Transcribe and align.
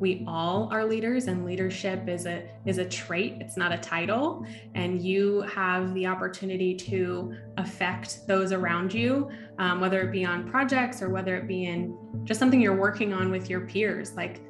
we 0.00 0.24
all 0.26 0.68
are 0.70 0.84
leaders 0.84 1.26
and 1.26 1.44
leadership 1.44 2.08
is 2.08 2.26
a 2.26 2.48
is 2.64 2.78
a 2.78 2.84
trait 2.84 3.36
it's 3.40 3.56
not 3.56 3.72
a 3.72 3.78
title. 3.78 4.46
And 4.74 5.02
you 5.02 5.42
have 5.42 5.94
the 5.94 6.06
opportunity 6.06 6.74
to 6.74 7.34
affect 7.56 8.26
those 8.26 8.52
around 8.52 8.92
you 8.92 9.30
um, 9.58 9.80
whether 9.80 10.00
it 10.00 10.12
be 10.12 10.24
on 10.24 10.48
projects 10.48 11.02
or 11.02 11.08
whether 11.08 11.36
it 11.36 11.46
be 11.46 11.66
in 11.66 11.96
just 12.24 12.38
something 12.38 12.60
you're 12.60 12.76
working 12.76 13.12
on 13.12 13.30
with 13.30 13.50
your 13.50 13.62
peers. 13.62 14.14
Like 14.14 14.40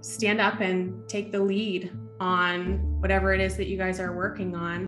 stand 0.00 0.40
up 0.40 0.60
and 0.60 1.08
take 1.08 1.32
the 1.32 1.40
lead 1.40 1.92
on 2.20 3.00
whatever 3.00 3.32
it 3.34 3.40
is 3.40 3.56
that 3.56 3.66
you 3.66 3.76
guys 3.76 3.98
are 3.98 4.14
working 4.14 4.54
on 4.54 4.86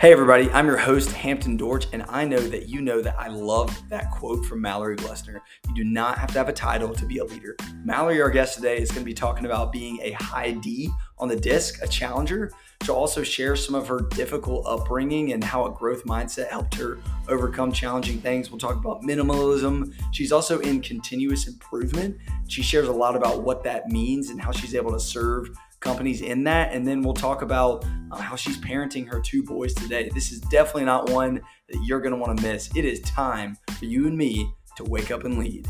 Hey, 0.00 0.12
everybody, 0.12 0.50
I'm 0.52 0.66
your 0.66 0.78
host, 0.78 1.12
Hampton 1.12 1.58
Dortch, 1.58 1.86
and 1.92 2.06
I 2.08 2.24
know 2.24 2.40
that 2.40 2.70
you 2.70 2.80
know 2.80 3.02
that 3.02 3.16
I 3.18 3.28
love 3.28 3.78
that 3.90 4.10
quote 4.10 4.46
from 4.46 4.62
Mallory 4.62 4.96
Glessner. 4.96 5.42
You 5.68 5.74
do 5.74 5.84
not 5.84 6.16
have 6.16 6.32
to 6.32 6.38
have 6.38 6.48
a 6.48 6.54
title 6.54 6.94
to 6.94 7.04
be 7.04 7.18
a 7.18 7.24
leader. 7.26 7.54
Mallory, 7.84 8.22
our 8.22 8.30
guest 8.30 8.54
today, 8.54 8.78
is 8.78 8.90
going 8.90 9.02
to 9.02 9.04
be 9.04 9.12
talking 9.12 9.44
about 9.44 9.72
being 9.72 10.00
a 10.00 10.12
high 10.12 10.52
D 10.52 10.88
on 11.18 11.28
the 11.28 11.36
disc, 11.36 11.82
a 11.82 11.86
challenger. 11.86 12.50
She'll 12.82 12.94
also 12.94 13.22
share 13.22 13.54
some 13.56 13.74
of 13.74 13.86
her 13.88 14.00
difficult 14.12 14.64
upbringing 14.66 15.34
and 15.34 15.44
how 15.44 15.66
a 15.66 15.70
growth 15.70 16.04
mindset 16.06 16.48
helped 16.48 16.76
her 16.76 16.98
overcome 17.28 17.70
challenging 17.70 18.22
things. 18.22 18.50
We'll 18.50 18.58
talk 18.58 18.76
about 18.76 19.02
minimalism. 19.02 19.92
She's 20.12 20.32
also 20.32 20.60
in 20.60 20.80
continuous 20.80 21.46
improvement. 21.46 22.16
She 22.48 22.62
shares 22.62 22.88
a 22.88 22.92
lot 22.92 23.16
about 23.16 23.42
what 23.42 23.62
that 23.64 23.90
means 23.90 24.30
and 24.30 24.40
how 24.40 24.50
she's 24.50 24.74
able 24.74 24.92
to 24.92 25.00
serve 25.00 25.50
companies 25.80 26.20
in 26.20 26.44
that. 26.44 26.72
And 26.72 26.86
then 26.86 27.02
we'll 27.02 27.14
talk 27.14 27.42
about 27.42 27.84
uh, 28.12 28.16
how 28.16 28.36
she's 28.36 28.58
parenting 28.58 29.08
her 29.08 29.20
two 29.20 29.42
boys 29.42 29.74
today. 29.74 30.10
This 30.14 30.30
is 30.30 30.40
definitely 30.40 30.84
not 30.84 31.10
one 31.10 31.40
that 31.68 31.82
you're 31.84 32.00
going 32.00 32.12
to 32.12 32.18
want 32.18 32.38
to 32.38 32.42
miss. 32.42 32.70
It 32.76 32.84
is 32.84 33.00
time 33.00 33.56
for 33.78 33.86
you 33.86 34.06
and 34.06 34.16
me 34.16 34.50
to 34.76 34.84
wake 34.84 35.10
up 35.10 35.24
and 35.24 35.38
lead. 35.38 35.66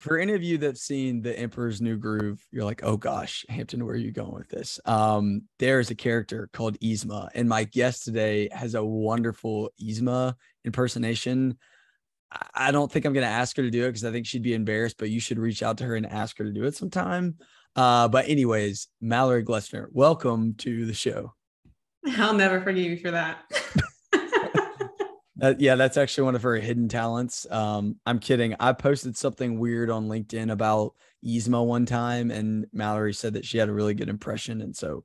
For 0.00 0.18
any 0.18 0.32
of 0.32 0.42
you 0.42 0.56
that've 0.56 0.78
seen 0.78 1.20
The 1.20 1.38
Emperor's 1.38 1.82
New 1.82 1.98
Groove, 1.98 2.42
you're 2.50 2.64
like, 2.64 2.80
oh 2.82 2.96
gosh, 2.96 3.44
Hampton, 3.50 3.84
where 3.84 3.94
are 3.94 3.98
you 3.98 4.12
going 4.12 4.32
with 4.32 4.48
this? 4.48 4.80
Um, 4.86 5.42
there's 5.58 5.90
a 5.90 5.94
character 5.94 6.48
called 6.54 6.80
Yzma, 6.80 7.28
and 7.34 7.46
my 7.46 7.64
guest 7.64 8.04
today 8.04 8.48
has 8.50 8.74
a 8.74 8.82
wonderful 8.82 9.70
Yzma 9.80 10.34
impersonation. 10.64 11.58
I 12.54 12.70
don't 12.70 12.90
think 12.90 13.04
I'm 13.04 13.12
going 13.12 13.26
to 13.26 13.32
ask 13.32 13.56
her 13.56 13.62
to 13.62 13.70
do 13.70 13.84
it 13.84 13.88
because 13.88 14.04
I 14.04 14.12
think 14.12 14.26
she'd 14.26 14.42
be 14.42 14.54
embarrassed, 14.54 14.98
but 14.98 15.10
you 15.10 15.18
should 15.18 15.38
reach 15.38 15.62
out 15.62 15.78
to 15.78 15.84
her 15.84 15.96
and 15.96 16.06
ask 16.06 16.38
her 16.38 16.44
to 16.44 16.52
do 16.52 16.64
it 16.64 16.76
sometime. 16.76 17.36
Uh, 17.74 18.08
but, 18.08 18.28
anyways, 18.28 18.88
Mallory 19.00 19.44
Glessner, 19.44 19.86
welcome 19.92 20.54
to 20.58 20.86
the 20.86 20.94
show. 20.94 21.34
I'll 22.18 22.34
never 22.34 22.60
forgive 22.60 22.84
you 22.84 22.98
for 22.98 23.10
that. 23.10 23.38
that. 25.36 25.60
Yeah, 25.60 25.74
that's 25.74 25.96
actually 25.96 26.24
one 26.24 26.34
of 26.34 26.42
her 26.42 26.56
hidden 26.56 26.88
talents. 26.88 27.46
Um, 27.50 27.96
I'm 28.06 28.18
kidding. 28.18 28.54
I 28.60 28.72
posted 28.72 29.16
something 29.16 29.58
weird 29.58 29.90
on 29.90 30.08
LinkedIn 30.08 30.50
about 30.50 30.94
Yzma 31.24 31.64
one 31.64 31.86
time, 31.86 32.30
and 32.30 32.66
Mallory 32.72 33.14
said 33.14 33.34
that 33.34 33.44
she 33.44 33.58
had 33.58 33.68
a 33.68 33.74
really 33.74 33.94
good 33.94 34.08
impression. 34.08 34.60
And 34.60 34.74
so 34.74 35.04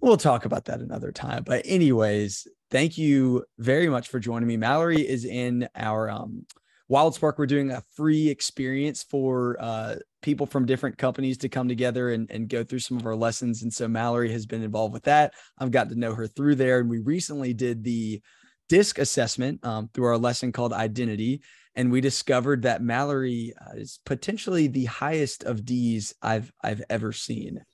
we'll 0.00 0.16
talk 0.16 0.44
about 0.44 0.66
that 0.66 0.80
another 0.80 1.12
time. 1.12 1.44
But, 1.44 1.62
anyways, 1.64 2.46
thank 2.70 2.98
you 2.98 3.44
very 3.58 3.88
much 3.88 4.08
for 4.08 4.18
joining 4.18 4.48
me. 4.48 4.56
Mallory 4.56 5.06
is 5.06 5.24
in 5.24 5.68
our 5.74 6.10
um, 6.10 6.46
Wildsparq. 6.90 7.38
We're 7.38 7.46
doing 7.46 7.70
a 7.70 7.82
free 7.94 8.28
experience 8.28 9.02
for 9.02 9.56
uh, 9.60 9.96
people 10.22 10.46
from 10.46 10.66
different 10.66 10.98
companies 10.98 11.38
to 11.38 11.48
come 11.48 11.68
together 11.68 12.10
and, 12.10 12.30
and 12.30 12.48
go 12.48 12.64
through 12.64 12.80
some 12.80 12.96
of 12.96 13.06
our 13.06 13.16
lessons. 13.16 13.62
And 13.62 13.72
so 13.72 13.88
Mallory 13.88 14.32
has 14.32 14.46
been 14.46 14.62
involved 14.62 14.94
with 14.94 15.04
that. 15.04 15.34
I've 15.58 15.70
gotten 15.70 15.92
to 15.92 15.98
know 15.98 16.14
her 16.14 16.26
through 16.26 16.56
there. 16.56 16.80
And 16.80 16.90
we 16.90 16.98
recently 16.98 17.54
did 17.54 17.84
the 17.84 18.20
disc 18.68 18.98
assessment 18.98 19.64
um, 19.64 19.88
through 19.92 20.06
our 20.06 20.18
lesson 20.18 20.52
called 20.52 20.72
Identity. 20.72 21.42
And 21.74 21.92
we 21.92 22.00
discovered 22.00 22.62
that 22.62 22.82
Mallory 22.82 23.54
uh, 23.60 23.76
is 23.76 24.00
potentially 24.04 24.66
the 24.66 24.86
highest 24.86 25.44
of 25.44 25.64
D's 25.64 26.14
I've 26.20 26.52
I've 26.62 26.82
ever 26.90 27.12
seen. 27.12 27.64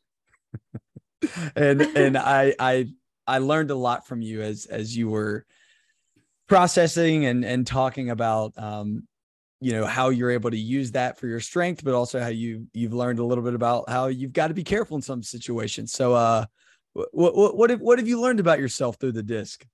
and 1.56 1.80
and 1.80 2.18
I 2.18 2.54
I 2.58 2.88
I 3.26 3.38
learned 3.38 3.70
a 3.70 3.74
lot 3.74 4.06
from 4.06 4.22
you 4.22 4.42
as 4.42 4.66
as 4.66 4.96
you 4.96 5.08
were 5.08 5.46
processing 6.48 7.26
and 7.26 7.44
and 7.44 7.66
talking 7.66 8.10
about 8.10 8.52
um 8.58 9.06
you 9.60 9.72
know 9.72 9.86
how 9.86 10.10
you're 10.10 10.30
able 10.30 10.50
to 10.50 10.58
use 10.58 10.90
that 10.92 11.18
for 11.18 11.26
your 11.26 11.40
strength 11.40 11.82
but 11.82 11.94
also 11.94 12.20
how 12.20 12.28
you 12.28 12.66
you've 12.74 12.92
learned 12.92 13.18
a 13.18 13.24
little 13.24 13.44
bit 13.44 13.54
about 13.54 13.88
how 13.88 14.08
you've 14.08 14.32
got 14.32 14.48
to 14.48 14.54
be 14.54 14.64
careful 14.64 14.96
in 14.96 15.02
some 15.02 15.22
situations. 15.22 15.92
So 15.92 16.14
uh 16.14 16.44
what 16.92 17.34
what 17.34 17.56
what 17.56 17.70
have, 17.70 17.80
what 17.80 17.98
have 17.98 18.08
you 18.08 18.20
learned 18.20 18.40
about 18.40 18.58
yourself 18.58 18.96
through 18.96 19.12
the 19.12 19.22
disc? 19.22 19.64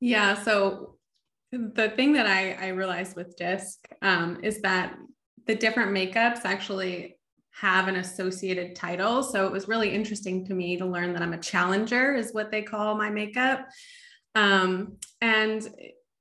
Yeah 0.00 0.34
so 0.34 0.96
the 1.52 1.90
thing 1.90 2.12
that 2.12 2.26
i 2.26 2.52
i 2.52 2.68
realized 2.68 3.16
with 3.16 3.36
disc 3.36 3.78
um 4.02 4.38
is 4.42 4.60
that 4.60 4.96
the 5.46 5.54
different 5.54 5.90
makeups 5.90 6.44
actually 6.44 7.16
have 7.60 7.88
an 7.88 7.96
associated 7.96 8.74
title. 8.74 9.22
So 9.22 9.46
it 9.46 9.52
was 9.52 9.68
really 9.68 9.90
interesting 9.90 10.46
to 10.46 10.54
me 10.54 10.78
to 10.78 10.86
learn 10.86 11.12
that 11.12 11.22
I'm 11.22 11.32
a 11.32 11.38
challenger, 11.38 12.14
is 12.14 12.32
what 12.32 12.50
they 12.50 12.62
call 12.62 12.96
my 12.96 13.10
makeup. 13.10 13.68
Um, 14.34 14.96
and 15.20 15.68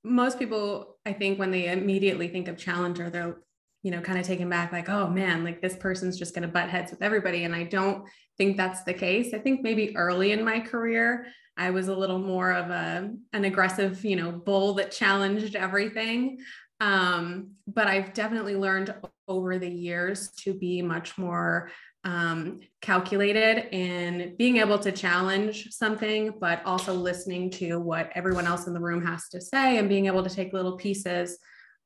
most 0.03 0.39
people, 0.39 0.97
I 1.05 1.13
think, 1.13 1.39
when 1.39 1.51
they 1.51 1.71
immediately 1.71 2.27
think 2.27 2.47
of 2.47 2.57
challenger, 2.57 3.09
they're 3.09 3.37
you 3.81 3.91
know, 3.91 4.01
kind 4.01 4.19
of 4.19 4.25
taken 4.25 4.49
back, 4.49 4.73
like, 4.73 4.89
oh 4.89 5.07
man, 5.07 5.43
like 5.43 5.61
this 5.61 5.75
person's 5.77 6.19
just 6.19 6.35
going 6.35 6.41
to 6.41 6.53
butt 6.53 6.69
heads 6.69 6.91
with 6.91 7.01
everybody. 7.01 7.45
And 7.45 7.55
I 7.55 7.63
don't 7.63 8.05
think 8.37 8.57
that's 8.57 8.83
the 8.83 8.93
case. 8.93 9.33
I 9.33 9.39
think 9.39 9.61
maybe 9.61 9.95
early 9.95 10.33
in 10.33 10.43
my 10.43 10.59
career, 10.59 11.27
I 11.55 11.69
was 11.69 11.87
a 11.87 11.95
little 11.95 12.19
more 12.19 12.51
of 12.51 12.69
a 12.69 13.09
an 13.31 13.45
aggressive, 13.45 14.03
you 14.03 14.15
know, 14.15 14.31
bull 14.31 14.73
that 14.75 14.91
challenged 14.91 15.55
everything. 15.55 16.39
Um, 16.81 17.51
but 17.67 17.87
I've 17.87 18.13
definitely 18.13 18.55
learned 18.55 18.93
over 19.29 19.57
the 19.57 19.69
years 19.69 20.31
to 20.31 20.53
be 20.53 20.81
much 20.81 21.17
more 21.17 21.71
um, 22.03 22.59
calculated 22.81 23.73
in 23.73 24.35
being 24.37 24.57
able 24.57 24.79
to 24.79 24.91
challenge 24.91 25.69
something, 25.69 26.33
but 26.39 26.61
also 26.65 26.93
listening 26.93 27.51
to 27.51 27.79
what 27.79 28.09
everyone 28.15 28.47
else 28.47 28.67
in 28.67 28.73
the 28.73 28.79
room 28.79 29.05
has 29.05 29.27
to 29.29 29.41
say 29.41 29.77
and 29.77 29.89
being 29.89 30.07
able 30.07 30.23
to 30.23 30.29
take 30.33 30.53
little 30.53 30.77
pieces 30.77 31.37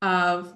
of, 0.02 0.54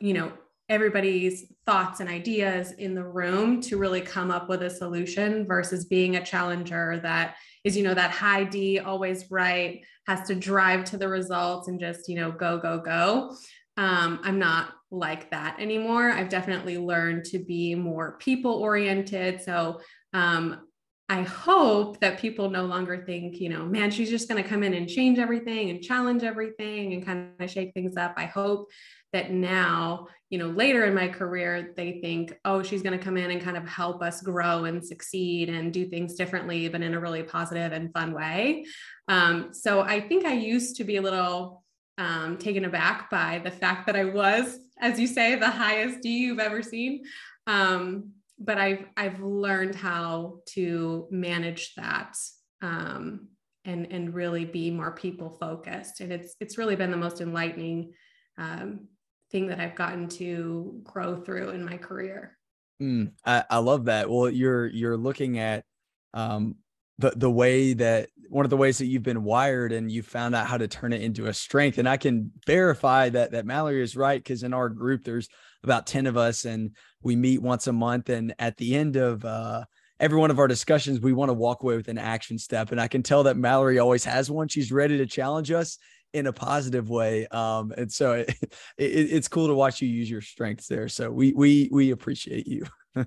you 0.00 0.14
know, 0.14 0.32
everybody's 0.68 1.44
thoughts 1.64 2.00
and 2.00 2.08
ideas 2.08 2.72
in 2.72 2.94
the 2.94 3.04
room 3.04 3.60
to 3.60 3.78
really 3.78 4.00
come 4.00 4.30
up 4.30 4.48
with 4.48 4.62
a 4.62 4.70
solution 4.70 5.46
versus 5.46 5.84
being 5.84 6.16
a 6.16 6.24
challenger 6.24 6.98
that 7.02 7.36
is 7.62 7.76
you 7.76 7.84
know 7.84 7.94
that 7.94 8.10
high 8.10 8.42
d 8.42 8.80
always 8.80 9.30
right 9.30 9.84
has 10.08 10.26
to 10.26 10.34
drive 10.34 10.84
to 10.84 10.96
the 10.96 11.08
results 11.08 11.68
and 11.68 11.78
just 11.78 12.08
you 12.08 12.16
know 12.16 12.32
go 12.32 12.58
go 12.58 12.80
go. 12.80 13.36
Um, 13.76 14.20
i'm 14.24 14.40
not 14.40 14.72
like 14.90 15.30
that 15.30 15.58
anymore 15.58 16.10
i've 16.10 16.28
definitely 16.28 16.78
learned 16.78 17.24
to 17.24 17.38
be 17.38 17.74
more 17.74 18.16
people 18.18 18.52
oriented 18.52 19.42
so 19.42 19.80
um, 20.12 20.60
I 21.08 21.22
hope 21.22 22.00
that 22.00 22.18
people 22.18 22.50
no 22.50 22.64
longer 22.64 23.04
think, 23.04 23.40
you 23.40 23.48
know, 23.48 23.64
man, 23.64 23.92
she's 23.92 24.10
just 24.10 24.28
going 24.28 24.42
to 24.42 24.48
come 24.48 24.64
in 24.64 24.74
and 24.74 24.88
change 24.88 25.20
everything 25.20 25.70
and 25.70 25.80
challenge 25.80 26.24
everything 26.24 26.94
and 26.94 27.06
kind 27.06 27.30
of 27.38 27.48
shake 27.48 27.74
things 27.74 27.96
up. 27.96 28.14
I 28.16 28.24
hope 28.24 28.68
that 29.12 29.30
now, 29.30 30.08
you 30.30 30.38
know, 30.38 30.48
later 30.48 30.84
in 30.84 30.94
my 30.94 31.06
career, 31.06 31.72
they 31.76 32.00
think, 32.00 32.36
oh, 32.44 32.60
she's 32.64 32.82
going 32.82 32.98
to 32.98 33.04
come 33.04 33.16
in 33.16 33.30
and 33.30 33.40
kind 33.40 33.56
of 33.56 33.68
help 33.68 34.02
us 34.02 34.20
grow 34.20 34.64
and 34.64 34.84
succeed 34.84 35.48
and 35.48 35.72
do 35.72 35.86
things 35.86 36.14
differently, 36.14 36.68
but 36.68 36.82
in 36.82 36.94
a 36.94 37.00
really 37.00 37.22
positive 37.22 37.70
and 37.70 37.92
fun 37.92 38.12
way. 38.12 38.64
Um, 39.06 39.54
so 39.54 39.82
I 39.82 40.00
think 40.00 40.24
I 40.24 40.32
used 40.32 40.74
to 40.76 40.84
be 40.84 40.96
a 40.96 41.02
little 41.02 41.62
um, 41.98 42.36
taken 42.36 42.64
aback 42.64 43.10
by 43.10 43.40
the 43.44 43.50
fact 43.52 43.86
that 43.86 43.94
I 43.94 44.06
was, 44.06 44.58
as 44.80 44.98
you 44.98 45.06
say, 45.06 45.34
the 45.34 45.50
highest 45.50 46.02
D 46.02 46.10
you've 46.10 46.38
ever 46.38 46.62
seen. 46.62 47.04
Um, 47.46 48.12
but 48.38 48.58
I've 48.58 48.84
I've 48.96 49.20
learned 49.20 49.74
how 49.74 50.40
to 50.50 51.08
manage 51.10 51.74
that 51.76 52.16
um, 52.62 53.28
and 53.64 53.86
and 53.90 54.14
really 54.14 54.44
be 54.44 54.70
more 54.70 54.92
people 54.92 55.30
focused, 55.30 56.00
and 56.00 56.12
it's 56.12 56.34
it's 56.40 56.58
really 56.58 56.76
been 56.76 56.90
the 56.90 56.96
most 56.96 57.20
enlightening 57.20 57.92
um, 58.38 58.88
thing 59.30 59.46
that 59.48 59.60
I've 59.60 59.74
gotten 59.74 60.08
to 60.08 60.80
grow 60.84 61.16
through 61.16 61.50
in 61.50 61.64
my 61.64 61.76
career. 61.76 62.36
Mm, 62.82 63.12
I, 63.24 63.44
I 63.48 63.58
love 63.58 63.86
that. 63.86 64.10
Well, 64.10 64.28
you're 64.28 64.66
you're 64.66 64.98
looking 64.98 65.38
at 65.38 65.64
um, 66.12 66.56
the 66.98 67.12
the 67.16 67.30
way 67.30 67.74
that 67.74 68.08
one 68.28 68.44
of 68.44 68.50
the 68.50 68.56
ways 68.56 68.78
that 68.78 68.86
you've 68.86 69.02
been 69.02 69.24
wired 69.24 69.72
and 69.72 69.90
you 69.90 70.02
found 70.02 70.34
out 70.34 70.46
how 70.46 70.58
to 70.58 70.68
turn 70.68 70.92
it 70.92 71.02
into 71.02 71.26
a 71.26 71.34
strength. 71.34 71.78
And 71.78 71.88
I 71.88 71.96
can 71.96 72.32
verify 72.46 73.08
that 73.10 73.32
that 73.32 73.46
Mallory 73.46 73.82
is 73.82 73.96
right 73.96 74.22
because 74.22 74.42
in 74.42 74.52
our 74.52 74.68
group 74.68 75.04
there's 75.04 75.28
about 75.62 75.86
10 75.86 76.06
of 76.06 76.16
us 76.16 76.44
and 76.44 76.72
we 77.02 77.16
meet 77.16 77.42
once 77.42 77.66
a 77.66 77.72
month. 77.72 78.08
And 78.08 78.34
at 78.38 78.56
the 78.56 78.74
end 78.74 78.96
of 78.96 79.24
uh, 79.24 79.64
every 80.00 80.18
one 80.18 80.30
of 80.30 80.38
our 80.38 80.48
discussions, 80.48 81.00
we 81.00 81.12
want 81.12 81.28
to 81.28 81.34
walk 81.34 81.62
away 81.62 81.76
with 81.76 81.88
an 81.88 81.98
action 81.98 82.38
step. 82.38 82.72
And 82.72 82.80
I 82.80 82.88
can 82.88 83.02
tell 83.02 83.24
that 83.24 83.36
Mallory 83.36 83.78
always 83.78 84.04
has 84.04 84.30
one. 84.30 84.48
She's 84.48 84.72
ready 84.72 84.98
to 84.98 85.06
challenge 85.06 85.50
us 85.50 85.78
in 86.12 86.26
a 86.26 86.32
positive 86.32 86.88
way. 86.88 87.26
Um, 87.28 87.72
and 87.76 87.92
so 87.92 88.12
it, 88.14 88.36
it, 88.78 89.12
it's 89.12 89.28
cool 89.28 89.48
to 89.48 89.54
watch 89.54 89.82
you 89.82 89.88
use 89.88 90.10
your 90.10 90.20
strengths 90.20 90.66
there. 90.66 90.88
So 90.88 91.10
we 91.10 91.32
we 91.32 91.68
we 91.72 91.90
appreciate 91.90 92.46
you. 92.46 92.64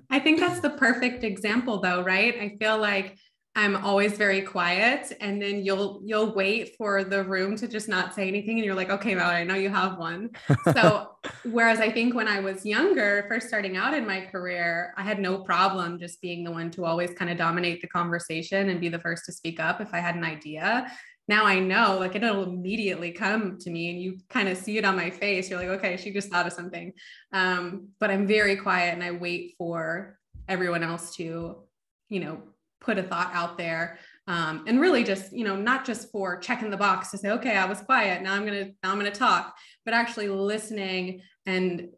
I 0.08 0.20
think 0.20 0.38
that's 0.38 0.60
the 0.60 0.70
perfect 0.70 1.24
example 1.24 1.80
though, 1.80 2.02
right? 2.02 2.34
I 2.36 2.56
feel 2.60 2.78
like 2.78 3.18
I'm 3.56 3.76
always 3.84 4.16
very 4.16 4.42
quiet 4.42 5.12
and 5.20 5.42
then 5.42 5.64
you'll 5.64 6.00
you'll 6.04 6.32
wait 6.34 6.76
for 6.76 7.02
the 7.02 7.24
room 7.24 7.56
to 7.56 7.66
just 7.66 7.88
not 7.88 8.14
say 8.14 8.28
anything 8.28 8.58
and 8.58 8.64
you're 8.64 8.76
like 8.76 8.90
okay 8.90 9.14
Mallory 9.14 9.38
I 9.38 9.44
know 9.44 9.56
you 9.56 9.70
have 9.70 9.98
one. 9.98 10.30
So 10.72 11.08
whereas 11.50 11.80
I 11.80 11.90
think 11.90 12.14
when 12.14 12.28
I 12.28 12.38
was 12.38 12.64
younger 12.64 13.26
first 13.28 13.48
starting 13.48 13.76
out 13.76 13.92
in 13.92 14.06
my 14.06 14.20
career 14.20 14.94
I 14.96 15.02
had 15.02 15.18
no 15.18 15.38
problem 15.38 15.98
just 15.98 16.20
being 16.20 16.44
the 16.44 16.52
one 16.52 16.70
to 16.72 16.84
always 16.84 17.12
kind 17.12 17.30
of 17.30 17.38
dominate 17.38 17.82
the 17.82 17.88
conversation 17.88 18.68
and 18.68 18.80
be 18.80 18.88
the 18.88 19.00
first 19.00 19.24
to 19.26 19.32
speak 19.32 19.58
up 19.58 19.80
if 19.80 19.92
I 19.92 19.98
had 19.98 20.14
an 20.14 20.24
idea. 20.24 20.90
Now 21.26 21.44
I 21.44 21.58
know 21.58 21.98
like 21.98 22.14
it'll 22.14 22.44
immediately 22.44 23.10
come 23.10 23.58
to 23.58 23.70
me 23.70 23.90
and 23.90 24.00
you 24.00 24.18
kind 24.28 24.48
of 24.48 24.58
see 24.58 24.78
it 24.78 24.84
on 24.84 24.94
my 24.94 25.10
face 25.10 25.50
you're 25.50 25.58
like 25.58 25.80
okay 25.80 25.96
she 25.96 26.12
just 26.12 26.30
thought 26.30 26.46
of 26.46 26.52
something. 26.52 26.92
Um, 27.32 27.88
but 27.98 28.12
I'm 28.12 28.28
very 28.28 28.54
quiet 28.56 28.94
and 28.94 29.02
I 29.02 29.10
wait 29.10 29.54
for 29.58 30.18
everyone 30.48 30.84
else 30.84 31.16
to 31.16 31.64
you 32.08 32.20
know 32.20 32.42
put 32.80 32.98
a 32.98 33.02
thought 33.02 33.30
out 33.32 33.58
there 33.58 33.98
um, 34.26 34.64
and 34.66 34.80
really 34.80 35.04
just 35.04 35.32
you 35.32 35.44
know 35.44 35.56
not 35.56 35.84
just 35.84 36.10
for 36.10 36.38
checking 36.38 36.70
the 36.70 36.76
box 36.76 37.10
to 37.10 37.18
say 37.18 37.30
okay 37.30 37.56
i 37.56 37.64
was 37.64 37.80
quiet 37.80 38.22
now 38.22 38.34
i'm 38.34 38.44
gonna 38.44 38.66
now 38.82 38.90
i'm 38.90 38.98
gonna 38.98 39.10
talk 39.10 39.56
but 39.84 39.94
actually 39.94 40.28
listening 40.28 41.20
and 41.46 41.88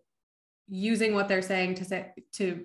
using 0.69 1.15
what 1.15 1.29
they're 1.29 1.43
saying 1.43 1.75
to 1.75 1.85
say 1.85 2.11
to 2.33 2.65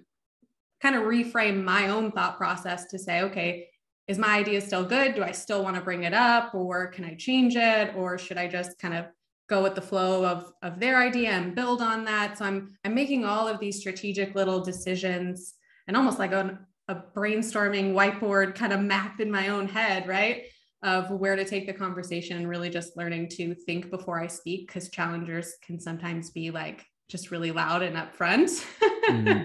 kind 0.81 0.95
of 0.95 1.03
reframe 1.03 1.63
my 1.63 1.89
own 1.89 2.11
thought 2.11 2.37
process 2.37 2.85
to 2.85 2.99
say 2.99 3.21
okay 3.21 3.67
is 4.07 4.17
my 4.17 4.37
idea 4.37 4.61
still 4.61 4.85
good? 4.85 5.15
Do 5.15 5.23
i 5.23 5.31
still 5.31 5.63
want 5.63 5.75
to 5.75 5.81
bring 5.81 6.03
it 6.03 6.13
up 6.13 6.55
or 6.55 6.87
can 6.87 7.05
i 7.05 7.13
change 7.15 7.55
it 7.55 7.93
or 7.95 8.17
should 8.17 8.37
i 8.37 8.47
just 8.47 8.79
kind 8.79 8.93
of 8.93 9.05
go 9.49 9.63
with 9.63 9.75
the 9.75 9.81
flow 9.81 10.25
of 10.25 10.51
of 10.61 10.79
their 10.79 10.97
idea 10.97 11.31
and 11.31 11.55
build 11.55 11.81
on 11.81 12.05
that? 12.05 12.37
So 12.37 12.45
i'm 12.45 12.77
i'm 12.85 12.95
making 12.95 13.25
all 13.25 13.47
of 13.47 13.59
these 13.59 13.79
strategic 13.79 14.33
little 14.33 14.61
decisions 14.61 15.55
and 15.87 15.97
almost 15.97 16.19
like 16.19 16.31
an 16.31 16.59
a 16.87 16.95
brainstorming 16.95 17.93
whiteboard 17.93 18.55
kind 18.55 18.73
of 18.73 18.81
map 18.81 19.19
in 19.19 19.29
my 19.31 19.49
own 19.49 19.67
head, 19.67 20.07
right? 20.07 20.43
Of 20.83 21.09
where 21.09 21.35
to 21.35 21.43
take 21.43 21.65
the 21.65 21.73
conversation 21.73 22.47
really 22.47 22.69
just 22.69 22.95
learning 22.95 23.29
to 23.29 23.53
think 23.53 23.89
before 23.89 24.21
I 24.21 24.27
speak 24.27 24.67
because 24.67 24.89
challengers 24.89 25.55
can 25.65 25.79
sometimes 25.79 26.29
be 26.29 26.51
like 26.51 26.85
just 27.09 27.31
really 27.31 27.51
loud 27.51 27.81
and 27.81 27.95
upfront. 27.95 28.63
Mm-hmm. 29.09 29.43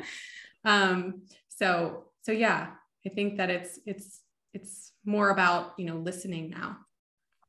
um, 0.65 1.23
so 1.49 2.05
so 2.23 2.33
yeah, 2.33 2.69
I 3.07 3.09
think 3.09 3.39
that 3.39 3.51
it's 3.51 3.79
it's 3.87 4.21
it's 4.53 4.93
more 5.05 5.31
about 5.31 5.73
you 5.79 5.87
know 5.87 5.97
listening 5.97 6.51
now. 6.51 6.79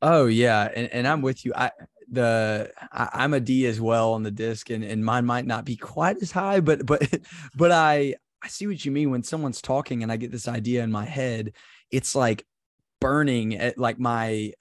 Oh 0.02 0.28
yeah, 0.28 0.70
and, 0.76 0.92
and 0.92 1.08
I'm 1.08 1.22
with 1.22 1.46
you. 1.46 1.54
I 1.56 1.72
the 2.10 2.72
I, 2.92 3.24
am 3.24 3.34
a 3.34 3.40
D 3.40 3.66
as 3.66 3.82
well 3.82 4.14
on 4.14 4.24
the 4.24 4.32
disc, 4.32 4.70
and, 4.70 4.84
and 4.84 5.04
mine 5.04 5.26
might 5.26 5.46
not 5.46 5.66
be 5.66 5.76
quite 5.76 6.18
as 6.22 6.32
high, 6.32 6.60
but 6.60 6.86
but 6.86 7.02
but 7.56 7.72
I 7.72 8.16
I 8.44 8.48
see 8.50 8.68
what 8.68 8.84
you 8.84 8.92
mean 8.92 9.10
when 9.10 9.24
someone's 9.24 9.62
talking 9.62 10.04
and 10.04 10.12
I 10.12 10.18
get 10.18 10.32
this 10.32 10.48
idea 10.48 10.84
in 10.84 10.92
my 10.92 11.06
head. 11.06 11.54
It's 11.92 12.14
like 12.14 12.46
burning 13.00 13.56
at 13.56 13.78
like 13.78 14.00
my 14.00 14.52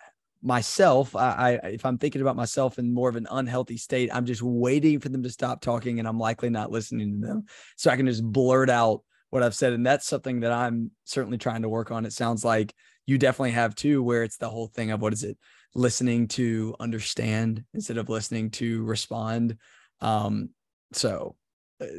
myself. 0.40 1.16
I, 1.16 1.58
I 1.62 1.66
if 1.68 1.84
I'm 1.84 1.98
thinking 1.98 2.20
about 2.20 2.36
myself 2.36 2.78
in 2.78 2.94
more 2.94 3.08
of 3.08 3.16
an 3.16 3.26
unhealthy 3.30 3.76
state, 3.76 4.10
I'm 4.12 4.26
just 4.26 4.42
waiting 4.42 5.00
for 5.00 5.08
them 5.08 5.24
to 5.24 5.30
stop 5.30 5.60
talking 5.60 5.98
and 5.98 6.06
I'm 6.06 6.18
likely 6.18 6.48
not 6.48 6.70
listening 6.70 7.20
to 7.20 7.26
them. 7.26 7.44
So 7.76 7.90
I 7.90 7.96
can 7.96 8.06
just 8.06 8.24
blurt 8.24 8.70
out 8.70 9.02
what 9.30 9.42
I've 9.42 9.54
said. 9.54 9.72
And 9.72 9.84
that's 9.84 10.06
something 10.06 10.40
that 10.40 10.52
I'm 10.52 10.92
certainly 11.04 11.38
trying 11.38 11.62
to 11.62 11.68
work 11.68 11.90
on. 11.90 12.06
It 12.06 12.12
sounds 12.12 12.44
like 12.44 12.74
you 13.06 13.18
definitely 13.18 13.52
have 13.52 13.74
too, 13.74 14.02
where 14.02 14.22
it's 14.22 14.36
the 14.36 14.48
whole 14.48 14.68
thing 14.68 14.92
of 14.92 15.00
what 15.00 15.12
is 15.12 15.24
it? 15.24 15.38
Listening 15.74 16.28
to 16.28 16.76
understand 16.78 17.64
instead 17.74 17.96
of 17.96 18.08
listening 18.08 18.50
to 18.50 18.84
respond. 18.84 19.56
Um, 20.00 20.50
so 20.92 21.34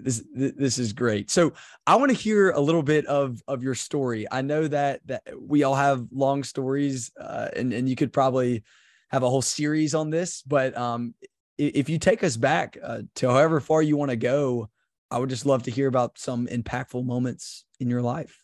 this 0.02 0.24
this 0.34 0.78
is 0.78 0.94
great. 0.94 1.30
So 1.30 1.54
I 1.86 1.96
want 1.96 2.12
to 2.12 2.18
hear 2.18 2.52
a 2.52 2.60
little 2.60 2.84
bit 2.84 3.06
of 3.06 3.42
of 3.48 3.64
your 3.64 3.76
story. 3.76 4.28
I 4.32 4.42
know 4.42 4.68
that 4.68 5.02
that 5.08 5.24
we 5.40 5.64
all 5.64 5.76
have 5.76 6.08
long 6.12 6.44
stories, 6.44 7.12
uh, 7.20 7.50
and 7.56 7.74
and 7.74 7.88
you 7.88 7.96
could 7.96 8.14
probably 8.14 8.64
have 9.10 9.24
a 9.24 9.30
whole 9.30 9.42
series 9.42 9.94
on 9.94 10.10
this. 10.10 10.42
But 10.42 10.78
um, 10.78 11.14
if 11.58 11.90
you 11.90 12.00
take 12.00 12.24
us 12.24 12.36
back 12.36 12.78
uh, 12.84 13.04
to 13.16 13.30
however 13.30 13.60
far 13.60 13.82
you 13.82 13.96
want 13.96 14.12
to 14.12 14.18
go, 14.18 14.70
I 15.12 15.20
would 15.20 15.30
just 15.30 15.46
love 15.46 15.64
to 15.64 15.72
hear 15.72 15.88
about 15.88 16.18
some 16.18 16.48
impactful 16.48 17.06
moments 17.06 17.66
in 17.80 17.90
your 17.90 18.02
life. 18.02 18.43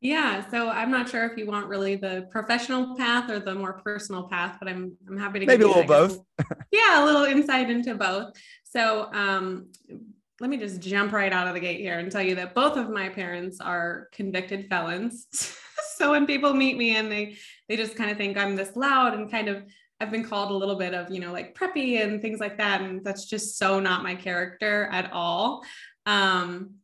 Yeah, 0.00 0.48
so 0.50 0.68
I'm 0.68 0.90
not 0.90 1.08
sure 1.08 1.24
if 1.24 1.38
you 1.38 1.46
want 1.46 1.68
really 1.68 1.96
the 1.96 2.28
professional 2.30 2.96
path 2.96 3.30
or 3.30 3.38
the 3.38 3.54
more 3.54 3.80
personal 3.84 4.24
path, 4.28 4.56
but 4.60 4.68
I'm 4.68 4.96
I'm 5.08 5.16
happy 5.16 5.40
to 5.40 5.46
maybe 5.46 5.64
a 5.64 5.68
little 5.68 5.84
both. 5.84 6.20
yeah, 6.70 7.02
a 7.02 7.04
little 7.04 7.24
insight 7.24 7.70
into 7.70 7.94
both. 7.94 8.34
So 8.64 9.10
um, 9.12 9.72
let 10.38 10.50
me 10.50 10.58
just 10.58 10.80
jump 10.80 11.12
right 11.12 11.32
out 11.32 11.48
of 11.48 11.54
the 11.54 11.60
gate 11.60 11.80
here 11.80 11.98
and 11.98 12.12
tell 12.12 12.22
you 12.22 12.34
that 12.34 12.54
both 12.54 12.76
of 12.76 12.90
my 12.90 13.08
parents 13.08 13.58
are 13.60 14.08
convicted 14.12 14.68
felons. 14.68 15.26
so 15.96 16.10
when 16.10 16.26
people 16.26 16.52
meet 16.52 16.76
me 16.76 16.96
and 16.96 17.10
they 17.10 17.36
they 17.68 17.76
just 17.76 17.96
kind 17.96 18.10
of 18.10 18.18
think 18.18 18.36
I'm 18.36 18.54
this 18.54 18.76
loud 18.76 19.14
and 19.14 19.30
kind 19.30 19.48
of 19.48 19.64
I've 19.98 20.10
been 20.10 20.24
called 20.24 20.50
a 20.50 20.54
little 20.54 20.76
bit 20.76 20.92
of, 20.92 21.10
you 21.10 21.20
know, 21.20 21.32
like 21.32 21.54
preppy 21.54 22.02
and 22.02 22.20
things 22.20 22.38
like 22.38 22.58
that. 22.58 22.82
And 22.82 23.02
that's 23.02 23.24
just 23.24 23.56
so 23.56 23.80
not 23.80 24.02
my 24.02 24.14
character 24.14 24.90
at 24.92 25.10
all. 25.10 25.64
Um, 26.04 26.74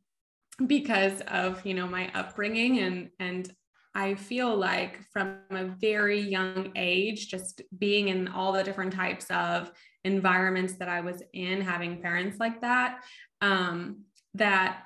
because 0.66 1.20
of, 1.22 1.64
you 1.64 1.74
know, 1.74 1.86
my 1.86 2.10
upbringing 2.14 2.78
and 2.80 3.10
and 3.18 3.52
I 3.94 4.14
feel 4.14 4.56
like 4.56 5.00
from 5.12 5.36
a 5.50 5.66
very 5.66 6.18
young 6.18 6.72
age, 6.76 7.28
just 7.28 7.60
being 7.78 8.08
in 8.08 8.28
all 8.28 8.52
the 8.52 8.64
different 8.64 8.94
types 8.94 9.26
of 9.30 9.70
environments 10.04 10.74
that 10.74 10.88
I 10.88 11.02
was 11.02 11.22
in, 11.34 11.60
having 11.60 12.00
parents 12.00 12.40
like 12.40 12.62
that, 12.62 13.00
um, 13.42 14.04
that 14.34 14.84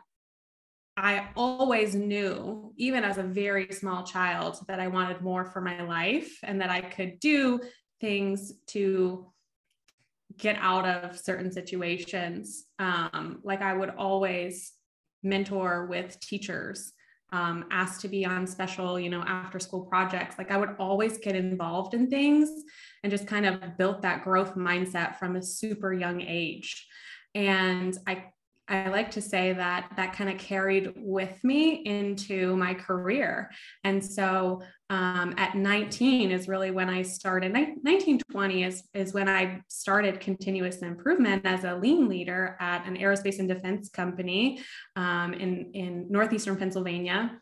I 0.97 1.29
always 1.37 1.95
knew, 1.95 2.73
even 2.77 3.05
as 3.05 3.19
a 3.19 3.23
very 3.23 3.69
small 3.71 4.03
child, 4.03 4.59
that 4.67 4.81
I 4.81 4.89
wanted 4.89 5.21
more 5.21 5.45
for 5.45 5.61
my 5.61 5.83
life 5.83 6.39
and 6.43 6.61
that 6.61 6.71
I 6.71 6.81
could 6.81 7.21
do 7.21 7.61
things 8.01 8.55
to 8.69 9.31
get 10.37 10.57
out 10.59 10.87
of 10.87 11.19
certain 11.19 11.53
situations. 11.53 12.65
Um, 12.79 13.41
like 13.45 13.62
I 13.62 13.73
would 13.73 13.91
always 13.91 14.73
mentor 15.23 15.87
with 15.87 16.19
teachers 16.21 16.93
um, 17.33 17.65
asked 17.71 18.01
to 18.03 18.09
be 18.09 18.25
on 18.25 18.47
special, 18.47 19.01
you 19.01 19.11
know, 19.11 19.23
after 19.23 19.59
school 19.59 19.85
projects. 19.85 20.39
Like 20.39 20.51
I 20.51 20.57
would 20.57 20.77
always 20.79 21.19
get 21.19 21.35
involved 21.35 21.95
in 21.95 22.09
things 22.09 22.51
and 23.03 23.11
just 23.11 23.27
kind 23.27 23.47
of 23.47 23.77
built 23.77 24.03
that 24.03 24.25
growth 24.25 24.55
mindset 24.55 25.17
from 25.17 25.37
a 25.37 25.43
super 25.43 25.93
young 25.93 26.21
age. 26.21 26.87
And 27.35 27.97
I 28.07 28.27
I 28.69 28.89
like 28.89 29.13
to 29.13 29.21
say 29.21 29.53
that 29.53 29.93
that 29.97 30.13
kind 30.13 30.29
of 30.29 30.39
carried 30.39 30.93
with 30.97 31.43
me 31.45 31.85
into 31.85 32.57
my 32.57 32.75
career. 32.75 33.51
And 33.85 34.05
so 34.05 34.63
um, 34.91 35.35
at 35.37 35.55
19 35.55 36.33
is 36.33 36.49
really 36.49 36.73
when 36.73 36.89
I 36.89 37.03
started, 37.03 37.53
1920 37.53 38.65
is, 38.65 38.83
is 38.93 39.15
when 39.15 39.29
I 39.29 39.62
started 39.69 40.19
continuous 40.19 40.79
improvement 40.79 41.47
as 41.47 41.62
a 41.62 41.76
lean 41.76 42.09
leader 42.09 42.57
at 42.59 42.87
an 42.87 42.97
aerospace 42.97 43.38
and 43.38 43.49
defense 43.49 43.88
company 43.88 44.61
um, 44.97 45.33
in, 45.35 45.71
in 45.73 46.07
Northeastern 46.11 46.57
Pennsylvania. 46.57 47.40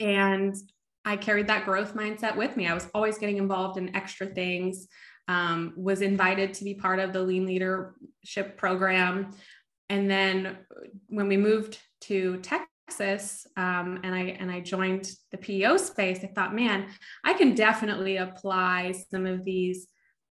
And 0.00 0.56
I 1.04 1.16
carried 1.16 1.48
that 1.48 1.66
growth 1.66 1.94
mindset 1.94 2.36
with 2.36 2.56
me. 2.56 2.68
I 2.68 2.74
was 2.74 2.88
always 2.94 3.18
getting 3.18 3.36
involved 3.36 3.76
in 3.76 3.94
extra 3.94 4.26
things. 4.26 4.88
Um, 5.28 5.72
was 5.76 6.02
invited 6.02 6.52
to 6.54 6.64
be 6.64 6.74
part 6.74 6.98
of 6.98 7.12
the 7.12 7.22
lean 7.22 7.46
leadership 7.46 8.56
program 8.56 9.32
and 9.92 10.10
then 10.10 10.56
when 11.08 11.28
we 11.28 11.36
moved 11.36 11.78
to 12.02 12.38
Texas 12.38 13.46
um, 13.58 14.00
and 14.02 14.14
I 14.14 14.36
and 14.40 14.50
I 14.50 14.60
joined 14.60 15.12
the 15.30 15.36
PEO 15.36 15.76
space, 15.76 16.20
I 16.24 16.28
thought, 16.28 16.54
man, 16.54 16.86
I 17.24 17.34
can 17.34 17.54
definitely 17.54 18.16
apply 18.16 18.94
some 19.10 19.26
of 19.26 19.44
these 19.44 19.88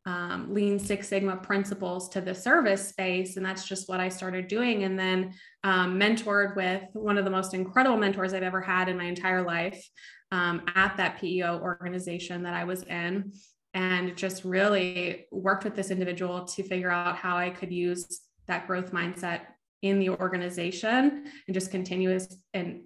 um, 0.06 0.54
Lean 0.54 0.78
Six 0.78 1.06
Sigma 1.06 1.36
principles 1.36 2.08
to 2.10 2.22
the 2.22 2.34
service 2.34 2.88
space, 2.88 3.36
and 3.36 3.44
that's 3.44 3.68
just 3.68 3.90
what 3.90 4.00
I 4.00 4.08
started 4.08 4.48
doing. 4.48 4.84
And 4.84 4.98
then 4.98 5.34
um, 5.64 6.00
mentored 6.00 6.56
with 6.56 6.84
one 6.94 7.18
of 7.18 7.26
the 7.26 7.30
most 7.30 7.52
incredible 7.52 7.98
mentors 7.98 8.32
I've 8.32 8.42
ever 8.42 8.62
had 8.62 8.88
in 8.88 8.96
my 8.96 9.04
entire 9.04 9.42
life 9.42 9.86
um, 10.30 10.62
at 10.74 10.96
that 10.96 11.20
PEO 11.20 11.60
organization 11.60 12.42
that 12.44 12.54
I 12.54 12.64
was 12.64 12.84
in, 12.84 13.32
and 13.74 14.16
just 14.16 14.44
really 14.44 15.26
worked 15.30 15.64
with 15.64 15.76
this 15.76 15.90
individual 15.90 16.46
to 16.46 16.62
figure 16.62 16.90
out 16.90 17.16
how 17.16 17.36
I 17.36 17.50
could 17.50 17.70
use 17.70 18.22
that 18.46 18.66
growth 18.66 18.92
mindset 18.92 19.42
in 19.82 19.98
the 19.98 20.10
organization 20.10 21.24
and 21.46 21.54
just 21.54 21.70
continuous 21.70 22.36
and 22.54 22.82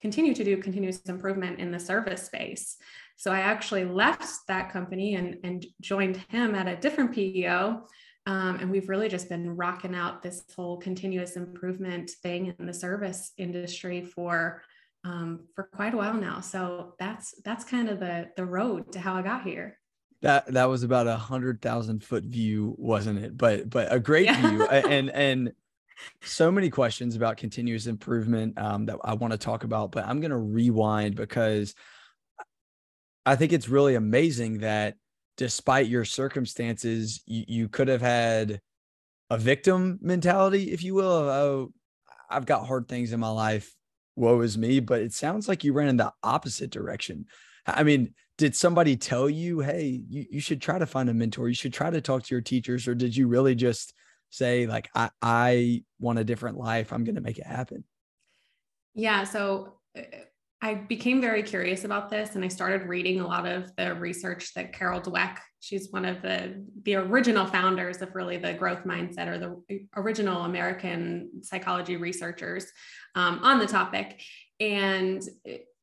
continue 0.00 0.34
to 0.34 0.44
do 0.44 0.56
continuous 0.56 1.00
improvement 1.02 1.58
in 1.58 1.70
the 1.70 1.80
service 1.80 2.22
space. 2.22 2.76
So 3.16 3.32
I 3.32 3.40
actually 3.40 3.84
left 3.84 4.46
that 4.46 4.70
company 4.72 5.16
and, 5.16 5.36
and 5.44 5.66
joined 5.80 6.16
him 6.28 6.54
at 6.54 6.68
a 6.68 6.76
different 6.76 7.12
PEO. 7.12 7.84
Um, 8.26 8.56
and 8.56 8.70
we've 8.70 8.88
really 8.88 9.08
just 9.08 9.28
been 9.28 9.56
rocking 9.56 9.94
out 9.94 10.22
this 10.22 10.44
whole 10.54 10.76
continuous 10.76 11.36
improvement 11.36 12.10
thing 12.22 12.54
in 12.58 12.66
the 12.66 12.74
service 12.74 13.32
industry 13.38 14.02
for 14.02 14.62
um, 15.04 15.46
for 15.54 15.64
quite 15.64 15.94
a 15.94 15.96
while 15.96 16.14
now. 16.14 16.40
So 16.40 16.94
that's 16.98 17.34
that's 17.44 17.64
kind 17.64 17.88
of 17.88 18.00
the 18.00 18.28
the 18.36 18.44
road 18.44 18.92
to 18.92 19.00
how 19.00 19.14
I 19.14 19.22
got 19.22 19.44
here 19.44 19.77
that 20.22 20.52
that 20.52 20.68
was 20.68 20.82
about 20.82 21.06
a 21.06 21.16
hundred 21.16 21.62
thousand 21.62 22.02
foot 22.02 22.24
view, 22.24 22.74
wasn't 22.78 23.18
it? 23.18 23.36
But 23.36 23.70
but 23.70 23.92
a 23.92 24.00
great 24.00 24.26
yeah. 24.26 24.48
view, 24.48 24.66
and 24.66 25.10
and 25.10 25.52
so 26.22 26.50
many 26.50 26.70
questions 26.70 27.16
about 27.16 27.36
continuous 27.36 27.86
improvement 27.86 28.58
um, 28.58 28.86
that 28.86 28.98
I 29.04 29.14
want 29.14 29.32
to 29.32 29.38
talk 29.38 29.64
about, 29.64 29.92
but 29.92 30.06
I'm 30.06 30.20
going 30.20 30.30
to 30.30 30.36
rewind 30.36 31.16
because 31.16 31.74
I 33.26 33.36
think 33.36 33.52
it's 33.52 33.68
really 33.68 33.94
amazing 33.94 34.58
that 34.58 34.94
despite 35.36 35.86
your 35.86 36.04
circumstances, 36.04 37.22
you, 37.26 37.44
you 37.48 37.68
could 37.68 37.88
have 37.88 38.00
had 38.00 38.60
a 39.30 39.38
victim 39.38 39.98
mentality, 40.00 40.72
if 40.72 40.82
you 40.82 40.94
will, 40.94 41.12
of, 41.12 41.26
oh, 41.26 41.72
I've 42.30 42.46
got 42.46 42.66
hard 42.66 42.88
things 42.88 43.12
in 43.12 43.20
my 43.20 43.30
life. 43.30 43.74
Woe 44.16 44.40
is 44.40 44.58
me. 44.58 44.80
But 44.80 45.02
it 45.02 45.12
sounds 45.12 45.48
like 45.48 45.64
you 45.64 45.72
ran 45.72 45.88
in 45.88 45.96
the 45.96 46.12
opposite 46.22 46.70
direction. 46.70 47.26
I 47.66 47.82
mean, 47.82 48.14
did 48.38 48.54
somebody 48.54 48.96
tell 48.96 49.28
you, 49.28 49.60
hey, 49.60 50.00
you, 50.08 50.24
you 50.30 50.40
should 50.40 50.62
try 50.62 50.78
to 50.78 50.86
find 50.86 51.10
a 51.10 51.14
mentor? 51.14 51.48
You 51.48 51.54
should 51.54 51.72
try 51.72 51.90
to 51.90 52.00
talk 52.00 52.22
to 52.22 52.34
your 52.34 52.40
teachers? 52.40 52.86
Or 52.86 52.94
did 52.94 53.14
you 53.16 53.26
really 53.26 53.56
just 53.56 53.92
say, 54.30 54.66
like, 54.66 54.88
I, 54.94 55.10
I 55.20 55.82
want 55.98 56.20
a 56.20 56.24
different 56.24 56.56
life? 56.56 56.92
I'm 56.92 57.02
going 57.02 57.16
to 57.16 57.20
make 57.20 57.38
it 57.38 57.46
happen? 57.46 57.82
Yeah. 58.94 59.24
So 59.24 59.74
uh, 59.96 60.02
I 60.62 60.74
became 60.74 61.20
very 61.20 61.42
curious 61.42 61.84
about 61.84 62.10
this 62.10 62.36
and 62.36 62.44
I 62.44 62.48
started 62.48 62.88
reading 62.88 63.20
a 63.20 63.26
lot 63.26 63.46
of 63.46 63.74
the 63.76 63.94
research 63.94 64.54
that 64.54 64.72
Carol 64.72 65.00
Dweck, 65.00 65.38
she's 65.60 65.88
one 65.90 66.04
of 66.04 66.20
the 66.22 66.64
the 66.82 66.96
original 66.96 67.46
founders 67.46 68.02
of 68.02 68.14
really 68.14 68.38
the 68.38 68.54
growth 68.54 68.84
mindset 68.84 69.28
or 69.28 69.38
the 69.38 69.86
original 69.96 70.44
American 70.44 71.42
psychology 71.42 71.96
researchers 71.96 72.66
um, 73.14 73.38
on 73.42 73.60
the 73.60 73.66
topic. 73.66 74.20
And 74.58 75.22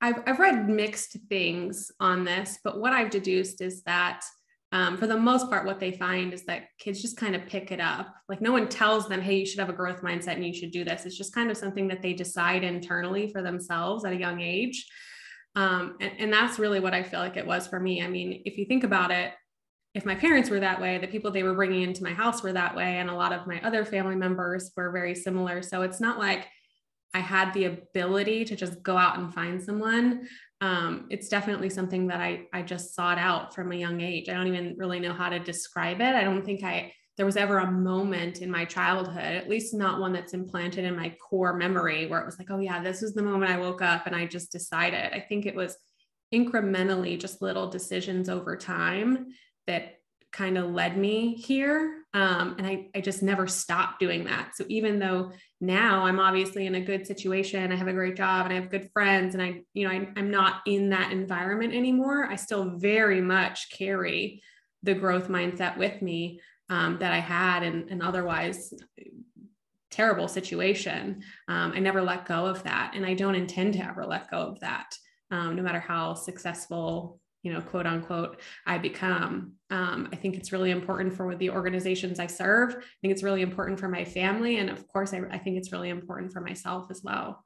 I've, 0.02 0.22
I've 0.26 0.40
read 0.40 0.70
mixed 0.70 1.18
things 1.30 1.92
on 2.00 2.24
this, 2.24 2.60
but 2.64 2.80
what 2.80 2.94
I've 2.94 3.10
deduced 3.10 3.62
is 3.62 3.82
that 3.84 4.24
um, 4.72 4.98
for 4.98 5.08
the 5.08 5.18
most 5.18 5.50
part, 5.50 5.66
what 5.66 5.80
they 5.80 5.92
find 5.92 6.34
is 6.34 6.44
that 6.46 6.66
kids 6.80 7.02
just 7.02 7.16
kind 7.18 7.36
of 7.36 7.46
pick 7.46 7.72
it 7.72 7.80
up. 7.80 8.14
Like 8.28 8.42
no 8.42 8.52
one 8.52 8.68
tells 8.68 9.08
them, 9.08 9.22
hey, 9.22 9.38
you 9.38 9.46
should 9.46 9.60
have 9.60 9.70
a 9.70 9.74
growth 9.74 10.02
mindset 10.02 10.34
and 10.34 10.46
you 10.46 10.54
should 10.54 10.72
do 10.72 10.84
this. 10.84 11.06
It's 11.06 11.18
just 11.18 11.34
kind 11.34 11.50
of 11.50 11.56
something 11.56 11.88
that 11.88 12.02
they 12.02 12.14
decide 12.14 12.64
internally 12.64 13.32
for 13.32 13.42
themselves 13.42 14.04
at 14.04 14.12
a 14.12 14.18
young 14.18 14.42
age. 14.42 14.86
Um, 15.56 15.96
and, 16.02 16.12
and 16.20 16.34
that's 16.34 16.60
really 16.60 16.82
what 16.82 16.94
I 16.94 17.04
feel 17.04 17.22
like 17.22 17.38
it 17.38 17.48
was 17.48 17.68
for 17.68 17.80
me. 17.80 18.04
I 18.04 18.10
mean, 18.10 18.42
if 18.44 18.58
you 18.58 18.66
think 18.66 18.84
about 18.84 19.12
it, 19.12 19.32
if 19.94 20.06
my 20.06 20.16
parents 20.16 20.50
were 20.50 20.60
that 20.60 20.82
way, 20.82 20.98
the 20.98 21.08
people 21.08 21.32
they 21.32 21.44
were 21.44 21.54
bringing 21.54 21.84
into 21.84 22.04
my 22.04 22.12
house 22.12 22.44
were 22.44 22.52
that 22.52 22.76
way, 22.76 22.98
and 22.98 23.10
a 23.10 23.16
lot 23.16 23.32
of 23.32 23.48
my 23.48 23.62
other 23.62 23.86
family 23.86 24.18
members 24.18 24.74
were 24.76 24.92
very 24.92 25.16
similar. 25.16 25.62
So 25.62 25.84
it's 25.84 26.02
not 26.02 26.20
like 26.20 26.50
I 27.14 27.20
had 27.20 27.54
the 27.54 27.66
ability 27.66 28.46
to 28.46 28.56
just 28.56 28.84
go 28.84 28.98
out 28.98 29.18
and 29.18 29.34
find 29.34 29.62
someone 29.64 30.28
um, 30.62 31.08
it's 31.10 31.28
definitely 31.28 31.70
something 31.70 32.08
that 32.08 32.22
I, 32.22 32.48
I 32.54 32.62
just 32.62 32.96
sought 32.96 33.18
out 33.18 33.54
from 33.54 33.72
a 33.72 33.76
young 33.76 34.02
age. 34.02 34.30
I 34.30 34.34
don't 34.34 34.48
even 34.48 34.76
really 34.78 35.00
know 35.00 35.14
how 35.14 35.30
to 35.30 35.40
describe 35.40 36.00
it. 36.02 36.16
I 36.16 36.24
don't 36.24 36.46
think 36.46 36.64
I, 36.64 36.94
there 37.18 37.26
was 37.26 37.38
ever 37.38 37.60
a 37.60 37.72
moment 37.72 38.42
in 38.42 38.50
my 38.50 38.66
childhood, 38.66 39.18
at 39.18 39.50
least 39.50 39.74
not 39.74 40.00
one 40.00 40.14
that's 40.14 40.34
implanted 40.34 40.86
in 40.86 40.96
my 40.96 41.16
core 41.30 41.56
memory 41.56 42.08
where 42.08 42.22
it 42.22 42.26
was 42.26 42.40
like, 42.40 42.50
oh 42.52 42.60
yeah, 42.60 42.82
this 42.82 43.02
was 43.02 43.14
the 43.14 43.22
moment 43.22 43.52
I 43.52 43.58
woke 43.58 43.82
up 43.82 44.08
and 44.08 44.16
I 44.16 44.26
just 44.26 44.52
decided. 44.52 45.14
I 45.14 45.20
think 45.20 45.46
it 45.46 45.56
was 45.56 45.78
incrementally 46.34 47.20
just 47.20 47.42
little 47.42 47.70
decisions 47.70 48.30
over 48.30 48.58
time 48.58 49.28
that 49.68 50.00
kind 50.32 50.58
of 50.58 50.72
led 50.72 50.98
me 50.98 51.36
here. 51.36 52.05
Um, 52.16 52.56
and 52.58 52.66
I, 52.66 52.88
I 52.96 53.02
just 53.02 53.22
never 53.22 53.46
stopped 53.46 54.00
doing 54.00 54.24
that. 54.24 54.56
So 54.56 54.64
even 54.70 55.00
though 55.00 55.34
now 55.60 56.06
I'm 56.06 56.18
obviously 56.18 56.66
in 56.66 56.76
a 56.76 56.80
good 56.82 57.06
situation, 57.06 57.74
I 57.74 57.76
have 57.76 57.90
a 57.90 57.94
great 57.94 58.16
job 58.16 58.46
and 58.46 58.54
I 58.54 58.56
have 58.56 58.72
good 58.72 58.90
friends 58.94 59.36
and 59.36 59.44
I, 59.44 59.64
you 59.74 59.86
know, 59.86 59.94
I, 59.94 60.08
I'm 60.16 60.32
not 60.32 60.62
in 60.66 60.92
that 60.92 61.12
environment 61.12 61.74
anymore. 61.74 62.26
I 62.32 62.38
still 62.38 62.78
very 62.78 63.20
much 63.20 63.70
carry 63.70 64.42
the 64.82 64.94
growth 64.94 65.28
mindset 65.28 65.78
with 65.78 66.02
me 66.02 66.40
um, 66.70 67.00
that 67.00 67.12
I 67.12 67.20
had 67.20 67.64
and, 67.64 67.90
and 67.92 68.02
otherwise 68.02 68.74
terrible 69.92 70.30
situation. 70.30 71.22
Um, 71.50 71.74
I 71.76 71.80
never 71.80 72.02
let 72.02 72.26
go 72.26 72.46
of 72.46 72.64
that. 72.64 72.94
And 72.96 73.06
I 73.06 73.14
don't 73.14 73.36
intend 73.36 73.74
to 73.74 73.86
ever 73.86 74.06
let 74.06 74.32
go 74.32 74.38
of 74.38 74.62
that, 74.62 74.96
um, 75.32 75.58
no 75.58 75.64
matter 75.64 75.82
how 75.82 76.14
successful 76.14 77.20
you 77.46 77.54
know, 77.54 77.62
quote 77.62 77.86
unquote, 77.86 78.42
I 78.66 78.80
become. 78.80 79.54
Um, 79.70 80.10
I 80.12 80.16
think 80.16 80.36
it's 80.36 80.52
really 80.52 80.72
important 80.72 81.14
for 81.14 81.36
the 81.36 81.52
organizations 81.52 82.20
I 82.20 82.26
serve. 82.26 82.74
I 82.74 82.98
think 83.02 83.14
it's 83.14 83.22
really 83.22 83.44
important 83.44 83.80
for 83.80 83.88
my 83.88 84.04
family. 84.04 84.58
And 84.58 84.68
of 84.68 84.88
course, 84.88 85.14
I, 85.14 85.22
I 85.30 85.38
think 85.38 85.58
it's 85.58 85.72
really 85.72 85.90
important 85.90 86.34
for 86.34 86.42
myself 86.42 86.88
as 86.90 87.02
well. 87.04 87.46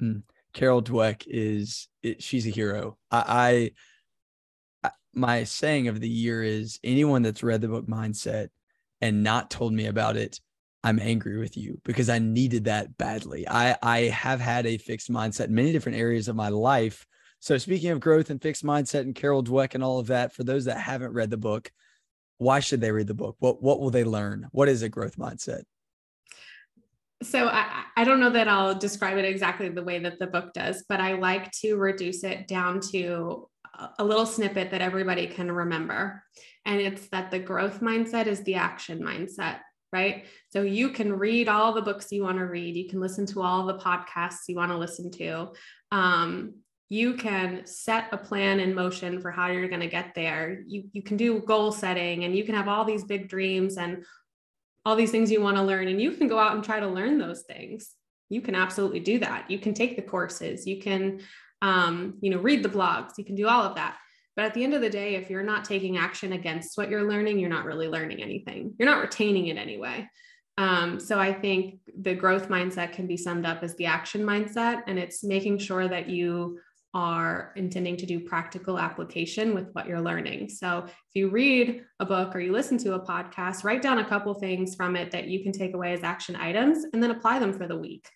Mm. 0.00 0.22
Carol 0.54 0.82
Dweck 0.82 1.24
is, 1.26 1.88
it, 2.04 2.22
she's 2.22 2.46
a 2.46 2.50
hero. 2.50 2.96
I, 3.10 3.72
I, 4.84 4.90
my 5.12 5.42
saying 5.42 5.88
of 5.88 5.98
the 5.98 6.08
year 6.08 6.44
is 6.44 6.78
anyone 6.84 7.22
that's 7.22 7.42
read 7.42 7.60
the 7.60 7.68
book 7.68 7.88
Mindset 7.88 8.50
and 9.00 9.24
not 9.24 9.50
told 9.50 9.72
me 9.72 9.86
about 9.86 10.16
it, 10.16 10.38
I'm 10.84 11.00
angry 11.00 11.38
with 11.38 11.56
you 11.56 11.80
because 11.84 12.08
I 12.08 12.20
needed 12.20 12.66
that 12.66 12.96
badly. 12.98 13.48
I, 13.48 13.76
I 13.82 14.00
have 14.02 14.38
had 14.38 14.64
a 14.64 14.78
fixed 14.78 15.10
mindset 15.10 15.46
in 15.46 15.56
many 15.56 15.72
different 15.72 15.98
areas 15.98 16.28
of 16.28 16.36
my 16.36 16.50
life 16.50 17.04
so, 17.42 17.58
speaking 17.58 17.90
of 17.90 17.98
growth 17.98 18.30
and 18.30 18.40
fixed 18.40 18.64
mindset 18.64 19.00
and 19.00 19.16
Carol 19.16 19.42
Dweck 19.42 19.74
and 19.74 19.82
all 19.82 19.98
of 19.98 20.06
that, 20.06 20.32
for 20.32 20.44
those 20.44 20.66
that 20.66 20.78
haven't 20.78 21.12
read 21.12 21.28
the 21.28 21.36
book, 21.36 21.72
why 22.38 22.60
should 22.60 22.80
they 22.80 22.92
read 22.92 23.08
the 23.08 23.14
book? 23.14 23.34
What 23.40 23.60
what 23.60 23.80
will 23.80 23.90
they 23.90 24.04
learn? 24.04 24.46
What 24.52 24.68
is 24.68 24.82
a 24.82 24.88
growth 24.88 25.16
mindset? 25.16 25.64
So 27.24 27.48
I, 27.48 27.82
I 27.96 28.04
don't 28.04 28.20
know 28.20 28.30
that 28.30 28.46
I'll 28.46 28.76
describe 28.76 29.18
it 29.18 29.24
exactly 29.24 29.68
the 29.68 29.82
way 29.82 29.98
that 29.98 30.20
the 30.20 30.28
book 30.28 30.52
does, 30.52 30.84
but 30.88 31.00
I 31.00 31.14
like 31.14 31.50
to 31.62 31.74
reduce 31.74 32.22
it 32.22 32.46
down 32.46 32.78
to 32.92 33.48
a 33.98 34.04
little 34.04 34.26
snippet 34.26 34.70
that 34.70 34.80
everybody 34.80 35.26
can 35.26 35.50
remember. 35.50 36.22
And 36.64 36.80
it's 36.80 37.08
that 37.08 37.32
the 37.32 37.40
growth 37.40 37.80
mindset 37.80 38.26
is 38.28 38.44
the 38.44 38.54
action 38.54 39.02
mindset, 39.02 39.58
right? 39.92 40.26
So 40.50 40.62
you 40.62 40.90
can 40.90 41.12
read 41.12 41.48
all 41.48 41.72
the 41.72 41.82
books 41.82 42.12
you 42.12 42.22
want 42.22 42.38
to 42.38 42.44
read, 42.44 42.76
you 42.76 42.88
can 42.88 43.00
listen 43.00 43.26
to 43.26 43.42
all 43.42 43.66
the 43.66 43.78
podcasts 43.78 44.46
you 44.46 44.54
want 44.54 44.70
to 44.70 44.78
listen 44.78 45.10
to. 45.12 45.48
Um, 45.90 46.54
you 46.92 47.14
can 47.14 47.64
set 47.64 48.12
a 48.12 48.18
plan 48.18 48.60
in 48.60 48.74
motion 48.74 49.18
for 49.18 49.30
how 49.30 49.46
you're 49.46 49.66
going 49.66 49.80
to 49.80 49.86
get 49.86 50.14
there. 50.14 50.62
You, 50.66 50.84
you 50.92 51.02
can 51.02 51.16
do 51.16 51.40
goal 51.40 51.72
setting 51.72 52.24
and 52.24 52.36
you 52.36 52.44
can 52.44 52.54
have 52.54 52.68
all 52.68 52.84
these 52.84 53.02
big 53.02 53.30
dreams 53.30 53.78
and 53.78 54.04
all 54.84 54.94
these 54.94 55.10
things 55.10 55.30
you 55.30 55.40
want 55.40 55.56
to 55.56 55.62
learn. 55.62 55.88
And 55.88 56.02
you 56.02 56.10
can 56.10 56.28
go 56.28 56.38
out 56.38 56.54
and 56.54 56.62
try 56.62 56.80
to 56.80 56.86
learn 56.86 57.16
those 57.16 57.44
things. 57.44 57.92
You 58.28 58.42
can 58.42 58.54
absolutely 58.54 59.00
do 59.00 59.18
that. 59.20 59.50
You 59.50 59.58
can 59.58 59.72
take 59.72 59.96
the 59.96 60.02
courses. 60.02 60.66
You 60.66 60.82
can, 60.82 61.20
um, 61.62 62.18
you 62.20 62.28
know, 62.28 62.36
read 62.36 62.62
the 62.62 62.68
blogs. 62.68 63.12
You 63.16 63.24
can 63.24 63.36
do 63.36 63.48
all 63.48 63.62
of 63.62 63.76
that. 63.76 63.96
But 64.36 64.44
at 64.44 64.52
the 64.52 64.62
end 64.62 64.74
of 64.74 64.82
the 64.82 64.90
day, 64.90 65.14
if 65.14 65.30
you're 65.30 65.42
not 65.42 65.64
taking 65.64 65.96
action 65.96 66.34
against 66.34 66.76
what 66.76 66.90
you're 66.90 67.08
learning, 67.08 67.38
you're 67.38 67.48
not 67.48 67.64
really 67.64 67.88
learning 67.88 68.22
anything. 68.22 68.74
You're 68.78 68.90
not 68.90 69.00
retaining 69.00 69.46
it 69.46 69.56
anyway. 69.56 70.10
Um, 70.58 71.00
so 71.00 71.18
I 71.18 71.32
think 71.32 71.78
the 71.98 72.14
growth 72.14 72.50
mindset 72.50 72.92
can 72.92 73.06
be 73.06 73.16
summed 73.16 73.46
up 73.46 73.62
as 73.62 73.74
the 73.76 73.86
action 73.86 74.20
mindset, 74.24 74.82
and 74.86 74.98
it's 74.98 75.24
making 75.24 75.56
sure 75.56 75.88
that 75.88 76.10
you 76.10 76.58
are 76.94 77.52
intending 77.56 77.96
to 77.96 78.06
do 78.06 78.20
practical 78.20 78.78
application 78.78 79.54
with 79.54 79.68
what 79.72 79.86
you're 79.86 80.00
learning. 80.00 80.48
So 80.48 80.84
if 80.86 81.14
you 81.14 81.28
read 81.30 81.84
a 82.00 82.06
book 82.06 82.34
or 82.34 82.40
you 82.40 82.52
listen 82.52 82.76
to 82.78 82.94
a 82.94 83.00
podcast, 83.00 83.64
write 83.64 83.82
down 83.82 83.98
a 83.98 84.08
couple 84.08 84.34
things 84.34 84.74
from 84.74 84.96
it 84.96 85.10
that 85.12 85.28
you 85.28 85.42
can 85.42 85.52
take 85.52 85.74
away 85.74 85.92
as 85.94 86.02
action 86.02 86.36
items 86.36 86.84
and 86.92 87.02
then 87.02 87.10
apply 87.10 87.38
them 87.38 87.52
for 87.52 87.66
the 87.66 87.78
week. 87.78 88.08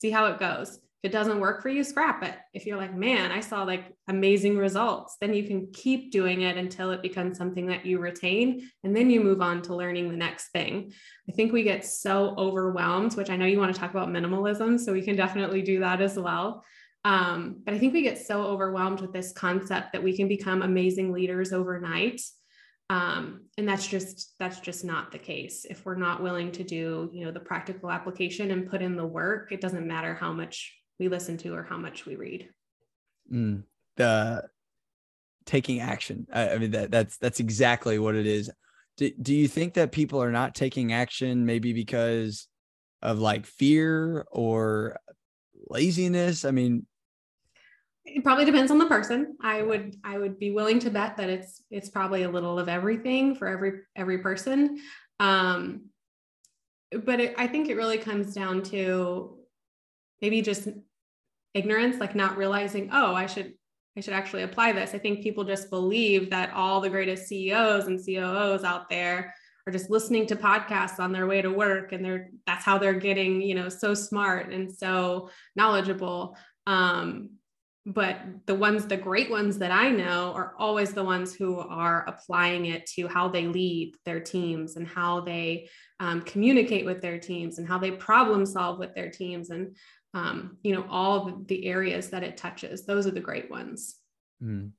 See 0.00 0.10
how 0.10 0.26
it 0.26 0.40
goes. 0.40 0.78
If 1.02 1.10
it 1.10 1.12
doesn't 1.12 1.40
work 1.40 1.62
for 1.62 1.68
you, 1.68 1.82
scrap 1.82 2.22
it. 2.22 2.36
If 2.54 2.64
you're 2.64 2.76
like, 2.76 2.94
man, 2.94 3.32
I 3.32 3.40
saw 3.40 3.64
like 3.64 3.92
amazing 4.06 4.56
results, 4.56 5.16
then 5.20 5.34
you 5.34 5.42
can 5.42 5.72
keep 5.72 6.12
doing 6.12 6.42
it 6.42 6.56
until 6.56 6.92
it 6.92 7.02
becomes 7.02 7.36
something 7.36 7.66
that 7.66 7.84
you 7.84 7.98
retain. 7.98 8.70
And 8.84 8.94
then 8.94 9.10
you 9.10 9.20
move 9.20 9.42
on 9.42 9.62
to 9.62 9.74
learning 9.74 10.08
the 10.08 10.16
next 10.16 10.50
thing. 10.50 10.92
I 11.28 11.32
think 11.32 11.52
we 11.52 11.64
get 11.64 11.84
so 11.84 12.36
overwhelmed, 12.38 13.14
which 13.14 13.30
I 13.30 13.36
know 13.36 13.46
you 13.46 13.58
want 13.58 13.74
to 13.74 13.80
talk 13.80 13.90
about 13.90 14.10
minimalism. 14.10 14.78
So 14.78 14.92
we 14.92 15.02
can 15.02 15.16
definitely 15.16 15.60
do 15.60 15.80
that 15.80 16.00
as 16.00 16.16
well. 16.16 16.64
Um, 17.04 17.62
but 17.64 17.74
I 17.74 17.78
think 17.78 17.92
we 17.92 18.02
get 18.02 18.18
so 18.18 18.42
overwhelmed 18.42 19.00
with 19.00 19.12
this 19.12 19.32
concept 19.32 19.92
that 19.92 20.02
we 20.02 20.16
can 20.16 20.28
become 20.28 20.62
amazing 20.62 21.12
leaders 21.12 21.52
overnight. 21.52 22.20
Um, 22.90 23.46
and 23.56 23.66
that's 23.66 23.86
just 23.86 24.34
that's 24.38 24.60
just 24.60 24.84
not 24.84 25.12
the 25.12 25.18
case. 25.18 25.64
If 25.68 25.84
we're 25.84 25.96
not 25.96 26.22
willing 26.22 26.52
to 26.52 26.62
do, 26.64 27.10
you 27.12 27.24
know, 27.24 27.32
the 27.32 27.40
practical 27.40 27.90
application 27.90 28.50
and 28.50 28.68
put 28.68 28.82
in 28.82 28.96
the 28.96 29.06
work, 29.06 29.50
it 29.50 29.60
doesn't 29.60 29.86
matter 29.86 30.14
how 30.14 30.32
much 30.32 30.74
we 30.98 31.08
listen 31.08 31.36
to 31.38 31.54
or 31.54 31.62
how 31.62 31.78
much 31.78 32.06
we 32.06 32.16
read. 32.16 32.50
Mm, 33.32 33.64
the 33.96 34.44
taking 35.46 35.80
action. 35.80 36.26
I, 36.32 36.50
I 36.50 36.58
mean 36.58 36.72
that 36.72 36.90
that's 36.90 37.16
that's 37.18 37.40
exactly 37.40 37.98
what 37.98 38.14
it 38.14 38.26
is. 38.26 38.50
Do, 38.98 39.10
do 39.20 39.34
you 39.34 39.48
think 39.48 39.74
that 39.74 39.90
people 39.90 40.22
are 40.22 40.30
not 40.30 40.54
taking 40.54 40.92
action 40.92 41.46
maybe 41.46 41.72
because 41.72 42.46
of 43.00 43.18
like 43.18 43.46
fear 43.46 44.26
or 44.30 44.98
laziness? 45.68 46.44
I 46.44 46.50
mean, 46.50 46.86
it 48.04 48.24
probably 48.24 48.44
depends 48.44 48.70
on 48.70 48.78
the 48.78 48.86
person. 48.86 49.36
I 49.40 49.62
would 49.62 49.96
i 50.04 50.18
would 50.18 50.38
be 50.38 50.50
willing 50.50 50.78
to 50.80 50.90
bet 50.90 51.16
that 51.16 51.28
it's 51.28 51.62
it's 51.70 51.88
probably 51.88 52.24
a 52.24 52.30
little 52.30 52.58
of 52.58 52.68
everything 52.68 53.34
for 53.34 53.48
every 53.48 53.80
every 53.96 54.18
person. 54.18 54.80
Um 55.20 55.86
but 57.04 57.20
it, 57.20 57.34
i 57.38 57.46
think 57.46 57.68
it 57.68 57.76
really 57.76 57.96
comes 57.96 58.34
down 58.34 58.62
to 58.62 59.38
maybe 60.20 60.42
just 60.42 60.68
ignorance 61.54 61.98
like 61.98 62.14
not 62.14 62.36
realizing 62.36 62.90
oh 62.92 63.14
i 63.14 63.24
should 63.24 63.54
i 63.96 64.00
should 64.00 64.14
actually 64.14 64.42
apply 64.42 64.72
this. 64.72 64.94
I 64.94 64.98
think 64.98 65.22
people 65.22 65.44
just 65.44 65.70
believe 65.70 66.30
that 66.30 66.52
all 66.54 66.80
the 66.80 66.90
greatest 66.90 67.28
ceos 67.28 67.86
and 67.86 67.98
coos 67.98 68.64
out 68.64 68.88
there 68.88 69.34
are 69.66 69.72
just 69.72 69.90
listening 69.90 70.26
to 70.26 70.36
podcasts 70.36 70.98
on 70.98 71.12
their 71.12 71.26
way 71.26 71.40
to 71.40 71.50
work 71.50 71.92
and 71.92 72.04
they're 72.04 72.30
that's 72.46 72.64
how 72.64 72.78
they're 72.78 72.94
getting 72.94 73.40
you 73.40 73.54
know 73.54 73.68
so 73.68 73.94
smart 73.94 74.52
and 74.52 74.72
so 74.72 75.30
knowledgeable. 75.56 76.36
Um, 76.66 77.30
but 77.84 78.20
the 78.46 78.54
ones 78.54 78.86
the 78.86 78.96
great 78.96 79.28
ones 79.30 79.58
that 79.58 79.72
i 79.72 79.90
know 79.90 80.32
are 80.34 80.54
always 80.58 80.92
the 80.92 81.02
ones 81.02 81.34
who 81.34 81.58
are 81.58 82.04
applying 82.06 82.66
it 82.66 82.86
to 82.86 83.08
how 83.08 83.28
they 83.28 83.46
lead 83.46 83.96
their 84.04 84.20
teams 84.20 84.76
and 84.76 84.86
how 84.86 85.20
they 85.20 85.68
um, 85.98 86.20
communicate 86.22 86.84
with 86.84 87.00
their 87.02 87.18
teams 87.18 87.58
and 87.58 87.66
how 87.66 87.78
they 87.78 87.90
problem 87.90 88.46
solve 88.46 88.78
with 88.78 88.94
their 88.94 89.10
teams 89.10 89.50
and 89.50 89.76
um, 90.14 90.58
you 90.62 90.74
know 90.74 90.86
all 90.90 91.42
the 91.46 91.64
areas 91.66 92.10
that 92.10 92.22
it 92.22 92.36
touches. 92.36 92.84
Those 92.84 93.06
are 93.06 93.12
the 93.12 93.20
great 93.20 93.50
ones. 93.50 93.96
Mm, 94.42 94.72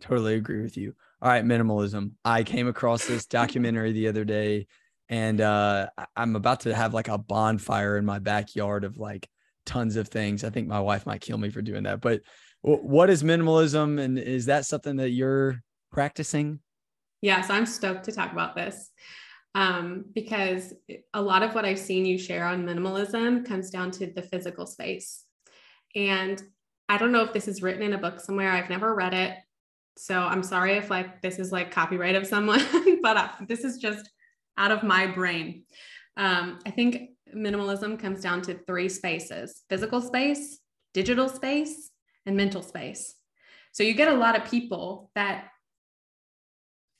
totally 0.00 0.34
agree 0.34 0.62
with 0.62 0.76
you. 0.76 0.94
All 1.20 1.28
right 1.28 1.44
minimalism. 1.44 2.12
I 2.24 2.42
came 2.44 2.66
across 2.66 3.04
this 3.04 3.26
documentary 3.26 3.92
the 3.92 4.08
other 4.08 4.24
day 4.24 4.66
and 5.08 5.40
uh, 5.40 5.88
i'm 6.16 6.36
about 6.36 6.60
to 6.60 6.72
have 6.72 6.94
like 6.94 7.08
a 7.08 7.18
bonfire 7.18 7.96
in 7.98 8.04
my 8.04 8.20
backyard 8.20 8.84
of 8.84 8.96
like 8.96 9.28
tons 9.66 9.96
of 9.96 10.08
things. 10.08 10.44
I 10.44 10.50
think 10.50 10.68
my 10.68 10.80
wife 10.80 11.06
might 11.06 11.20
kill 11.20 11.38
me 11.38 11.50
for 11.50 11.62
doing 11.62 11.84
that. 11.84 12.00
But 12.00 12.22
what 12.62 13.10
is 13.10 13.22
minimalism 13.22 14.00
and 14.00 14.18
is 14.18 14.46
that 14.46 14.66
something 14.66 14.96
that 14.96 15.10
you're 15.10 15.62
practicing? 15.90 16.60
Yeah, 17.22 17.40
so 17.42 17.54
I'm 17.54 17.66
stoked 17.66 18.04
to 18.04 18.12
talk 18.12 18.32
about 18.32 18.54
this 18.54 18.90
um, 19.54 20.04
because 20.14 20.72
a 21.12 21.20
lot 21.20 21.42
of 21.42 21.54
what 21.54 21.64
I've 21.64 21.78
seen 21.78 22.04
you 22.04 22.18
share 22.18 22.44
on 22.46 22.64
minimalism 22.64 23.44
comes 23.44 23.70
down 23.70 23.90
to 23.92 24.06
the 24.06 24.22
physical 24.22 24.66
space. 24.66 25.24
And 25.94 26.40
I 26.88 26.98
don't 26.98 27.12
know 27.12 27.22
if 27.22 27.32
this 27.32 27.48
is 27.48 27.62
written 27.62 27.82
in 27.82 27.92
a 27.92 27.98
book 27.98 28.20
somewhere. 28.20 28.50
I've 28.50 28.70
never 28.70 28.94
read 28.94 29.14
it. 29.14 29.36
So 29.96 30.18
I'm 30.18 30.42
sorry 30.42 30.74
if 30.74 30.88
like 30.88 31.20
this 31.20 31.38
is 31.38 31.52
like 31.52 31.70
copyright 31.70 32.14
of 32.14 32.26
someone, 32.26 32.64
but 33.02 33.16
uh, 33.16 33.28
this 33.46 33.64
is 33.64 33.78
just 33.78 34.10
out 34.56 34.70
of 34.70 34.82
my 34.82 35.06
brain. 35.06 35.64
Um, 36.16 36.58
I 36.64 36.70
think 36.70 37.10
minimalism 37.34 37.98
comes 37.98 38.20
down 38.20 38.42
to 38.42 38.54
three 38.66 38.88
spaces 38.88 39.62
physical 39.68 40.00
space, 40.00 40.58
digital 40.94 41.28
space, 41.28 41.90
and 42.26 42.36
mental 42.36 42.62
space. 42.62 43.14
So 43.72 43.82
you 43.82 43.94
get 43.94 44.08
a 44.08 44.16
lot 44.16 44.36
of 44.36 44.50
people 44.50 45.10
that 45.14 45.48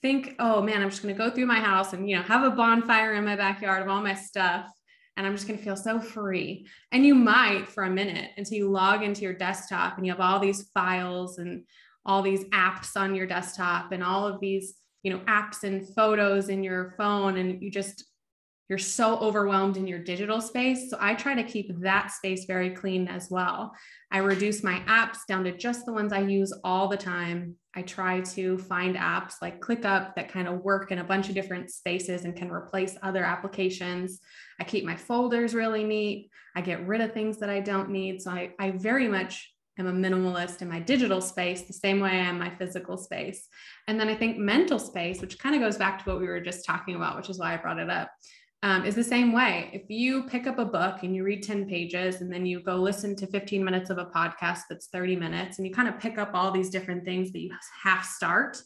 think, 0.02 0.36
oh 0.38 0.62
man, 0.62 0.82
I'm 0.82 0.90
just 0.90 1.02
going 1.02 1.14
to 1.14 1.18
go 1.18 1.30
through 1.30 1.46
my 1.46 1.60
house 1.60 1.92
and, 1.92 2.08
you 2.08 2.16
know, 2.16 2.22
have 2.22 2.44
a 2.44 2.54
bonfire 2.54 3.14
in 3.14 3.24
my 3.24 3.36
backyard 3.36 3.82
of 3.82 3.88
all 3.88 4.02
my 4.02 4.14
stuff. 4.14 4.70
And 5.16 5.26
I'm 5.26 5.34
just 5.34 5.46
going 5.46 5.58
to 5.58 5.64
feel 5.64 5.76
so 5.76 6.00
free. 6.00 6.66
And 6.92 7.04
you 7.04 7.14
might 7.14 7.68
for 7.68 7.84
a 7.84 7.90
minute 7.90 8.30
until 8.36 8.56
you 8.56 8.70
log 8.70 9.02
into 9.02 9.22
your 9.22 9.34
desktop 9.34 9.96
and 9.96 10.06
you 10.06 10.12
have 10.12 10.20
all 10.20 10.38
these 10.38 10.70
files 10.72 11.38
and 11.38 11.64
all 12.06 12.22
these 12.22 12.44
apps 12.46 12.96
on 12.96 13.14
your 13.14 13.26
desktop 13.26 13.92
and 13.92 14.02
all 14.02 14.26
of 14.26 14.40
these, 14.40 14.74
you 15.02 15.12
know, 15.12 15.18
apps 15.20 15.64
and 15.64 15.86
photos 15.94 16.48
in 16.48 16.64
your 16.64 16.94
phone. 16.96 17.36
And 17.36 17.60
you 17.60 17.70
just 17.70 18.04
you're 18.70 18.78
so 18.78 19.18
overwhelmed 19.18 19.76
in 19.76 19.88
your 19.88 19.98
digital 19.98 20.40
space. 20.40 20.88
So 20.88 20.96
I 21.00 21.14
try 21.14 21.34
to 21.34 21.42
keep 21.42 21.76
that 21.80 22.12
space 22.12 22.44
very 22.44 22.70
clean 22.70 23.08
as 23.08 23.28
well. 23.28 23.74
I 24.12 24.18
reduce 24.18 24.62
my 24.62 24.78
apps 24.86 25.26
down 25.26 25.42
to 25.42 25.56
just 25.56 25.84
the 25.84 25.92
ones 25.92 26.12
I 26.12 26.20
use 26.20 26.56
all 26.62 26.86
the 26.86 26.96
time. 26.96 27.56
I 27.74 27.82
try 27.82 28.20
to 28.20 28.58
find 28.58 28.94
apps 28.94 29.34
like 29.42 29.60
ClickUp 29.60 30.14
that 30.14 30.32
kind 30.32 30.46
of 30.46 30.62
work 30.62 30.92
in 30.92 30.98
a 30.98 31.04
bunch 31.04 31.28
of 31.28 31.34
different 31.34 31.72
spaces 31.72 32.24
and 32.24 32.36
can 32.36 32.48
replace 32.48 32.96
other 33.02 33.24
applications. 33.24 34.20
I 34.60 34.64
keep 34.64 34.84
my 34.84 34.96
folders 34.96 35.52
really 35.52 35.82
neat. 35.82 36.30
I 36.54 36.60
get 36.60 36.86
rid 36.86 37.00
of 37.00 37.12
things 37.12 37.38
that 37.38 37.50
I 37.50 37.58
don't 37.58 37.90
need. 37.90 38.22
So 38.22 38.30
I, 38.30 38.52
I 38.60 38.70
very 38.70 39.08
much 39.08 39.52
am 39.78 39.88
a 39.88 39.92
minimalist 39.92 40.62
in 40.62 40.68
my 40.68 40.78
digital 40.78 41.20
space 41.20 41.62
the 41.62 41.72
same 41.72 41.98
way 41.98 42.10
I 42.10 42.26
am 42.26 42.38
my 42.38 42.50
physical 42.50 42.96
space. 42.96 43.48
And 43.88 43.98
then 43.98 44.08
I 44.08 44.14
think 44.14 44.38
mental 44.38 44.78
space, 44.78 45.20
which 45.20 45.40
kind 45.40 45.56
of 45.56 45.60
goes 45.60 45.76
back 45.76 46.04
to 46.04 46.10
what 46.10 46.20
we 46.20 46.28
were 46.28 46.40
just 46.40 46.64
talking 46.64 46.94
about, 46.94 47.16
which 47.16 47.30
is 47.30 47.38
why 47.38 47.54
I 47.54 47.56
brought 47.56 47.80
it 47.80 47.90
up 47.90 48.10
um, 48.62 48.84
is 48.84 48.94
the 48.94 49.04
same 49.04 49.32
way. 49.32 49.70
If 49.72 49.88
you 49.88 50.24
pick 50.24 50.46
up 50.46 50.58
a 50.58 50.64
book 50.64 51.02
and 51.02 51.14
you 51.16 51.24
read 51.24 51.42
10 51.42 51.66
pages 51.66 52.20
and 52.20 52.32
then 52.32 52.44
you 52.44 52.60
go 52.60 52.76
listen 52.76 53.16
to 53.16 53.26
15 53.26 53.64
minutes 53.64 53.88
of 53.88 53.98
a 53.98 54.06
podcast 54.06 54.62
that's 54.68 54.88
30 54.88 55.16
minutes 55.16 55.58
and 55.58 55.66
you 55.66 55.72
kind 55.72 55.88
of 55.88 55.98
pick 55.98 56.18
up 56.18 56.32
all 56.34 56.50
these 56.50 56.68
different 56.68 57.04
things 57.04 57.32
that 57.32 57.40
you 57.40 57.50
half 57.82 58.04
start 58.04 58.60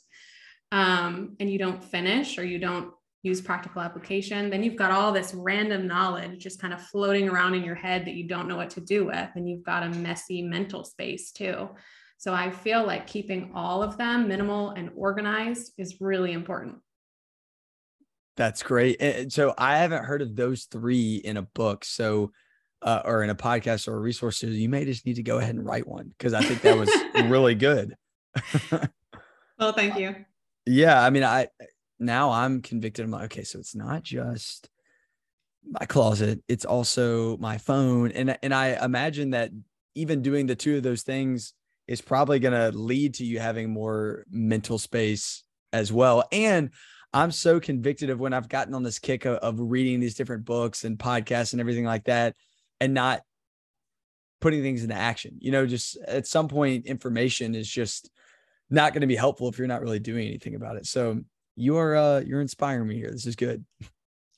um, 0.73 1.37
and 1.39 1.49
you 1.49 1.59
don't 1.59 1.83
finish 1.83 2.39
or 2.39 2.45
you 2.45 2.59
don't 2.59 2.91
use 3.23 3.41
practical 3.41 3.81
application, 3.81 4.51
then 4.51 4.63
you've 4.63 4.77
got 4.77 4.91
all 4.91 5.11
this 5.11 5.33
random 5.33 5.87
knowledge 5.87 6.39
just 6.39 6.61
kind 6.61 6.75
of 6.75 6.83
floating 6.83 7.29
around 7.29 7.55
in 7.55 7.65
your 7.65 7.75
head 7.75 8.05
that 8.05 8.15
you 8.15 8.29
don't 8.29 8.47
know 8.47 8.57
what 8.57 8.71
to 8.71 8.81
do 8.81 9.07
with. 9.07 9.31
And 9.35 9.49
you've 9.49 9.65
got 9.65 9.83
a 9.83 9.89
messy 9.89 10.43
mental 10.43 10.85
space 10.85 11.33
too. 11.33 11.71
So 12.19 12.35
I 12.35 12.51
feel 12.51 12.87
like 12.87 13.07
keeping 13.07 13.53
all 13.55 13.83
of 13.83 13.97
them 13.97 14.29
minimal 14.29 14.71
and 14.71 14.91
organized 14.95 15.73
is 15.79 16.01
really 16.01 16.33
important. 16.33 16.77
That's 18.37 18.63
great. 18.63 19.01
And 19.01 19.33
so 19.33 19.55
I 19.57 19.79
haven't 19.79 20.05
heard 20.05 20.23
of 20.23 20.35
those 20.35 20.65
three 20.65 21.17
in 21.17 21.37
a 21.37 21.43
book. 21.43 21.85
So, 21.85 22.33
uh, 22.83 23.03
or 23.05 23.23
in 23.23 23.31
a 23.31 23.35
podcast 23.35 23.89
or 23.89 23.95
a 23.95 24.01
resource. 24.01 24.39
So 24.39 24.47
you 24.47 24.69
may 24.69 24.85
just 24.85 25.07
need 25.07 25.17
to 25.17 25.23
go 25.23 25.39
ahead 25.39 25.55
and 25.55 25.65
write 25.65 25.87
one 25.87 26.09
because 26.09 26.35
I 26.35 26.43
think 26.43 26.61
that 26.63 26.77
was 26.77 26.91
really 27.31 27.55
good. 27.55 27.95
well, 29.59 29.73
thank 29.77 29.97
you. 29.99 30.15
Yeah. 30.67 31.03
I 31.03 31.11
mean, 31.11 31.25
I 31.25 31.49
now 31.99 32.31
I'm 32.31 32.61
convicted. 32.61 33.05
I'm 33.05 33.11
like, 33.11 33.25
okay, 33.25 33.45
so 33.45 33.59
it's 33.59 33.75
not 33.75 34.03
just 34.03 34.69
my 35.67 35.87
closet, 35.87 36.43
it's 36.49 36.65
also 36.65 37.37
my 37.39 37.59
phone. 37.59 38.13
And, 38.13 38.37
and 38.43 38.55
I 38.55 38.85
imagine 38.85 39.31
that 39.31 39.51
even 39.95 40.23
doing 40.23 40.47
the 40.47 40.57
two 40.57 40.77
of 40.77 40.83
those 40.83 41.03
things 41.03 41.55
is 41.87 42.01
probably 42.01 42.39
going 42.39 42.73
to 42.73 42.77
lead 42.77 43.15
to 43.15 43.25
you 43.25 43.39
having 43.39 43.71
more 43.71 44.25
mental 44.31 44.79
space 44.79 45.43
as 45.73 45.93
well. 45.93 46.25
And 46.33 46.71
I'm 47.15 47.31
so 47.31 47.61
convicted 47.61 48.11
of 48.11 48.19
when 48.19 48.35
I've 48.35 48.49
gotten 48.49 48.75
on 48.75 48.83
this 48.83 48.99
kick 48.99 49.25
of, 49.25 49.37
of 49.37 49.55
reading 49.59 50.01
these 50.01 50.17
different 50.17 50.45
books 50.45 50.83
and 50.83 50.99
podcasts 50.99 51.53
and 51.53 51.61
everything 51.61 51.85
like 51.85 52.05
that 52.05 52.35
and 52.81 52.93
not 52.93 53.23
putting 54.41 54.63
things 54.63 54.83
into 54.83 54.97
action. 54.97 55.37
You 55.39 55.53
know, 55.53 55.65
just 55.65 55.97
at 56.09 56.27
some 56.27 56.49
point, 56.49 56.87
information 56.87 57.55
is 57.55 57.71
just 57.71 58.11
not 58.69 58.93
going 58.93 59.03
to 59.03 59.07
be 59.07 59.15
helpful 59.15 59.49
if 59.49 59.59
you're 59.59 59.69
not 59.69 59.81
really 59.81 60.01
doing 60.01 60.27
anything 60.27 60.57
about 60.57 60.77
it. 60.77 60.87
So 60.87 61.21
you're 61.57 61.95
uh 61.97 62.21
you're 62.21 62.41
inspiring 62.41 62.89
me 62.89 62.97
here. 62.97 63.13
This 63.13 63.27
is 63.27 63.37
good. 63.37 63.65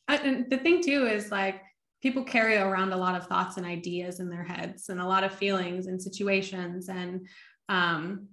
And 0.07 0.49
the 0.51 0.59
thing 0.59 0.83
too 0.83 1.07
is 1.07 1.33
like 1.33 1.62
people 2.03 2.25
carry 2.25 2.57
around 2.57 2.93
a 2.93 2.97
lot 2.97 3.15
of 3.15 3.27
thoughts 3.27 3.57
and 3.57 3.65
ideas 3.65 4.21
in 4.21 4.29
their 4.29 4.45
heads 4.45 4.91
and 4.91 5.01
a 5.01 5.07
lot 5.07 5.25
of 5.25 5.33
feelings 5.33 5.87
and 5.87 6.01
situations 6.01 6.91
and 6.91 7.27
um 7.71 8.29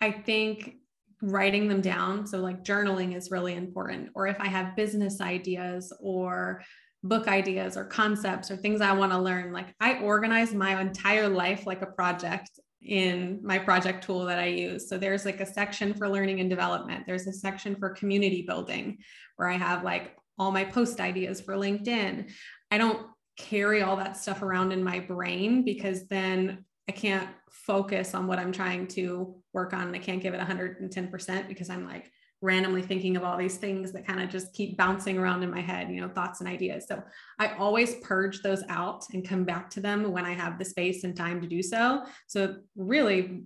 I 0.00 0.12
think 0.12 0.76
writing 1.22 1.68
them 1.68 1.80
down. 1.80 2.26
So, 2.26 2.38
like 2.38 2.64
journaling 2.64 3.16
is 3.16 3.30
really 3.30 3.54
important. 3.54 4.10
Or 4.14 4.26
if 4.26 4.38
I 4.40 4.48
have 4.48 4.76
business 4.76 5.20
ideas 5.20 5.92
or 6.00 6.62
book 7.04 7.28
ideas 7.28 7.76
or 7.76 7.84
concepts 7.84 8.50
or 8.50 8.56
things 8.56 8.80
I 8.80 8.92
want 8.92 9.12
to 9.12 9.18
learn, 9.18 9.52
like 9.52 9.74
I 9.80 10.00
organize 10.00 10.52
my 10.52 10.80
entire 10.80 11.28
life 11.28 11.66
like 11.66 11.82
a 11.82 11.86
project 11.86 12.50
in 12.82 13.40
my 13.42 13.58
project 13.58 14.04
tool 14.04 14.24
that 14.24 14.40
I 14.40 14.46
use. 14.46 14.88
So, 14.88 14.98
there's 14.98 15.24
like 15.24 15.40
a 15.40 15.46
section 15.46 15.94
for 15.94 16.08
learning 16.08 16.40
and 16.40 16.50
development, 16.50 17.04
there's 17.06 17.26
a 17.26 17.32
section 17.32 17.76
for 17.76 17.90
community 17.90 18.42
building 18.42 18.98
where 19.36 19.48
I 19.48 19.56
have 19.56 19.84
like 19.84 20.16
all 20.38 20.50
my 20.50 20.64
post 20.64 21.00
ideas 21.00 21.40
for 21.40 21.54
LinkedIn. 21.54 22.30
I 22.70 22.78
don't 22.78 23.06
carry 23.36 23.82
all 23.82 23.96
that 23.96 24.16
stuff 24.16 24.42
around 24.42 24.72
in 24.72 24.82
my 24.82 24.98
brain 24.98 25.64
because 25.64 26.06
then 26.08 26.64
I 26.92 26.94
can't 26.94 27.28
focus 27.50 28.14
on 28.14 28.26
what 28.26 28.38
I'm 28.38 28.52
trying 28.52 28.86
to 28.88 29.34
work 29.54 29.72
on. 29.72 29.86
And 29.86 29.96
I 29.96 29.98
can't 29.98 30.20
give 30.20 30.34
it 30.34 30.40
110% 30.40 31.48
because 31.48 31.70
I'm 31.70 31.86
like 31.86 32.10
randomly 32.42 32.82
thinking 32.82 33.16
of 33.16 33.24
all 33.24 33.38
these 33.38 33.56
things 33.56 33.92
that 33.92 34.06
kind 34.06 34.20
of 34.20 34.28
just 34.28 34.52
keep 34.52 34.76
bouncing 34.76 35.16
around 35.16 35.42
in 35.42 35.50
my 35.50 35.62
head, 35.62 35.88
you 35.90 36.02
know, 36.02 36.08
thoughts 36.10 36.40
and 36.40 36.48
ideas. 36.50 36.84
So 36.86 37.02
I 37.38 37.54
always 37.54 37.94
purge 38.02 38.42
those 38.42 38.62
out 38.68 39.04
and 39.14 39.26
come 39.26 39.44
back 39.44 39.70
to 39.70 39.80
them 39.80 40.12
when 40.12 40.26
I 40.26 40.34
have 40.34 40.58
the 40.58 40.66
space 40.66 41.02
and 41.04 41.16
time 41.16 41.40
to 41.40 41.46
do 41.46 41.62
so. 41.62 42.04
So 42.26 42.56
really 42.76 43.44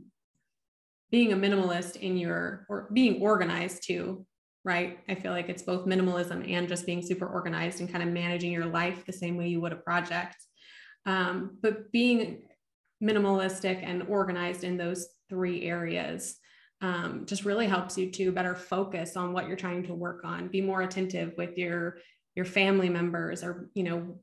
being 1.13 1.33
a 1.33 1.37
minimalist 1.37 1.95
in 1.95 2.17
your 2.17 2.67
or 2.69 2.89
being 2.93 3.23
organized 3.23 3.85
too, 3.87 4.27
right? 4.65 4.99
I 5.09 5.15
feel 5.15 5.31
like 5.31 5.49
it's 5.49 5.63
both 5.63 5.87
minimalism 5.87 6.51
and 6.53 6.67
just 6.67 6.85
being 6.85 7.01
super 7.01 7.29
organized 7.29 7.79
and 7.79 7.93
kind 7.93 8.03
of 8.03 8.13
managing 8.13 8.51
your 8.51 8.67
life 8.67 9.07
the 9.07 9.13
same 9.13 9.37
way 9.37 9.47
you 9.47 9.61
would 9.61 9.73
a 9.73 9.77
project. 9.77 10.35
Um, 11.05 11.59
but 11.63 11.93
being 11.93 12.43
minimalistic 13.03 13.83
and 13.83 14.03
organized 14.05 14.65
in 14.65 14.77
those 14.77 15.09
three 15.29 15.63
areas 15.63 16.37
um, 16.81 17.25
just 17.27 17.45
really 17.45 17.67
helps 17.67 17.97
you 17.97 18.11
to 18.11 18.33
better 18.33 18.55
focus 18.55 19.17
on 19.17 19.33
what 19.33 19.49
you're 19.49 19.57
trying 19.57 19.83
to 19.85 19.95
work 19.95 20.25
on. 20.25 20.49
Be 20.49 20.61
more 20.61 20.83
attentive 20.83 21.33
with 21.37 21.57
your 21.57 21.99
your 22.35 22.45
family 22.45 22.91
members 22.91 23.43
or 23.43 23.71
you 23.75 23.83
know 23.83 24.19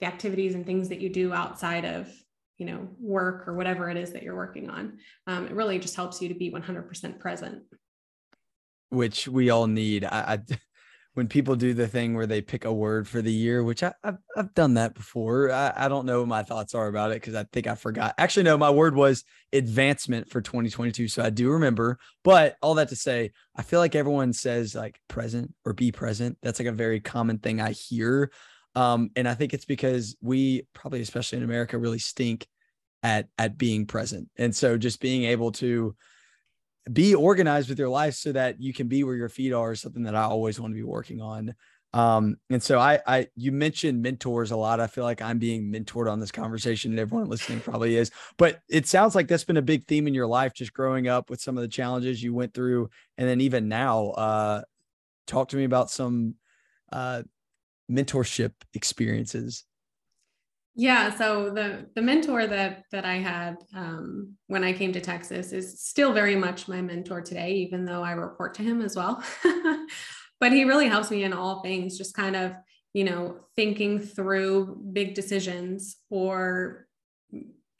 the 0.00 0.06
activities 0.06 0.54
and 0.54 0.64
things 0.64 0.88
that 0.88 1.00
you 1.00 1.10
do 1.10 1.34
outside 1.34 1.84
of 1.84 2.10
you 2.56 2.64
know 2.64 2.88
work 2.98 3.46
or 3.46 3.54
whatever 3.54 3.90
it 3.90 3.96
is 3.96 4.12
that 4.12 4.22
you're 4.22 4.36
working 4.36 4.70
on. 4.70 4.98
Um, 5.26 5.46
it 5.46 5.52
really 5.52 5.78
just 5.78 5.96
helps 5.96 6.22
you 6.22 6.28
to 6.28 6.34
be 6.34 6.50
100% 6.50 7.18
present. 7.18 7.62
Which 8.90 9.28
we 9.28 9.50
all 9.50 9.66
need. 9.66 10.04
I, 10.04 10.38
I 10.48 10.56
when 11.18 11.26
people 11.26 11.56
do 11.56 11.74
the 11.74 11.88
thing 11.88 12.14
where 12.14 12.28
they 12.28 12.40
pick 12.40 12.64
a 12.64 12.72
word 12.72 13.08
for 13.08 13.20
the 13.20 13.32
year, 13.32 13.64
which 13.64 13.82
I, 13.82 13.92
have 14.04 14.18
I've 14.36 14.54
done 14.54 14.74
that 14.74 14.94
before. 14.94 15.50
I, 15.50 15.72
I 15.74 15.88
don't 15.88 16.06
know 16.06 16.20
what 16.20 16.28
my 16.28 16.44
thoughts 16.44 16.76
are 16.76 16.86
about 16.86 17.10
it 17.10 17.14
because 17.14 17.34
I 17.34 17.42
think 17.52 17.66
I 17.66 17.74
forgot. 17.74 18.14
Actually, 18.18 18.44
no, 18.44 18.56
my 18.56 18.70
word 18.70 18.94
was 18.94 19.24
advancement 19.52 20.30
for 20.30 20.40
2022. 20.40 21.08
So 21.08 21.24
I 21.24 21.30
do 21.30 21.50
remember. 21.50 21.98
But 22.22 22.54
all 22.62 22.76
that 22.76 22.90
to 22.90 22.94
say, 22.94 23.32
I 23.56 23.62
feel 23.62 23.80
like 23.80 23.96
everyone 23.96 24.32
says 24.32 24.76
like 24.76 25.00
present 25.08 25.52
or 25.64 25.72
be 25.72 25.90
present. 25.90 26.38
That's 26.40 26.60
like 26.60 26.68
a 26.68 26.72
very 26.72 27.00
common 27.00 27.38
thing 27.38 27.60
I 27.60 27.72
hear. 27.72 28.30
Um, 28.76 29.10
and 29.16 29.28
I 29.28 29.34
think 29.34 29.54
it's 29.54 29.64
because 29.64 30.14
we 30.20 30.68
probably, 30.72 31.00
especially 31.00 31.38
in 31.38 31.44
America, 31.44 31.78
really 31.78 31.98
stink 31.98 32.46
at 33.02 33.26
at 33.38 33.58
being 33.58 33.86
present. 33.86 34.28
And 34.36 34.54
so 34.54 34.78
just 34.78 35.00
being 35.00 35.24
able 35.24 35.50
to 35.50 35.96
be 36.92 37.14
organized 37.14 37.68
with 37.68 37.78
your 37.78 37.88
life 37.88 38.14
so 38.14 38.32
that 38.32 38.60
you 38.60 38.72
can 38.72 38.88
be 38.88 39.04
where 39.04 39.16
your 39.16 39.28
feet 39.28 39.52
are 39.52 39.72
is 39.72 39.80
something 39.80 40.04
that 40.04 40.14
I 40.14 40.22
always 40.22 40.60
want 40.60 40.72
to 40.72 40.76
be 40.76 40.82
working 40.82 41.20
on. 41.20 41.54
Um, 41.94 42.36
and 42.50 42.62
so 42.62 42.78
I, 42.78 43.00
I, 43.06 43.28
you 43.34 43.50
mentioned 43.50 44.02
mentors 44.02 44.50
a 44.50 44.56
lot. 44.56 44.78
I 44.78 44.86
feel 44.88 45.04
like 45.04 45.22
I'm 45.22 45.38
being 45.38 45.72
mentored 45.72 46.10
on 46.10 46.20
this 46.20 46.30
conversation 46.30 46.92
and 46.92 47.00
everyone 47.00 47.28
listening 47.28 47.60
probably 47.60 47.96
is, 47.96 48.10
but 48.36 48.60
it 48.68 48.86
sounds 48.86 49.14
like 49.14 49.26
that's 49.26 49.44
been 49.44 49.56
a 49.56 49.62
big 49.62 49.86
theme 49.86 50.06
in 50.06 50.12
your 50.14 50.26
life, 50.26 50.52
just 50.52 50.74
growing 50.74 51.08
up 51.08 51.30
with 51.30 51.40
some 51.40 51.56
of 51.56 51.62
the 51.62 51.68
challenges 51.68 52.22
you 52.22 52.34
went 52.34 52.52
through. 52.52 52.90
And 53.16 53.26
then 53.26 53.40
even 53.40 53.68
now, 53.68 54.08
uh, 54.08 54.62
talk 55.26 55.48
to 55.48 55.56
me 55.56 55.64
about 55.64 55.90
some, 55.90 56.34
uh, 56.92 57.22
mentorship 57.90 58.52
experiences. 58.74 59.64
Yeah, 60.80 61.12
so 61.16 61.50
the 61.50 61.90
the 61.96 62.02
mentor 62.02 62.46
that 62.46 62.84
that 62.92 63.04
I 63.04 63.16
had 63.16 63.56
um, 63.74 64.34
when 64.46 64.62
I 64.62 64.72
came 64.72 64.92
to 64.92 65.00
Texas 65.00 65.50
is 65.50 65.82
still 65.82 66.12
very 66.12 66.36
much 66.36 66.68
my 66.68 66.80
mentor 66.80 67.20
today, 67.20 67.54
even 67.54 67.84
though 67.84 68.04
I 68.04 68.12
report 68.12 68.54
to 68.54 68.62
him 68.62 68.80
as 68.80 68.94
well. 68.94 69.20
but 70.40 70.52
he 70.52 70.62
really 70.62 70.86
helps 70.86 71.10
me 71.10 71.24
in 71.24 71.32
all 71.32 71.62
things, 71.62 71.98
just 71.98 72.14
kind 72.14 72.36
of 72.36 72.52
you 72.94 73.02
know 73.02 73.40
thinking 73.56 73.98
through 73.98 74.80
big 74.92 75.14
decisions 75.14 75.96
or 76.10 76.86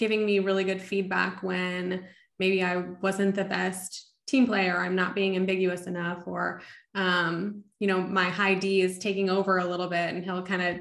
giving 0.01 0.27
me 0.27 0.41
really 0.41 0.65
good 0.65 0.83
feedback 0.83 1.41
when 1.41 2.05
maybe 2.41 2.65
I 2.65 2.79
wasn't 2.79 3.37
the 3.37 3.45
best 3.45 4.11
team 4.27 4.45
player, 4.45 4.77
I'm 4.77 4.97
not 4.97 5.15
being 5.15 5.37
ambiguous 5.37 5.87
enough, 5.87 6.25
or 6.27 6.63
um, 6.97 7.63
you 7.79 7.87
know 7.87 8.01
my 8.01 8.25
high 8.25 8.55
D 8.55 8.81
is 8.81 8.99
taking 8.99 9.31
over 9.31 9.59
a 9.59 9.67
little 9.67 9.89
bit, 9.89 10.13
and 10.13 10.25
he'll 10.25 10.43
kind 10.43 10.63
of 10.63 10.81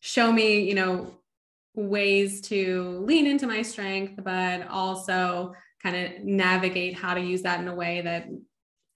show 0.00 0.32
me 0.32 0.60
you 0.62 0.74
know 0.74 1.18
ways 1.74 2.40
to 2.42 3.02
lean 3.06 3.26
into 3.26 3.46
my 3.46 3.62
strength, 3.62 4.22
but 4.22 4.66
also 4.68 5.54
kind 5.82 5.96
of 5.96 6.24
navigate 6.24 6.96
how 6.96 7.14
to 7.14 7.20
use 7.20 7.42
that 7.42 7.60
in 7.60 7.68
a 7.68 7.74
way 7.74 8.02
that 8.02 8.28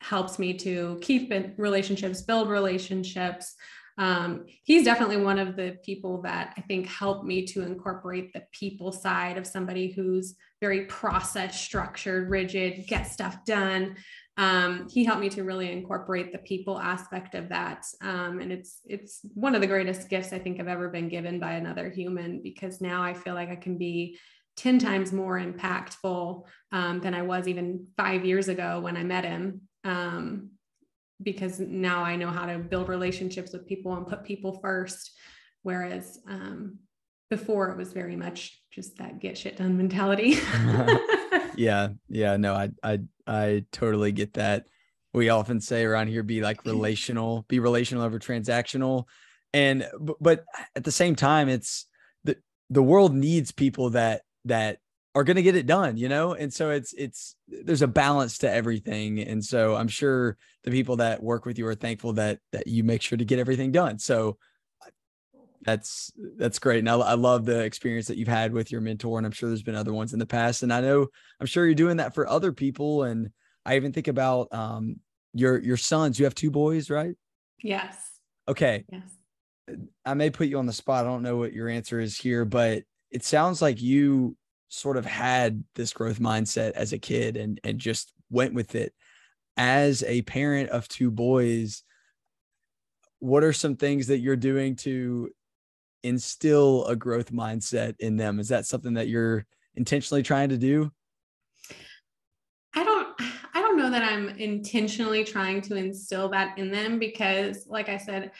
helps 0.00 0.38
me 0.38 0.54
to 0.54 0.98
keep 1.00 1.32
relationships, 1.56 2.22
build 2.22 2.48
relationships. 2.48 3.54
Um, 3.98 4.44
he's 4.62 4.84
definitely 4.84 5.16
one 5.16 5.38
of 5.38 5.56
the 5.56 5.78
people 5.82 6.20
that 6.22 6.52
I 6.56 6.60
think 6.60 6.86
helped 6.86 7.24
me 7.24 7.46
to 7.46 7.62
incorporate 7.62 8.32
the 8.32 8.44
people 8.52 8.92
side 8.92 9.38
of 9.38 9.46
somebody 9.46 9.90
who's 9.90 10.36
very 10.60 10.84
process 10.84 11.60
structured, 11.60 12.28
rigid, 12.28 12.86
get 12.86 13.04
stuff 13.04 13.44
done 13.46 13.96
um, 14.38 14.86
he 14.90 15.04
helped 15.04 15.20
me 15.20 15.30
to 15.30 15.44
really 15.44 15.72
incorporate 15.72 16.30
the 16.30 16.38
people 16.38 16.78
aspect 16.78 17.34
of 17.34 17.48
that. 17.48 17.86
Um, 18.02 18.40
and 18.40 18.52
it's 18.52 18.80
it's 18.84 19.20
one 19.34 19.54
of 19.54 19.60
the 19.60 19.66
greatest 19.66 20.08
gifts 20.08 20.32
i 20.32 20.38
think 20.38 20.60
i've 20.60 20.68
ever 20.68 20.88
been 20.88 21.08
given 21.08 21.40
by 21.40 21.52
another 21.52 21.88
human 21.88 22.42
because 22.42 22.80
now 22.80 23.02
i 23.02 23.14
feel 23.14 23.34
like 23.34 23.48
i 23.48 23.56
can 23.56 23.78
be 23.78 24.18
10 24.56 24.78
times 24.78 25.12
more 25.12 25.38
impactful 25.38 26.42
um, 26.72 27.00
than 27.00 27.14
i 27.14 27.22
was 27.22 27.48
even 27.48 27.86
five 27.96 28.24
years 28.24 28.48
ago 28.48 28.80
when 28.80 28.96
i 28.96 29.02
met 29.02 29.24
him. 29.24 29.62
Um, 29.84 30.50
because 31.22 31.58
now 31.60 32.02
i 32.02 32.14
know 32.16 32.28
how 32.28 32.44
to 32.44 32.58
build 32.58 32.88
relationships 32.88 33.52
with 33.52 33.66
people 33.66 33.94
and 33.94 34.06
put 34.06 34.24
people 34.24 34.60
first. 34.60 35.12
Whereas 35.62 36.20
um, 36.28 36.78
before 37.30 37.70
it 37.70 37.76
was 37.76 37.92
very 37.92 38.16
much 38.16 38.62
just 38.70 38.98
that 38.98 39.18
get 39.18 39.38
shit 39.38 39.56
done 39.56 39.76
mentality. 39.76 40.38
Yeah 41.56 41.88
yeah 42.10 42.36
no 42.36 42.52
i 42.52 42.68
i 42.82 43.00
i 43.26 43.64
totally 43.72 44.12
get 44.12 44.34
that. 44.34 44.66
We 45.12 45.30
often 45.30 45.60
say 45.60 45.84
around 45.84 46.08
here 46.08 46.22
be 46.22 46.40
like 46.40 46.64
relational 46.64 47.44
be 47.48 47.58
relational 47.58 48.04
over 48.04 48.18
transactional. 48.18 49.04
And 49.52 49.88
but 50.20 50.44
at 50.74 50.84
the 50.84 50.92
same 50.92 51.16
time 51.16 51.48
it's 51.48 51.86
the 52.24 52.36
the 52.70 52.82
world 52.82 53.14
needs 53.14 53.52
people 53.52 53.90
that 53.90 54.22
that 54.44 54.78
are 55.14 55.24
going 55.24 55.36
to 55.36 55.42
get 55.42 55.56
it 55.56 55.66
done 55.66 55.96
you 55.96 56.08
know? 56.08 56.34
And 56.34 56.52
so 56.52 56.70
it's 56.70 56.92
it's 56.92 57.36
there's 57.48 57.82
a 57.82 57.88
balance 57.88 58.38
to 58.38 58.50
everything. 58.50 59.20
And 59.20 59.44
so 59.44 59.74
i'm 59.74 59.88
sure 59.88 60.36
the 60.64 60.70
people 60.70 60.96
that 60.96 61.22
work 61.22 61.46
with 61.46 61.58
you 61.58 61.66
are 61.66 61.74
thankful 61.74 62.12
that 62.14 62.40
that 62.52 62.66
you 62.66 62.84
make 62.84 63.02
sure 63.02 63.18
to 63.18 63.24
get 63.24 63.38
everything 63.38 63.72
done. 63.72 63.98
So 63.98 64.36
that's 65.66 66.12
that's 66.36 66.60
great 66.60 66.78
and 66.78 66.88
I, 66.88 66.94
I, 66.94 67.14
love 67.14 67.44
the 67.44 67.60
experience 67.64 68.06
that 68.06 68.16
you've 68.16 68.28
had 68.28 68.52
with 68.52 68.70
your 68.70 68.80
mentor 68.80 69.18
and 69.18 69.26
i'm 69.26 69.32
sure 69.32 69.48
there's 69.48 69.64
been 69.64 69.74
other 69.74 69.92
ones 69.92 70.12
in 70.12 70.20
the 70.20 70.24
past 70.24 70.62
and 70.62 70.72
i 70.72 70.80
know 70.80 71.08
i'm 71.40 71.46
sure 71.46 71.66
you're 71.66 71.74
doing 71.74 71.96
that 71.96 72.14
for 72.14 72.26
other 72.28 72.52
people 72.52 73.02
and 73.02 73.30
i 73.66 73.74
even 73.74 73.92
think 73.92 74.06
about 74.06 74.46
um 74.52 75.00
your 75.34 75.58
your 75.58 75.76
sons 75.76 76.18
you 76.18 76.24
have 76.24 76.34
two 76.34 76.50
boys 76.50 76.88
right? 76.88 77.14
Yes. 77.62 77.96
Okay. 78.48 78.84
Yes. 78.90 79.76
I 80.04 80.14
may 80.14 80.30
put 80.30 80.46
you 80.46 80.58
on 80.58 80.66
the 80.66 80.72
spot 80.72 81.04
i 81.04 81.08
don't 81.08 81.22
know 81.22 81.36
what 81.36 81.52
your 81.52 81.68
answer 81.68 81.98
is 81.98 82.16
here 82.16 82.44
but 82.44 82.84
it 83.10 83.24
sounds 83.24 83.60
like 83.60 83.82
you 83.82 84.36
sort 84.68 84.96
of 84.96 85.04
had 85.04 85.64
this 85.74 85.92
growth 85.92 86.20
mindset 86.20 86.72
as 86.72 86.92
a 86.92 86.98
kid 86.98 87.36
and 87.36 87.60
and 87.64 87.78
just 87.78 88.12
went 88.30 88.54
with 88.54 88.74
it. 88.74 88.92
As 89.56 90.02
a 90.04 90.22
parent 90.22 90.70
of 90.70 90.86
two 90.86 91.10
boys 91.10 91.82
what 93.18 93.42
are 93.42 93.52
some 93.52 93.76
things 93.76 94.08
that 94.08 94.18
you're 94.18 94.36
doing 94.36 94.76
to 94.76 95.30
instill 96.06 96.84
a 96.86 96.96
growth 96.96 97.32
mindset 97.32 97.94
in 97.98 98.16
them? 98.16 98.38
Is 98.38 98.48
that 98.48 98.66
something 98.66 98.94
that 98.94 99.08
you're 99.08 99.44
intentionally 99.74 100.22
trying 100.22 100.48
to 100.50 100.58
do? 100.58 100.90
I 102.74 102.84
don't 102.84 103.08
I 103.54 103.62
don't 103.62 103.78
know 103.78 103.90
that 103.90 104.02
I'm 104.02 104.28
intentionally 104.28 105.24
trying 105.24 105.62
to 105.62 105.76
instill 105.76 106.28
that 106.30 106.58
in 106.58 106.70
them 106.70 106.98
because 106.98 107.66
like 107.66 107.88
I 107.88 107.96
said 107.96 108.32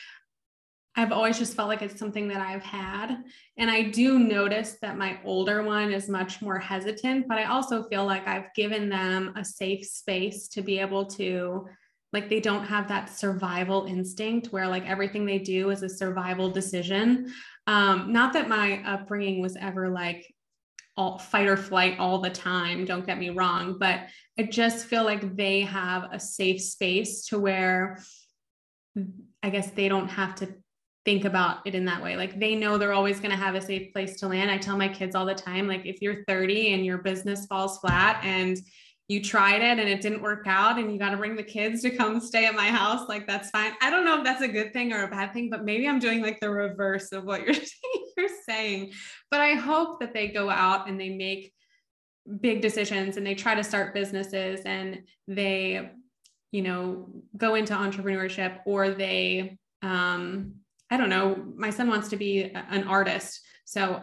I've 0.98 1.12
always 1.12 1.38
just 1.38 1.54
felt 1.54 1.68
like 1.68 1.82
it's 1.82 1.98
something 1.98 2.28
that 2.28 2.40
I've 2.40 2.62
had 2.62 3.22
and 3.56 3.70
I 3.70 3.82
do 3.82 4.18
notice 4.18 4.76
that 4.82 4.98
my 4.98 5.18
older 5.24 5.62
one 5.62 5.92
is 5.92 6.08
much 6.08 6.42
more 6.42 6.58
hesitant 6.58 7.28
but 7.28 7.38
I 7.38 7.44
also 7.44 7.84
feel 7.84 8.04
like 8.04 8.28
I've 8.28 8.52
given 8.54 8.90
them 8.90 9.32
a 9.36 9.44
safe 9.44 9.86
space 9.86 10.48
to 10.48 10.62
be 10.62 10.78
able 10.78 11.06
to 11.06 11.66
like 12.12 12.28
they 12.28 12.40
don't 12.40 12.64
have 12.64 12.88
that 12.88 13.10
survival 13.10 13.86
instinct 13.86 14.48
where 14.48 14.68
like 14.68 14.86
everything 14.86 15.26
they 15.26 15.38
do 15.38 15.70
is 15.70 15.82
a 15.82 15.88
survival 15.88 16.50
decision 16.50 17.32
um, 17.66 18.12
not 18.12 18.32
that 18.34 18.48
my 18.48 18.82
upbringing 18.84 19.40
was 19.40 19.56
ever 19.56 19.88
like 19.88 20.32
all 20.96 21.18
fight 21.18 21.46
or 21.46 21.56
flight 21.56 21.98
all 21.98 22.20
the 22.20 22.30
time, 22.30 22.84
don't 22.84 23.06
get 23.06 23.18
me 23.18 23.30
wrong, 23.30 23.76
but 23.78 24.00
I 24.38 24.44
just 24.44 24.86
feel 24.86 25.04
like 25.04 25.36
they 25.36 25.60
have 25.62 26.08
a 26.12 26.18
safe 26.18 26.60
space 26.60 27.26
to 27.26 27.38
where 27.38 28.02
I 29.42 29.50
guess 29.50 29.70
they 29.70 29.88
don't 29.88 30.08
have 30.08 30.34
to 30.36 30.54
think 31.04 31.24
about 31.24 31.66
it 31.66 31.74
in 31.74 31.84
that 31.84 32.02
way. 32.02 32.16
Like 32.16 32.38
they 32.38 32.54
know 32.54 32.78
they're 32.78 32.92
always 32.92 33.20
going 33.20 33.30
to 33.30 33.36
have 33.36 33.54
a 33.54 33.60
safe 33.60 33.92
place 33.92 34.18
to 34.20 34.28
land. 34.28 34.50
I 34.50 34.58
tell 34.58 34.76
my 34.76 34.88
kids 34.88 35.14
all 35.14 35.24
the 35.24 35.34
time 35.34 35.68
like 35.68 35.86
if 35.86 36.02
you're 36.02 36.24
30 36.26 36.74
and 36.74 36.84
your 36.84 36.98
business 36.98 37.46
falls 37.46 37.78
flat 37.78 38.20
and 38.24 38.58
you 39.08 39.22
tried 39.22 39.62
it 39.62 39.78
and 39.78 39.88
it 39.88 40.00
didn't 40.00 40.22
work 40.22 40.44
out 40.46 40.78
and 40.78 40.92
you 40.92 40.98
got 40.98 41.10
to 41.10 41.16
bring 41.16 41.36
the 41.36 41.42
kids 41.42 41.82
to 41.82 41.90
come 41.90 42.20
stay 42.20 42.46
at 42.46 42.54
my 42.54 42.66
house 42.66 43.08
like 43.08 43.26
that's 43.26 43.50
fine. 43.50 43.72
I 43.80 43.90
don't 43.90 44.04
know 44.04 44.18
if 44.18 44.24
that's 44.24 44.42
a 44.42 44.48
good 44.48 44.72
thing 44.72 44.92
or 44.92 45.04
a 45.04 45.08
bad 45.08 45.32
thing 45.32 45.48
but 45.48 45.64
maybe 45.64 45.88
i'm 45.88 45.98
doing 45.98 46.22
like 46.22 46.40
the 46.40 46.50
reverse 46.50 47.12
of 47.12 47.24
what 47.24 47.42
you're 47.46 47.54
you're 48.16 48.28
saying. 48.48 48.92
But 49.30 49.40
i 49.40 49.54
hope 49.54 50.00
that 50.00 50.12
they 50.12 50.28
go 50.28 50.50
out 50.50 50.88
and 50.88 51.00
they 51.00 51.10
make 51.10 51.52
big 52.40 52.60
decisions 52.60 53.16
and 53.16 53.26
they 53.26 53.34
try 53.34 53.54
to 53.54 53.62
start 53.62 53.94
businesses 53.94 54.60
and 54.64 55.02
they 55.28 55.90
you 56.50 56.62
know 56.62 57.08
go 57.36 57.54
into 57.54 57.74
entrepreneurship 57.74 58.58
or 58.66 58.90
they 58.90 59.56
um 59.82 60.54
i 60.90 60.96
don't 60.96 61.10
know 61.10 61.44
my 61.54 61.70
son 61.70 61.88
wants 61.88 62.08
to 62.08 62.16
be 62.16 62.42
an 62.42 62.84
artist. 62.84 63.40
So 63.64 64.02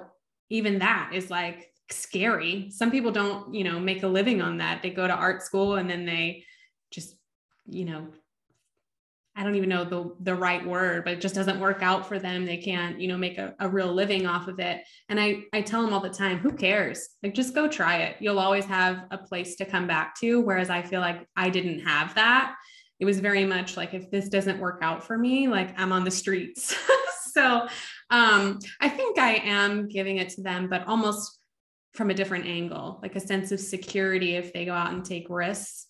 even 0.50 0.80
that 0.80 1.12
is 1.14 1.30
like 1.30 1.73
scary. 1.92 2.70
Some 2.72 2.92
people 2.92 3.12
don't, 3.12 3.54
you 3.54 3.64
know, 3.64 3.80
make 3.80 4.04
a 4.04 4.08
living 4.08 4.42
on 4.42 4.58
that. 4.58 4.82
They 4.82 4.90
go 4.90 5.08
to 5.08 5.14
art 5.14 5.44
school 5.44 5.76
and 5.76 5.90
then 5.90 6.06
they 6.06 6.46
just, 6.92 7.16
you 7.66 7.86
know, 7.86 8.08
I 9.36 9.44
don't 9.44 9.56
even 9.56 9.70
know 9.70 9.84
the 9.84 10.16
the 10.20 10.36
right 10.36 10.64
word, 10.64 11.06
but 11.06 11.14
it 11.14 11.22
just 11.22 11.34
doesn't 11.34 11.60
work 11.60 11.82
out 11.82 12.08
for 12.08 12.20
them. 12.20 12.46
They 12.46 12.58
can't, 12.58 13.00
you 13.02 13.08
know, 13.08 13.18
make 13.18 13.40
a, 13.40 13.56
a 13.60 13.68
real 13.68 13.92
living 13.92 14.28
off 14.28 14.48
of 14.48 14.60
it. 14.60 14.84
And 15.10 15.20
I 15.20 15.44
I 15.54 15.62
tell 15.62 15.82
them 15.82 15.92
all 15.92 16.00
the 16.00 16.10
time, 16.10 16.38
who 16.38 16.52
cares? 16.52 17.10
Like 17.24 17.34
just 17.34 17.56
go 17.56 17.68
try 17.68 17.98
it. 17.98 18.18
You'll 18.20 18.40
always 18.40 18.66
have 18.66 19.06
a 19.10 19.18
place 19.18 19.56
to 19.56 19.66
come 19.66 19.88
back 19.88 20.20
to. 20.20 20.40
Whereas 20.42 20.70
I 20.70 20.84
feel 20.84 21.02
like 21.02 21.28
I 21.36 21.50
didn't 21.50 21.80
have 21.80 22.14
that. 22.14 22.56
It 23.00 23.06
was 23.06 23.20
very 23.20 23.44
much 23.44 23.76
like 23.76 23.96
if 23.96 24.12
this 24.12 24.30
doesn't 24.30 24.60
work 24.60 24.80
out 24.84 25.04
for 25.04 25.18
me, 25.18 25.48
like 25.48 25.80
I'm 25.80 25.92
on 25.92 26.04
the 26.04 26.12
streets. 26.12 26.76
so 27.32 27.68
um 28.12 28.60
I 28.82 28.90
think 28.90 29.18
I 29.18 29.36
am 29.38 29.88
giving 29.88 30.18
it 30.18 30.30
to 30.30 30.44
them, 30.44 30.70
but 30.70 30.88
almost 30.88 31.40
from 31.94 32.10
a 32.10 32.14
different 32.14 32.46
angle, 32.46 33.00
like 33.02 33.16
a 33.16 33.20
sense 33.20 33.52
of 33.52 33.60
security 33.60 34.36
if 34.36 34.54
they 34.54 34.66
go 34.66 34.74
out 34.74 34.94
and 34.94 35.06
take 35.06 35.28
risks. 35.30 35.88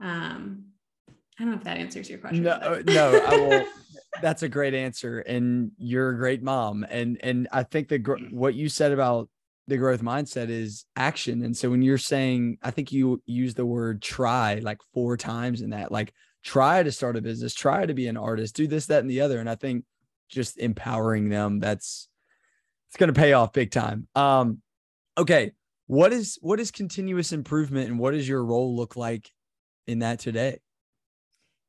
Um, 0.00 0.66
I 1.08 1.42
don't 1.42 1.50
know 1.50 1.56
if 1.56 1.64
that 1.64 1.78
answers 1.78 2.08
your 2.08 2.18
question. 2.18 2.42
No, 2.42 2.82
no, 2.86 3.24
I 3.26 3.36
will. 3.36 3.66
that's 4.22 4.42
a 4.42 4.48
great 4.48 4.74
answer, 4.74 5.20
and 5.20 5.70
you're 5.78 6.10
a 6.10 6.16
great 6.16 6.42
mom. 6.42 6.86
And 6.88 7.18
and 7.22 7.48
I 7.52 7.62
think 7.62 7.88
the 7.88 7.98
what 8.30 8.54
you 8.54 8.68
said 8.68 8.92
about 8.92 9.28
the 9.68 9.76
growth 9.76 10.02
mindset 10.02 10.48
is 10.48 10.84
action. 10.94 11.42
And 11.42 11.56
so 11.56 11.70
when 11.70 11.82
you're 11.82 11.98
saying, 11.98 12.58
I 12.62 12.70
think 12.70 12.92
you 12.92 13.20
use 13.26 13.54
the 13.54 13.66
word 13.66 14.00
try 14.00 14.56
like 14.56 14.78
four 14.94 15.16
times 15.16 15.60
in 15.60 15.70
that, 15.70 15.90
like 15.90 16.12
try 16.44 16.82
to 16.82 16.92
start 16.92 17.16
a 17.16 17.20
business, 17.20 17.52
try 17.52 17.84
to 17.84 17.94
be 17.94 18.06
an 18.06 18.16
artist, 18.16 18.54
do 18.54 18.68
this, 18.68 18.86
that, 18.86 19.00
and 19.00 19.10
the 19.10 19.22
other. 19.22 19.40
And 19.40 19.50
I 19.50 19.56
think 19.56 19.84
just 20.28 20.58
empowering 20.58 21.28
them, 21.28 21.58
that's 21.58 22.08
it's 22.88 22.96
going 22.96 23.12
to 23.12 23.20
pay 23.20 23.32
off 23.32 23.52
big 23.52 23.72
time. 23.72 24.06
Um, 24.14 24.62
okay. 25.18 25.52
What 25.88 26.12
is 26.12 26.38
what 26.40 26.58
is 26.58 26.70
continuous 26.70 27.32
improvement 27.32 27.88
and 27.88 27.98
what 27.98 28.12
does 28.12 28.28
your 28.28 28.44
role 28.44 28.74
look 28.74 28.96
like 28.96 29.30
in 29.86 30.00
that 30.00 30.18
today? 30.18 30.58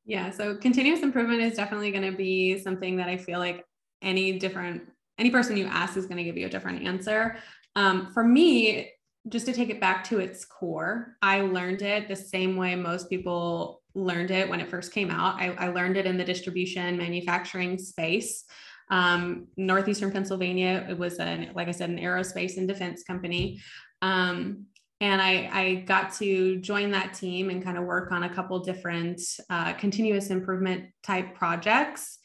Yeah, 0.04 0.30
so 0.30 0.56
continuous 0.56 1.02
improvement 1.02 1.42
is 1.42 1.54
definitely 1.54 1.90
going 1.90 2.10
to 2.10 2.16
be 2.16 2.58
something 2.58 2.96
that 2.96 3.08
I 3.08 3.16
feel 3.16 3.38
like 3.38 3.64
any 4.02 4.38
different 4.38 4.82
any 5.18 5.30
person 5.30 5.56
you 5.56 5.66
ask 5.66 5.96
is 5.96 6.06
going 6.06 6.16
to 6.16 6.24
give 6.24 6.36
you 6.36 6.46
a 6.46 6.50
different 6.50 6.86
answer. 6.86 7.36
Um, 7.76 8.12
for 8.12 8.24
me, 8.24 8.90
just 9.28 9.46
to 9.46 9.52
take 9.52 9.70
it 9.70 9.80
back 9.80 10.04
to 10.04 10.18
its 10.18 10.44
core, 10.44 11.16
I 11.22 11.42
learned 11.42 11.82
it 11.82 12.08
the 12.08 12.16
same 12.16 12.56
way 12.56 12.74
most 12.74 13.10
people 13.10 13.82
learned 13.94 14.30
it 14.30 14.48
when 14.48 14.60
it 14.60 14.70
first 14.70 14.92
came 14.92 15.10
out. 15.10 15.40
I, 15.40 15.50
I 15.58 15.68
learned 15.68 15.96
it 15.96 16.06
in 16.06 16.16
the 16.16 16.24
distribution 16.24 16.96
manufacturing 16.96 17.78
space. 17.78 18.44
Um, 18.90 19.48
Northeastern 19.56 20.10
Pennsylvania, 20.10 20.86
it 20.88 20.98
was 20.98 21.18
an, 21.18 21.50
like 21.54 21.68
I 21.68 21.72
said, 21.72 21.90
an 21.90 21.98
aerospace 21.98 22.56
and 22.56 22.66
defense 22.66 23.02
company. 23.02 23.60
Um, 24.02 24.66
and 25.00 25.22
I, 25.22 25.50
I, 25.52 25.74
got 25.86 26.12
to 26.14 26.60
join 26.60 26.90
that 26.90 27.14
team 27.14 27.50
and 27.50 27.62
kind 27.62 27.78
of 27.78 27.84
work 27.84 28.10
on 28.10 28.24
a 28.24 28.34
couple 28.34 28.58
different 28.60 29.20
uh, 29.48 29.72
continuous 29.74 30.30
improvement 30.30 30.86
type 31.04 31.34
projects 31.34 32.18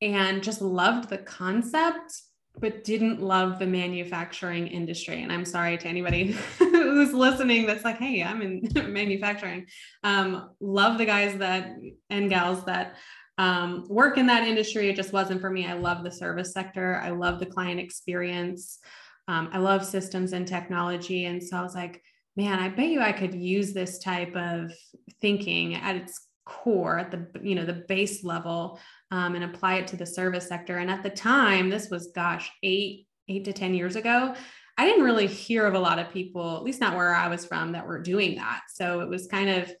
and 0.00 0.42
just 0.42 0.60
loved 0.60 1.08
the 1.08 1.18
concept 1.18 2.12
but 2.58 2.84
didn't 2.84 3.20
love 3.20 3.58
the 3.58 3.66
manufacturing 3.66 4.68
industry. 4.68 5.22
And 5.22 5.32
I'm 5.32 5.44
sorry 5.44 5.76
to 5.76 5.88
anybody 5.88 6.36
who's 6.58 7.12
listening 7.12 7.66
that's 7.66 7.84
like, 7.84 7.98
hey, 7.98 8.22
I'm 8.22 8.42
in 8.42 8.68
manufacturing. 8.92 9.66
Um, 10.02 10.50
love 10.60 10.98
the 10.98 11.04
guys 11.04 11.38
that 11.38 11.76
and 12.10 12.30
gals 12.30 12.64
that 12.66 12.94
um, 13.38 13.84
work 13.88 14.18
in 14.18 14.26
that 14.26 14.46
industry. 14.46 14.88
It 14.88 14.96
just 14.96 15.12
wasn't 15.12 15.40
for 15.40 15.50
me. 15.50 15.66
I 15.66 15.74
love 15.74 16.04
the 16.04 16.10
service 16.10 16.52
sector. 16.52 17.00
I 17.02 17.10
love 17.10 17.40
the 17.40 17.46
client 17.46 17.80
experience. 17.80 18.78
Um, 19.26 19.48
I 19.52 19.58
love 19.58 19.84
systems 19.84 20.32
and 20.32 20.46
technology. 20.46 21.24
And 21.24 21.42
so 21.42 21.56
I 21.56 21.62
was 21.62 21.74
like, 21.74 22.02
man, 22.36 22.58
I 22.58 22.68
bet 22.68 22.88
you 22.88 23.00
I 23.00 23.12
could 23.12 23.34
use 23.34 23.72
this 23.72 23.98
type 23.98 24.34
of 24.36 24.72
thinking 25.20 25.74
at 25.76 25.96
its 25.96 26.28
core 26.46 26.98
at 26.98 27.10
the 27.10 27.26
you 27.42 27.54
know 27.54 27.64
the 27.64 27.84
base 27.88 28.22
level 28.22 28.78
um, 29.10 29.34
and 29.34 29.44
apply 29.44 29.76
it 29.76 29.86
to 29.88 29.96
the 29.96 30.06
service 30.06 30.48
sector. 30.48 30.78
And 30.78 30.90
at 30.90 31.02
the 31.02 31.10
time, 31.10 31.70
this 31.70 31.88
was, 31.88 32.08
gosh, 32.08 32.50
eight, 32.62 33.06
eight 33.28 33.44
to 33.44 33.52
10 33.52 33.74
years 33.74 33.96
ago, 33.96 34.34
I 34.76 34.86
didn't 34.86 35.04
really 35.04 35.28
hear 35.28 35.66
of 35.66 35.74
a 35.74 35.78
lot 35.78 36.00
of 36.00 36.10
people, 36.10 36.56
at 36.56 36.64
least 36.64 36.80
not 36.80 36.96
where 36.96 37.14
I 37.14 37.28
was 37.28 37.46
from, 37.46 37.72
that 37.72 37.86
were 37.86 38.02
doing 38.02 38.34
that. 38.36 38.62
So 38.74 39.00
it 39.00 39.08
was 39.08 39.28
kind 39.28 39.48
of 39.48 39.72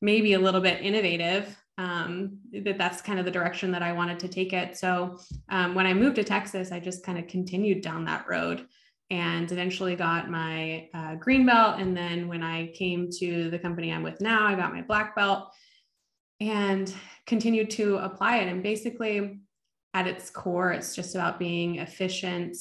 maybe 0.00 0.34
a 0.34 0.38
little 0.38 0.60
bit 0.60 0.82
innovative. 0.82 1.56
Um, 1.78 2.38
that 2.52 2.78
that's 2.78 3.02
kind 3.02 3.18
of 3.18 3.26
the 3.26 3.30
direction 3.30 3.70
that 3.72 3.82
I 3.82 3.92
wanted 3.92 4.18
to 4.20 4.28
take 4.28 4.54
it. 4.54 4.78
So 4.78 5.18
um, 5.50 5.74
when 5.74 5.86
I 5.86 5.92
moved 5.92 6.16
to 6.16 6.24
Texas, 6.24 6.72
I 6.72 6.80
just 6.80 7.04
kind 7.04 7.18
of 7.18 7.26
continued 7.26 7.82
down 7.82 8.06
that 8.06 8.26
road 8.28 8.66
and 9.10 9.50
eventually 9.52 9.94
got 9.94 10.30
my 10.30 10.88
uh, 10.94 11.14
green 11.16 11.46
belt. 11.46 11.78
And 11.78 11.96
then 11.96 12.28
when 12.28 12.42
I 12.42 12.68
came 12.68 13.08
to 13.18 13.50
the 13.50 13.58
company 13.58 13.92
I'm 13.92 14.02
with 14.02 14.20
now, 14.20 14.46
I 14.46 14.54
got 14.54 14.72
my 14.72 14.82
black 14.82 15.14
belt 15.14 15.52
and 16.40 16.92
continued 17.26 17.70
to 17.70 17.96
apply 17.98 18.38
it. 18.38 18.48
And 18.48 18.62
basically, 18.62 19.40
at 19.94 20.06
its 20.06 20.28
core, 20.28 20.72
it's 20.72 20.94
just 20.94 21.14
about 21.14 21.38
being 21.38 21.76
efficient. 21.76 22.56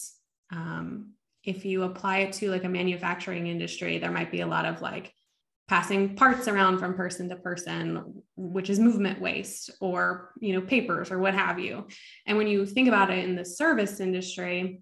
Um, 0.51 1.13
if 1.43 1.65
you 1.65 1.83
apply 1.83 2.19
it 2.19 2.33
to 2.33 2.49
like 2.49 2.63
a 2.63 2.69
manufacturing 2.69 3.47
industry, 3.47 3.97
there 3.97 4.11
might 4.11 4.31
be 4.31 4.41
a 4.41 4.47
lot 4.47 4.65
of 4.65 4.81
like 4.81 5.13
passing 5.67 6.15
parts 6.15 6.47
around 6.47 6.77
from 6.77 6.93
person 6.93 7.27
to 7.29 7.35
person, 7.35 8.21
which 8.35 8.69
is 8.69 8.79
movement 8.79 9.19
waste 9.19 9.71
or 9.79 10.31
you 10.39 10.53
know 10.53 10.61
papers 10.61 11.11
or 11.11 11.19
what 11.19 11.33
have 11.33 11.59
you. 11.59 11.87
And 12.25 12.37
when 12.37 12.47
you 12.47 12.65
think 12.65 12.87
about 12.87 13.09
it 13.09 13.23
in 13.23 13.35
the 13.35 13.45
service 13.45 13.99
industry, 13.99 14.81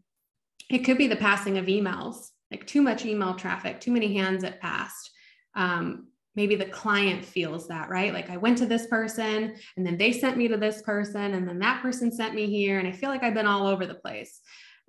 it 0.70 0.80
could 0.80 0.98
be 0.98 1.08
the 1.08 1.16
passing 1.16 1.58
of 1.58 1.66
emails, 1.66 2.30
like 2.52 2.68
too 2.68 2.82
much 2.82 3.06
email 3.06 3.36
traffic, 3.36 3.80
too 3.80 3.92
many 3.92 4.14
hands 4.16 4.44
at 4.44 4.60
passed. 4.60 5.12
Um, 5.56 6.08
maybe 6.36 6.56
the 6.56 6.66
client 6.66 7.24
feels 7.24 7.68
that, 7.68 7.90
right? 7.90 8.14
Like 8.14 8.30
I 8.30 8.38
went 8.38 8.58
to 8.58 8.66
this 8.66 8.88
person 8.88 9.56
and 9.78 9.86
then 9.86 9.98
they 9.98 10.12
sent 10.12 10.36
me 10.36 10.48
to 10.48 10.58
this 10.58 10.82
person 10.82 11.36
and 11.36 11.48
then 11.48 11.60
that 11.60 11.82
person 11.82 12.12
sent 12.12 12.34
me 12.34 12.48
here. 12.48 12.80
And 12.80 12.88
I 12.88 12.92
feel 12.92 13.10
like 13.10 13.24
I've 13.24 13.36
been 13.36 13.46
all 13.46 13.68
over 13.68 13.86
the 13.86 13.94
place. 13.94 14.40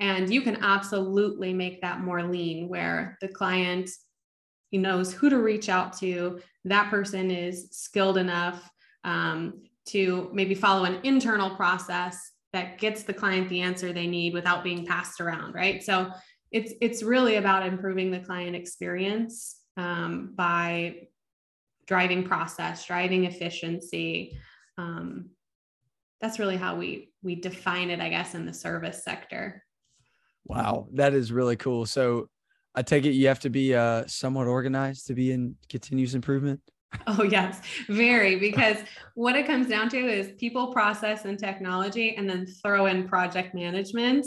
And 0.01 0.33
you 0.33 0.41
can 0.41 0.57
absolutely 0.63 1.53
make 1.53 1.83
that 1.83 2.01
more 2.01 2.23
lean 2.23 2.69
where 2.69 3.17
the 3.21 3.29
client 3.29 3.91
he 4.75 4.79
knows 4.79 5.13
who 5.13 5.31
to 5.31 5.39
reach 5.39 5.69
out 5.69 5.97
to. 5.97 6.41
That 6.65 6.91
person 6.91 7.31
is 7.31 7.69
skilled 7.71 8.19
enough 8.19 8.69
um, 9.05 9.63
to 9.91 10.29
maybe 10.33 10.57
follow 10.57 10.83
an 10.83 10.99
internal 11.05 11.51
process 11.51 12.33
that 12.53 12.79
gets 12.79 13.05
the 13.05 13.15
client 13.15 13.49
the 13.49 13.61
answer 13.61 13.93
they 13.93 14.09
need 14.09 14.35
without 14.35 14.65
being 14.65 14.85
passed 14.85 15.21
around, 15.21 15.55
right? 15.55 15.81
So 15.81 16.11
it's 16.51 16.73
it's 16.81 17.05
really 17.05 17.37
about 17.37 17.65
improving 17.65 18.11
the 18.11 18.19
client 18.19 18.57
experience 18.57 19.61
um, 19.77 20.33
by 20.35 21.07
driving 21.87 22.25
process, 22.25 22.85
driving 22.85 23.27
efficiency. 23.27 24.37
Um, 24.77 25.31
that's 26.21 26.41
really 26.41 26.57
how 26.57 26.75
we 26.75 27.13
we 27.23 27.37
define 27.37 27.91
it, 27.91 28.01
I 28.01 28.09
guess, 28.09 28.35
in 28.35 28.45
the 28.45 28.53
service 28.53 29.05
sector. 29.05 29.63
Wow, 30.47 30.89
that 30.95 31.15
is 31.15 31.31
really 31.31 31.55
cool. 31.55 31.87
So 31.87 32.29
I 32.75 32.83
take 32.83 33.05
it 33.05 33.11
you 33.11 33.29
have 33.29 33.41
to 33.41 33.51
be 33.51 33.75
uh, 33.75 34.05
somewhat 34.07 34.47
organized 34.47 35.07
to 35.07 35.15
be 35.15 35.33
in 35.33 35.57
continuous 35.69 36.15
improvement. 36.15 36.61
Oh, 37.07 37.23
yes, 37.23 37.61
very. 37.89 38.37
Because 38.41 38.79
what 39.15 39.37
it 39.37 39.47
comes 39.47 39.69
down 39.69 39.89
to 39.91 39.99
is 39.99 40.33
people, 40.39 40.73
process, 40.73 41.25
and 41.25 41.39
technology, 41.39 42.15
and 42.17 42.29
then 42.29 42.47
throw 42.47 42.87
in 42.87 43.09
project 43.09 43.55
management. 43.55 44.27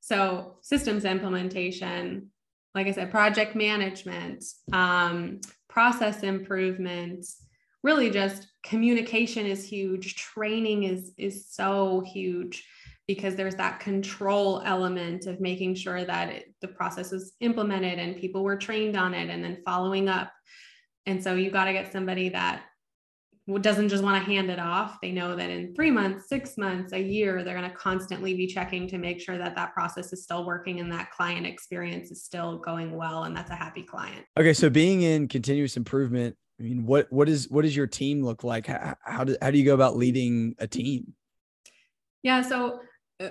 So, 0.00 0.56
systems 0.62 1.04
implementation, 1.04 2.30
like 2.74 2.86
I 2.86 2.92
said, 2.92 3.10
project 3.10 3.54
management, 3.54 4.44
um, 4.72 5.40
process 5.68 6.22
improvements 6.22 7.42
really 7.82 8.10
just 8.10 8.48
communication 8.64 9.46
is 9.46 9.64
huge 9.64 10.16
training 10.16 10.84
is 10.84 11.12
is 11.16 11.46
so 11.48 12.02
huge 12.06 12.66
because 13.08 13.34
there's 13.34 13.56
that 13.56 13.80
control 13.80 14.62
element 14.64 15.26
of 15.26 15.40
making 15.40 15.74
sure 15.74 16.04
that 16.04 16.28
it, 16.28 16.54
the 16.60 16.68
process 16.68 17.12
is 17.12 17.32
implemented 17.40 17.98
and 17.98 18.16
people 18.16 18.44
were 18.44 18.56
trained 18.56 18.96
on 18.96 19.14
it 19.14 19.28
and 19.28 19.42
then 19.42 19.60
following 19.64 20.08
up 20.08 20.30
and 21.08 21.24
so 21.24 21.34
you 21.34 21.50
got 21.50 21.64
to 21.64 21.72
get 21.72 21.90
somebody 21.90 22.28
that 22.28 22.64
doesn't 23.62 23.88
just 23.88 24.04
want 24.04 24.22
to 24.22 24.30
hand 24.30 24.50
it 24.50 24.58
off. 24.58 24.98
They 25.00 25.10
know 25.10 25.34
that 25.34 25.48
in 25.48 25.74
three 25.74 25.90
months, 25.90 26.28
six 26.28 26.58
months, 26.58 26.92
a 26.92 27.00
year, 27.00 27.42
they're 27.42 27.56
going 27.56 27.68
to 27.68 27.74
constantly 27.74 28.34
be 28.34 28.46
checking 28.46 28.86
to 28.88 28.98
make 28.98 29.18
sure 29.18 29.38
that 29.38 29.56
that 29.56 29.72
process 29.72 30.12
is 30.12 30.22
still 30.22 30.44
working 30.44 30.80
and 30.80 30.92
that 30.92 31.10
client 31.12 31.46
experience 31.46 32.10
is 32.10 32.22
still 32.22 32.58
going 32.58 32.94
well, 32.94 33.24
and 33.24 33.34
that's 33.34 33.50
a 33.50 33.54
happy 33.54 33.82
client. 33.82 34.26
Okay, 34.38 34.52
so 34.52 34.68
being 34.68 35.00
in 35.00 35.28
continuous 35.28 35.78
improvement, 35.78 36.36
I 36.60 36.64
mean, 36.64 36.84
what 36.84 37.10
what 37.10 37.26
is 37.26 37.48
what 37.48 37.62
does 37.62 37.74
your 37.74 37.86
team 37.86 38.22
look 38.22 38.44
like? 38.44 38.66
How 38.66 38.94
how 39.02 39.24
do 39.24 39.34
how 39.40 39.50
do 39.50 39.56
you 39.56 39.64
go 39.64 39.72
about 39.72 39.96
leading 39.96 40.54
a 40.58 40.66
team? 40.66 41.14
Yeah, 42.22 42.42
so 42.42 42.80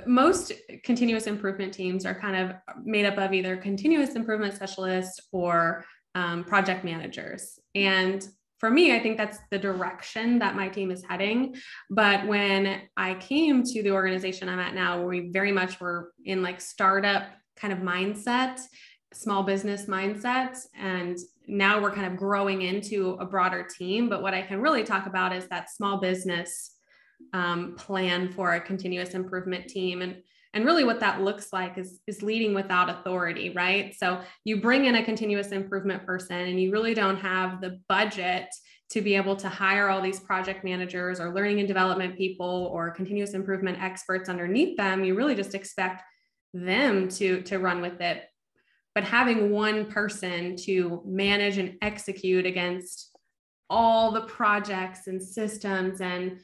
most 0.05 0.51
continuous 0.83 1.27
improvement 1.27 1.73
teams 1.73 2.05
are 2.05 2.15
kind 2.15 2.35
of 2.35 2.55
made 2.83 3.05
up 3.05 3.17
of 3.17 3.33
either 3.33 3.55
continuous 3.55 4.15
improvement 4.15 4.53
specialists 4.53 5.19
or 5.31 5.85
um, 6.15 6.43
project 6.43 6.83
managers. 6.83 7.59
And 7.73 8.27
for 8.59 8.71
me, 8.71 8.95
I 8.95 8.99
think 8.99 9.17
that's 9.17 9.37
the 9.51 9.59
direction 9.59 10.39
that 10.39 10.55
my 10.55 10.67
team 10.67 10.89
is 10.89 11.03
heading. 11.07 11.55
But 11.89 12.25
when 12.25 12.81
I 12.97 13.13
came 13.15 13.63
to 13.63 13.83
the 13.83 13.91
organization 13.91 14.49
I'm 14.49 14.59
at 14.59 14.73
now, 14.73 15.05
we 15.05 15.29
very 15.29 15.51
much 15.51 15.79
were 15.79 16.11
in 16.25 16.41
like 16.41 16.59
startup 16.59 17.27
kind 17.55 17.71
of 17.71 17.79
mindset, 17.79 18.59
small 19.13 19.43
business 19.43 19.85
mindset, 19.85 20.57
and 20.75 21.17
now 21.47 21.81
we're 21.81 21.93
kind 21.93 22.11
of 22.11 22.17
growing 22.17 22.63
into 22.63 23.11
a 23.19 23.25
broader 23.25 23.63
team. 23.63 24.09
But 24.09 24.21
what 24.21 24.33
I 24.33 24.41
can 24.41 24.59
really 24.59 24.83
talk 24.83 25.05
about 25.05 25.35
is 25.35 25.47
that 25.47 25.71
small 25.71 25.97
business 25.97 26.76
um, 27.33 27.75
plan 27.75 28.31
for 28.31 28.53
a 28.53 28.61
continuous 28.61 29.11
improvement 29.11 29.67
team. 29.67 30.01
And 30.01 30.17
and 30.53 30.65
really 30.65 30.85
what 30.85 31.01
that 31.01 31.21
looks 31.21 31.53
like 31.53 31.77
is, 31.77 31.99
is 32.07 32.23
leading 32.23 32.55
without 32.55 32.89
authority, 32.89 33.51
right? 33.51 33.93
So 33.93 34.21
you 34.43 34.59
bring 34.59 34.85
in 34.85 34.95
a 34.95 35.05
continuous 35.05 35.49
improvement 35.49 36.03
person 36.05 36.37
and 36.37 36.59
you 36.59 36.71
really 36.71 36.95
don't 36.95 37.17
have 37.17 37.61
the 37.61 37.79
budget 37.87 38.47
to 38.89 39.01
be 39.01 39.15
able 39.15 39.35
to 39.35 39.49
hire 39.49 39.89
all 39.89 40.01
these 40.01 40.19
project 40.19 40.63
managers 40.63 41.19
or 41.19 41.33
learning 41.33 41.59
and 41.59 41.67
development 41.67 42.17
people 42.17 42.71
or 42.73 42.89
continuous 42.89 43.33
improvement 43.33 43.83
experts 43.83 44.29
underneath 44.29 44.77
them. 44.77 45.03
You 45.03 45.13
really 45.15 45.35
just 45.35 45.53
expect 45.53 46.01
them 46.53 47.09
to, 47.09 47.41
to 47.43 47.59
run 47.59 47.81
with 47.81 48.01
it. 48.01 48.23
But 48.95 49.03
having 49.03 49.51
one 49.51 49.91
person 49.91 50.55
to 50.65 51.03
manage 51.05 51.57
and 51.59 51.77
execute 51.81 52.45
against 52.45 53.11
all 53.69 54.11
the 54.11 54.21
projects 54.21 55.07
and 55.07 55.21
systems 55.21 55.99
and 56.01 56.39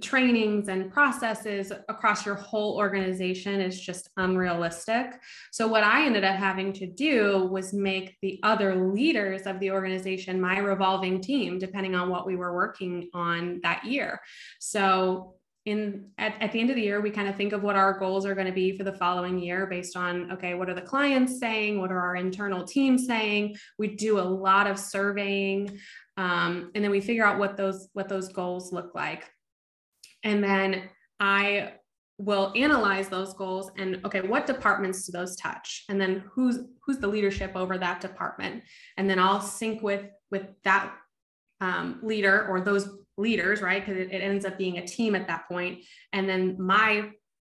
trainings 0.00 0.68
and 0.68 0.92
processes 0.92 1.72
across 1.88 2.26
your 2.26 2.34
whole 2.34 2.76
organization 2.76 3.60
is 3.60 3.80
just 3.80 4.10
unrealistic. 4.16 5.06
So, 5.52 5.68
what 5.68 5.84
I 5.84 6.04
ended 6.04 6.24
up 6.24 6.36
having 6.36 6.72
to 6.74 6.86
do 6.86 7.46
was 7.50 7.72
make 7.72 8.16
the 8.20 8.40
other 8.42 8.74
leaders 8.92 9.42
of 9.42 9.60
the 9.60 9.70
organization 9.70 10.40
my 10.40 10.58
revolving 10.58 11.20
team, 11.20 11.58
depending 11.58 11.94
on 11.94 12.08
what 12.08 12.26
we 12.26 12.34
were 12.34 12.54
working 12.54 13.08
on 13.14 13.60
that 13.62 13.84
year. 13.84 14.20
So, 14.58 15.36
in 15.64 16.10
at, 16.18 16.34
at 16.40 16.52
the 16.52 16.60
end 16.60 16.68
of 16.68 16.76
the 16.76 16.82
year 16.82 17.00
we 17.00 17.10
kind 17.10 17.26
of 17.26 17.36
think 17.36 17.54
of 17.54 17.62
what 17.62 17.74
our 17.74 17.98
goals 17.98 18.26
are 18.26 18.34
going 18.34 18.46
to 18.46 18.52
be 18.52 18.76
for 18.76 18.84
the 18.84 18.92
following 18.92 19.38
year 19.38 19.66
based 19.66 19.96
on 19.96 20.30
okay 20.30 20.54
what 20.54 20.68
are 20.68 20.74
the 20.74 20.82
clients 20.82 21.40
saying 21.40 21.80
what 21.80 21.90
are 21.90 22.00
our 22.00 22.16
internal 22.16 22.64
teams 22.64 23.06
saying 23.06 23.56
we 23.78 23.96
do 23.96 24.18
a 24.18 24.20
lot 24.20 24.66
of 24.66 24.78
surveying 24.78 25.78
um, 26.18 26.70
and 26.74 26.84
then 26.84 26.90
we 26.90 27.00
figure 27.00 27.24
out 27.24 27.38
what 27.38 27.56
those 27.56 27.88
what 27.94 28.10
those 28.10 28.28
goals 28.28 28.72
look 28.72 28.94
like 28.94 29.24
and 30.24 30.42
then 30.42 30.88
I 31.20 31.74
will 32.18 32.52
analyze 32.54 33.08
those 33.08 33.34
goals 33.34 33.72
and 33.76 34.00
okay 34.04 34.20
what 34.20 34.46
departments 34.46 35.04
do 35.06 35.12
those 35.12 35.36
touch? 35.36 35.84
And 35.88 36.00
then 36.00 36.24
who's 36.32 36.58
who's 36.84 36.98
the 36.98 37.08
leadership 37.08 37.52
over 37.54 37.78
that 37.78 38.00
department? 38.00 38.62
And 38.96 39.08
then 39.08 39.18
i'll 39.18 39.40
sync 39.40 39.82
with 39.82 40.06
with 40.30 40.46
that 40.64 40.92
um, 41.60 42.00
leader 42.02 42.46
or 42.48 42.60
those 42.60 42.88
leaders 43.16 43.62
right? 43.62 43.84
Because 43.84 44.00
it, 44.00 44.12
it, 44.12 44.22
ends 44.22 44.44
up 44.44 44.58
being 44.58 44.78
a 44.78 44.86
team 44.86 45.14
at 45.14 45.28
that 45.28 45.48
point. 45.48 45.84
And 46.12 46.28
then 46.28 46.56
my 46.60 47.10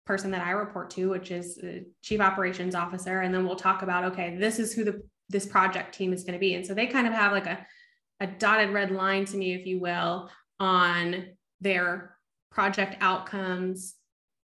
person 0.06 0.32
that 0.32 0.42
i 0.42 0.50
report 0.50 0.90
to 0.90 1.10
which 1.10 1.30
is 1.30 1.60
chief 2.02 2.20
operations 2.20 2.74
officer 2.74 3.22
and 3.22 3.32
then 3.32 3.46
we'll 3.46 3.56
talk 3.56 3.84
about 3.84 4.06
okay 4.06 4.36
this 4.40 4.58
is 4.58 4.74
who 4.74 4.84
the 4.84 5.04
this 5.30 5.46
project 5.46 5.94
team 5.96 6.12
is 6.12 6.24
going 6.24 6.34
to 6.34 6.40
be. 6.40 6.56
And 6.56 6.66
so 6.66 6.74
they 6.74 6.88
kind 6.88 7.08
of 7.08 7.14
have 7.14 7.32
like 7.32 7.46
a 7.46 7.66
a 8.22 8.28
dotted 8.28 8.72
red 8.72 8.92
line 8.92 9.24
to 9.24 9.38
me 9.38 9.54
if 9.54 9.66
you 9.66 9.80
will 9.80 10.30
on 10.60 11.28
their 11.62 12.18
project 12.52 12.98
outcomes, 13.02 13.96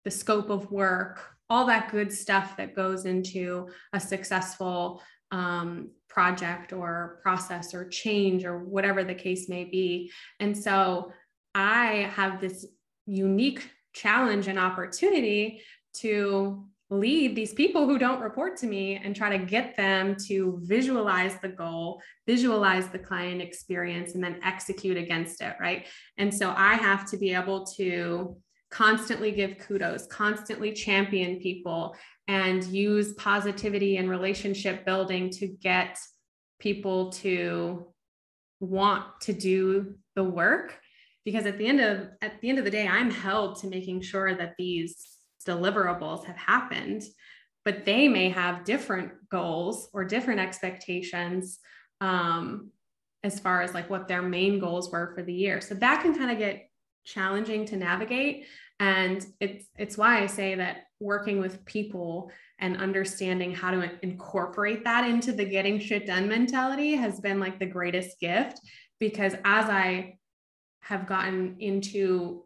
the 0.04 0.10
scope 0.10 0.50
of 0.50 0.70
work, 0.70 1.20
all 1.48 1.66
that 1.66 1.90
good 1.90 2.12
stuff 2.12 2.56
that 2.56 2.74
goes 2.74 3.04
into 3.04 3.68
a 3.92 4.00
successful 4.00 5.02
um, 5.30 5.90
project 6.08 6.72
or 6.72 7.18
process 7.22 7.74
or 7.74 7.88
change 7.88 8.44
or 8.44 8.58
whatever 8.58 9.02
the 9.04 9.14
case 9.14 9.48
may 9.48 9.64
be. 9.64 10.10
And 10.40 10.56
so 10.56 11.12
I 11.54 12.10
have 12.14 12.40
this 12.40 12.66
unique 13.06 13.68
challenge 13.92 14.48
and 14.48 14.58
opportunity 14.58 15.60
to 15.94 16.66
lead 16.98 17.34
these 17.34 17.52
people 17.52 17.86
who 17.86 17.98
don't 17.98 18.20
report 18.20 18.56
to 18.58 18.66
me 18.66 19.00
and 19.02 19.14
try 19.14 19.36
to 19.36 19.44
get 19.44 19.76
them 19.76 20.16
to 20.26 20.60
visualize 20.62 21.36
the 21.40 21.48
goal, 21.48 22.00
visualize 22.26 22.88
the 22.88 22.98
client 22.98 23.40
experience, 23.40 24.14
and 24.14 24.22
then 24.22 24.40
execute 24.42 24.96
against 24.96 25.40
it. 25.40 25.54
Right. 25.60 25.86
And 26.18 26.32
so 26.32 26.54
I 26.56 26.74
have 26.74 27.08
to 27.10 27.16
be 27.16 27.34
able 27.34 27.66
to 27.76 28.36
constantly 28.70 29.30
give 29.30 29.58
kudos, 29.58 30.06
constantly 30.06 30.72
champion 30.72 31.38
people, 31.38 31.94
and 32.26 32.64
use 32.64 33.12
positivity 33.14 33.98
and 33.98 34.08
relationship 34.08 34.84
building 34.84 35.30
to 35.30 35.46
get 35.46 35.98
people 36.58 37.10
to 37.10 37.86
want 38.60 39.04
to 39.20 39.32
do 39.32 39.94
the 40.14 40.24
work 40.24 40.78
because 41.24 41.46
at 41.46 41.58
the 41.58 41.66
end 41.66 41.80
of 41.80 42.08
at 42.22 42.40
the 42.40 42.48
end 42.48 42.58
of 42.58 42.64
the 42.64 42.70
day 42.70 42.86
i'm 42.86 43.10
held 43.10 43.58
to 43.58 43.66
making 43.66 44.00
sure 44.00 44.34
that 44.34 44.54
these 44.56 45.13
deliverables 45.44 46.24
have 46.24 46.36
happened, 46.36 47.02
but 47.64 47.84
they 47.84 48.08
may 48.08 48.30
have 48.30 48.64
different 48.64 49.12
goals 49.28 49.88
or 49.92 50.04
different 50.04 50.40
expectations 50.40 51.58
um, 52.00 52.70
as 53.22 53.40
far 53.40 53.62
as 53.62 53.72
like 53.72 53.88
what 53.88 54.08
their 54.08 54.22
main 54.22 54.58
goals 54.58 54.90
were 54.90 55.12
for 55.14 55.22
the 55.22 55.32
year. 55.32 55.60
So 55.60 55.74
that 55.76 56.02
can 56.02 56.14
kind 56.14 56.30
of 56.30 56.38
get 56.38 56.68
challenging 57.04 57.64
to 57.66 57.76
navigate. 57.76 58.46
And 58.80 59.24
it's 59.40 59.66
it's 59.78 59.96
why 59.96 60.22
I 60.22 60.26
say 60.26 60.56
that 60.56 60.84
working 61.00 61.40
with 61.40 61.64
people 61.64 62.30
and 62.58 62.76
understanding 62.76 63.54
how 63.54 63.70
to 63.70 63.90
incorporate 64.02 64.84
that 64.84 65.08
into 65.08 65.32
the 65.32 65.44
getting 65.44 65.78
shit 65.78 66.06
done 66.06 66.28
mentality 66.28 66.94
has 66.94 67.20
been 67.20 67.38
like 67.38 67.58
the 67.58 67.66
greatest 67.66 68.18
gift 68.20 68.60
because 68.98 69.34
as 69.44 69.66
I 69.66 70.18
have 70.80 71.06
gotten 71.06 71.56
into 71.60 72.43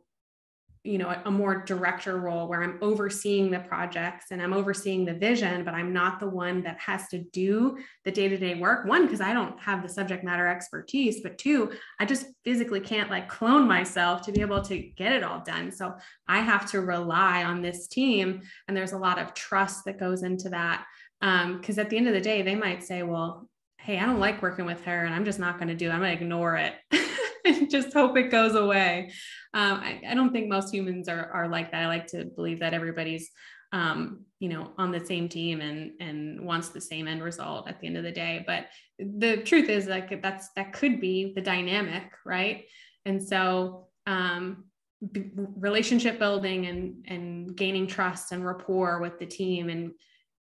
you 0.85 0.99
know 0.99 1.14
a, 1.25 1.31
more 1.31 1.62
director 1.64 2.19
role 2.19 2.49
where 2.49 2.62
i'm 2.62 2.79
overseeing 2.83 3.51
the 3.51 3.59
projects 3.61 4.27
and 4.31 4.41
i'm 4.41 4.53
overseeing 4.53 5.05
the 5.05 5.14
vision 5.14 5.64
but 5.64 5.75
i'm 5.75 5.93
not 5.93 6.21
the 6.21 6.29
one 6.29 6.62
that 6.62 6.79
has 6.79 7.09
to 7.09 7.19
do 7.33 7.77
the 8.05 8.11
day-to-day 8.11 8.55
work. 8.57 8.87
One 8.87 9.05
because 9.05 9.21
i 9.21 9.33
don't 9.33 9.59
have 9.61 9.83
the 9.83 9.88
subject 9.88 10.25
matter 10.25 10.47
expertise 10.47 11.21
but 11.23 11.38
two 11.38 11.73
i 11.99 12.05
just 12.05 12.27
physically 12.45 12.81
can't 12.81 13.11
like 13.11 13.29
clone 13.29 13.67
myself 13.67 14.23
to 14.23 14.33
be 14.33 14.41
able 14.41 14.62
to 14.62 14.79
get 14.79 15.12
it 15.12 15.23
all 15.23 15.41
done. 15.41 15.73
So 15.73 15.95
i 16.27 16.41
have 16.41 16.71
to 16.71 16.81
rely 16.81 17.45
on 17.45 17.62
this 17.62 17.88
team 17.88 18.43
and 18.67 18.77
there's 18.77 18.93
a 18.93 18.99
lot 18.99 19.19
of 19.19 19.35
trust 19.35 19.85
that 19.85 19.99
goes 20.01 20.23
into 20.23 20.49
that 20.51 20.85
because 21.21 21.79
um, 21.79 21.85
at 21.85 21.91
the 21.91 21.97
end 21.97 22.09
of 22.09 22.14
the 22.14 22.21
day 22.21 22.43
they 22.43 22.55
might 22.55 22.85
say 22.85 23.03
well 23.03 23.49
hey 23.79 23.99
i 23.99 24.07
don't 24.07 24.21
like 24.21 24.43
working 24.43 24.64
with 24.64 24.85
her 24.85 25.05
and 25.05 25.14
i'm 25.14 25.25
just 25.25 25.38
not 25.38 25.59
going 25.59 25.69
to 25.69 25.75
do 25.75 25.88
it. 25.88 25.93
I'm 25.93 26.01
going 26.01 26.17
to 26.17 26.23
ignore 26.23 26.57
it 26.57 26.75
and 27.49 27.71
just 27.77 27.93
hope 27.93 28.17
it 28.17 28.31
goes 28.31 28.55
away. 28.55 29.13
Um, 29.55 29.81
I, 29.81 30.01
I, 30.09 30.15
don't 30.15 30.33
think 30.33 30.49
most 30.49 30.73
humans 30.73 31.09
are, 31.09 31.31
are 31.33 31.49
like 31.49 31.73
that. 31.73 31.83
I 31.83 31.87
like 31.87 32.07
to 32.09 32.27
believe 32.27 32.61
that 32.61 32.75
everybody's, 32.75 33.31
um, 33.73 34.25
you 34.41 34.49
know, 34.49 34.73
on 34.79 34.93
the 34.93 35.05
same 35.05 35.29
team 35.29 35.61
and, 35.61 35.93
and 36.01 36.41
wants 36.41 36.69
the 36.69 36.81
same 36.81 37.09
end 37.09 37.23
result 37.23 37.69
at 37.69 37.81
the 37.81 37.87
end 37.87 37.97
of 37.97 38.05
the 38.05 38.13
day. 38.13 38.45
But 38.47 38.67
the 38.99 39.39
truth 39.39 39.69
is 39.69 39.87
like, 39.87 40.23
that's, 40.23 40.51
that 40.57 40.73
could 40.73 41.01
be 41.01 41.33
the 41.35 41.41
dynamic. 41.41 42.05
Right. 42.25 42.67
And 43.05 43.23
so, 43.23 43.89
um, 44.07 44.65
b- 45.13 45.31
relationship 45.35 46.19
building 46.19 46.67
and, 46.67 47.07
and 47.09 47.57
gaining 47.57 47.87
trust 47.87 48.33
and 48.33 48.45
rapport 48.45 49.01
with 49.01 49.19
the 49.19 49.27
team 49.27 49.71
and 49.71 49.93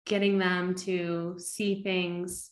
getting 0.06 0.40
them 0.40 0.76
to 0.76 1.36
see 1.38 1.84
things 1.84 2.52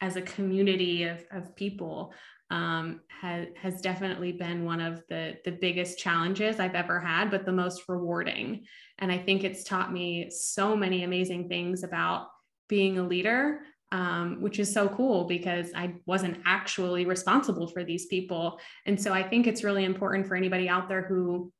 as 0.00 0.16
a 0.16 0.22
community 0.22 1.04
of, 1.04 1.24
of 1.30 1.54
people 1.54 2.12
um, 2.52 3.00
has, 3.08 3.48
has 3.56 3.80
definitely 3.80 4.30
been 4.30 4.66
one 4.66 4.80
of 4.80 5.02
the, 5.08 5.38
the 5.46 5.50
biggest 5.50 5.98
challenges 5.98 6.60
I've 6.60 6.74
ever 6.74 7.00
had, 7.00 7.30
but 7.30 7.46
the 7.46 7.52
most 7.52 7.84
rewarding. 7.88 8.66
And 8.98 9.10
I 9.10 9.16
think 9.16 9.42
it's 9.42 9.64
taught 9.64 9.90
me 9.90 10.30
so 10.30 10.76
many 10.76 11.02
amazing 11.02 11.48
things 11.48 11.82
about 11.82 12.28
being 12.68 12.98
a 12.98 13.02
leader, 13.02 13.60
um, 13.90 14.42
which 14.42 14.58
is 14.58 14.72
so 14.72 14.86
cool 14.90 15.24
because 15.24 15.72
I 15.74 15.94
wasn't 16.04 16.42
actually 16.44 17.06
responsible 17.06 17.68
for 17.68 17.84
these 17.84 18.04
people. 18.06 18.60
And 18.84 19.00
so 19.00 19.14
I 19.14 19.22
think 19.22 19.46
it's 19.46 19.64
really 19.64 19.84
important 19.84 20.26
for 20.26 20.36
anybody 20.36 20.68
out 20.68 20.90
there 20.90 21.02
who 21.02 21.50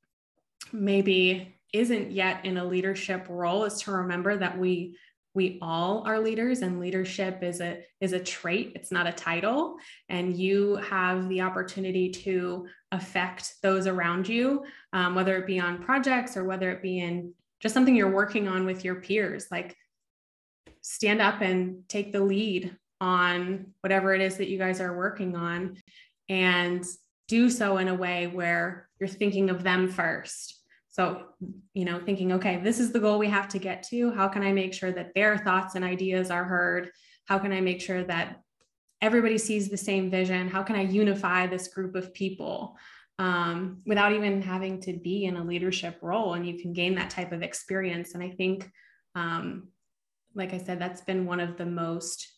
maybe 0.75 1.57
isn't 1.73 2.13
yet 2.13 2.45
in 2.45 2.59
a 2.59 2.65
leadership 2.65 3.27
role 3.31 3.65
is 3.65 3.81
to 3.83 3.93
remember 3.93 4.37
that 4.37 4.59
we 4.59 4.99
we 5.35 5.59
all 5.63 6.03
are 6.07 6.21
leaders 6.21 6.61
and 6.61 6.79
leadership 6.79 7.43
is 7.43 7.61
a 7.61 7.83
is 8.01 8.13
a 8.13 8.21
trait 8.21 8.73
it's 8.75 8.93
not 8.93 9.07
a 9.07 9.13
title. 9.13 9.77
And 10.09 10.37
you 10.37 10.77
have 10.77 11.29
the 11.29 11.41
opportunity 11.41 12.11
to 12.11 12.67
affect 12.91 13.55
those 13.63 13.87
around 13.87 14.29
you 14.29 14.65
um, 14.93 15.15
whether 15.15 15.37
it 15.37 15.47
be 15.47 15.59
on 15.59 15.83
projects 15.83 16.37
or 16.37 16.45
whether 16.45 16.71
it 16.71 16.83
be 16.83 17.01
in 17.01 17.33
just 17.61 17.75
something 17.75 17.95
you're 17.95 18.11
working 18.11 18.49
on 18.49 18.67
with 18.67 18.85
your 18.85 18.97
peers. 18.97 19.47
Like 19.51 19.77
stand 20.83 21.23
up 21.23 21.41
and 21.41 21.89
take 21.89 22.13
the 22.13 22.21
lead 22.21 22.77
on 23.01 23.67
whatever 23.81 24.15
it 24.15 24.21
is 24.21 24.37
that 24.37 24.49
you 24.49 24.59
guys 24.59 24.81
are 24.81 24.97
working 24.97 25.37
on 25.37 25.77
and 26.29 26.85
do 27.29 27.49
so 27.49 27.79
in 27.79 27.89
a 27.89 27.95
way 27.95 28.27
where 28.27 28.89
you're 29.01 29.09
thinking 29.09 29.49
of 29.49 29.63
them 29.63 29.89
first 29.89 30.62
so, 30.93 31.23
you 31.73 31.87
know, 31.87 32.01
thinking, 32.05 32.33
okay, 32.33 32.61
this 32.63 32.79
is 32.79 32.93
the 32.93 33.01
goal 33.01 33.19
we 33.19 33.29
have 33.29 33.49
to 33.49 33.59
get 33.59 33.83
to. 33.85 34.11
How 34.11 34.29
can 34.29 34.43
I 34.43 34.53
make 34.53 34.75
sure 34.75 34.93
that 34.93 35.15
their 35.15 35.39
thoughts 35.39 35.75
and 35.75 35.83
ideas 35.83 36.31
are 36.31 36.45
heard? 36.45 36.91
How 37.25 37.39
can 37.39 37.51
I 37.51 37.63
make 37.63 37.81
sure 37.81 38.05
that 38.05 38.43
everybody 39.01 39.39
sees 39.39 39.71
the 39.71 39.77
same 39.79 40.11
vision? 40.11 40.49
How 40.49 40.63
can 40.63 40.77
I 40.77 40.83
unify 40.83 41.47
this 41.47 41.69
group 41.69 41.95
of 41.95 42.13
people 42.13 42.77
um, 43.19 43.79
without 43.87 44.13
even 44.13 44.43
having 44.43 44.83
to 44.83 44.93
be 44.93 45.25
in 45.25 45.37
a 45.39 45.45
leadership 45.45 45.99
role? 46.03 46.35
And 46.35 46.47
you 46.47 46.61
can 46.61 46.75
gain 46.75 46.95
that 46.97 47.09
type 47.09 47.33
of 47.33 47.43
experience. 47.43 48.13
And 48.13 48.23
I 48.23 48.29
think, 48.29 48.71
um, 49.15 49.69
like 50.35 50.53
I 50.53 50.59
said, 50.59 50.79
that's 50.79 51.01
been 51.01 51.25
one 51.25 51.41
of 51.41 51.57
the 51.57 51.65
most, 51.65 52.31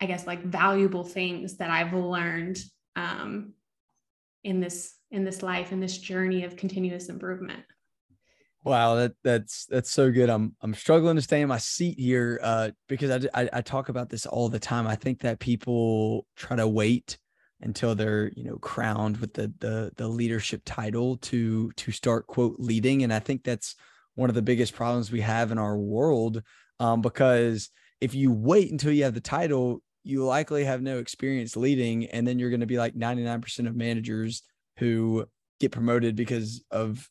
I 0.00 0.06
guess, 0.06 0.26
like 0.26 0.42
valuable 0.42 1.04
things 1.04 1.58
that 1.58 1.68
I've 1.68 1.92
learned 1.92 2.58
um, 2.96 3.52
in 4.42 4.60
this 4.60 4.94
in 5.12 5.24
this 5.24 5.42
life 5.42 5.72
in 5.72 5.80
this 5.80 5.98
journey 5.98 6.44
of 6.44 6.56
continuous 6.56 7.08
improvement. 7.08 7.62
Wow 8.64 8.96
that 8.96 9.12
that's 9.22 9.66
that's 9.66 9.90
so 9.90 10.10
good. 10.10 10.30
I'm 10.30 10.54
i'm 10.62 10.74
struggling 10.74 11.16
to 11.16 11.22
stay 11.22 11.40
in 11.40 11.48
my 11.48 11.58
seat 11.58 11.98
here 11.98 12.40
uh 12.42 12.70
because 12.88 13.26
I, 13.34 13.42
I, 13.42 13.48
I 13.52 13.60
talk 13.60 13.88
about 13.88 14.08
this 14.08 14.26
all 14.26 14.48
the 14.48 14.58
time. 14.58 14.86
I 14.86 14.96
think 14.96 15.20
that 15.20 15.38
people 15.38 16.26
try 16.36 16.56
to 16.56 16.66
wait 16.66 17.18
until 17.60 17.94
they're 17.94 18.32
you 18.34 18.44
know 18.44 18.56
crowned 18.56 19.18
with 19.18 19.34
the 19.34 19.52
the 19.58 19.92
the 19.96 20.08
leadership 20.08 20.62
title 20.64 21.16
to 21.18 21.70
to 21.72 21.92
start 21.92 22.26
quote 22.26 22.56
leading. 22.58 23.02
And 23.04 23.12
i 23.12 23.18
think 23.18 23.44
that's 23.44 23.76
one 24.14 24.28
of 24.28 24.34
the 24.34 24.42
biggest 24.42 24.74
problems 24.74 25.10
we 25.10 25.20
have 25.20 25.52
in 25.52 25.58
our 25.58 25.76
world 25.76 26.42
um, 26.80 27.00
because 27.00 27.70
if 28.00 28.14
you 28.14 28.32
wait 28.32 28.70
until 28.70 28.92
you 28.92 29.04
have 29.04 29.14
the 29.14 29.20
title 29.20 29.82
you 30.04 30.24
likely 30.24 30.64
have 30.64 30.82
no 30.82 30.98
experience 30.98 31.56
leading. 31.56 32.06
And 32.06 32.26
then 32.26 32.38
you're 32.38 32.50
going 32.50 32.60
to 32.60 32.66
be 32.66 32.78
like 32.78 32.94
99% 32.94 33.66
of 33.66 33.76
managers 33.76 34.42
who 34.78 35.26
get 35.60 35.72
promoted 35.72 36.16
because 36.16 36.64
of 36.70 37.08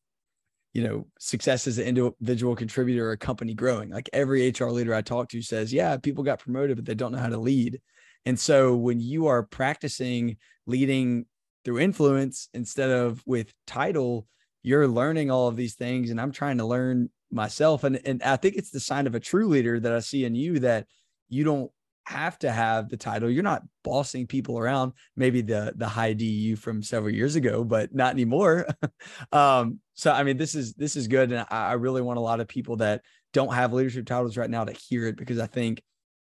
you 0.73 0.83
know 0.83 1.07
success 1.19 1.67
as 1.67 1.77
an 1.77 1.85
individual 1.85 2.55
contributor 2.55 3.07
or 3.07 3.11
a 3.11 3.17
company 3.17 3.53
growing. 3.53 3.89
Like 3.89 4.09
every 4.13 4.49
hr 4.49 4.67
leader 4.67 4.93
i 4.93 5.01
talk 5.01 5.29
to 5.29 5.41
says 5.41 5.73
yeah 5.73 5.97
people 5.97 6.23
got 6.23 6.39
promoted 6.39 6.77
but 6.77 6.85
they 6.85 6.95
don't 6.95 7.11
know 7.11 7.19
how 7.19 7.29
to 7.29 7.37
lead. 7.37 7.81
And 8.25 8.39
so 8.39 8.75
when 8.75 8.99
you 8.99 9.27
are 9.27 9.43
practicing 9.43 10.37
leading 10.67 11.25
through 11.65 11.79
influence 11.79 12.49
instead 12.53 12.89
of 12.89 13.21
with 13.25 13.53
title 13.67 14.27
you're 14.63 14.87
learning 14.87 15.31
all 15.31 15.47
of 15.47 15.55
these 15.55 15.73
things 15.75 16.11
and 16.11 16.21
i'm 16.21 16.31
trying 16.31 16.57
to 16.59 16.65
learn 16.65 17.09
myself. 17.31 17.83
And 17.83 17.99
and 18.05 18.23
i 18.23 18.35
think 18.35 18.55
it's 18.55 18.71
the 18.71 18.79
sign 18.79 19.07
of 19.07 19.15
a 19.15 19.19
true 19.19 19.47
leader 19.47 19.79
that 19.79 19.93
i 19.93 19.99
see 19.99 20.25
in 20.25 20.35
you 20.35 20.59
that 20.59 20.87
you 21.29 21.43
don't 21.43 21.71
have 22.05 22.37
to 22.39 22.51
have 22.51 22.89
the 22.89 22.97
title. 22.97 23.29
You're 23.29 23.43
not 23.43 23.63
bossing 23.83 24.27
people 24.27 24.57
around. 24.57 24.93
Maybe 25.15 25.41
the 25.41 25.73
the 25.75 25.87
high 25.87 26.13
DU 26.13 26.55
from 26.55 26.83
several 26.83 27.13
years 27.13 27.35
ago, 27.35 27.63
but 27.63 27.93
not 27.93 28.13
anymore. 28.13 28.67
um, 29.31 29.79
so 29.93 30.11
I 30.11 30.23
mean, 30.23 30.37
this 30.37 30.55
is 30.55 30.73
this 30.73 30.95
is 30.95 31.07
good, 31.07 31.31
and 31.31 31.45
I, 31.49 31.69
I 31.69 31.73
really 31.73 32.01
want 32.01 32.17
a 32.17 32.21
lot 32.21 32.39
of 32.39 32.47
people 32.47 32.77
that 32.77 33.01
don't 33.33 33.53
have 33.53 33.73
leadership 33.73 34.05
titles 34.05 34.37
right 34.37 34.49
now 34.49 34.65
to 34.65 34.73
hear 34.73 35.07
it 35.07 35.15
because 35.15 35.39
I 35.39 35.47
think 35.47 35.81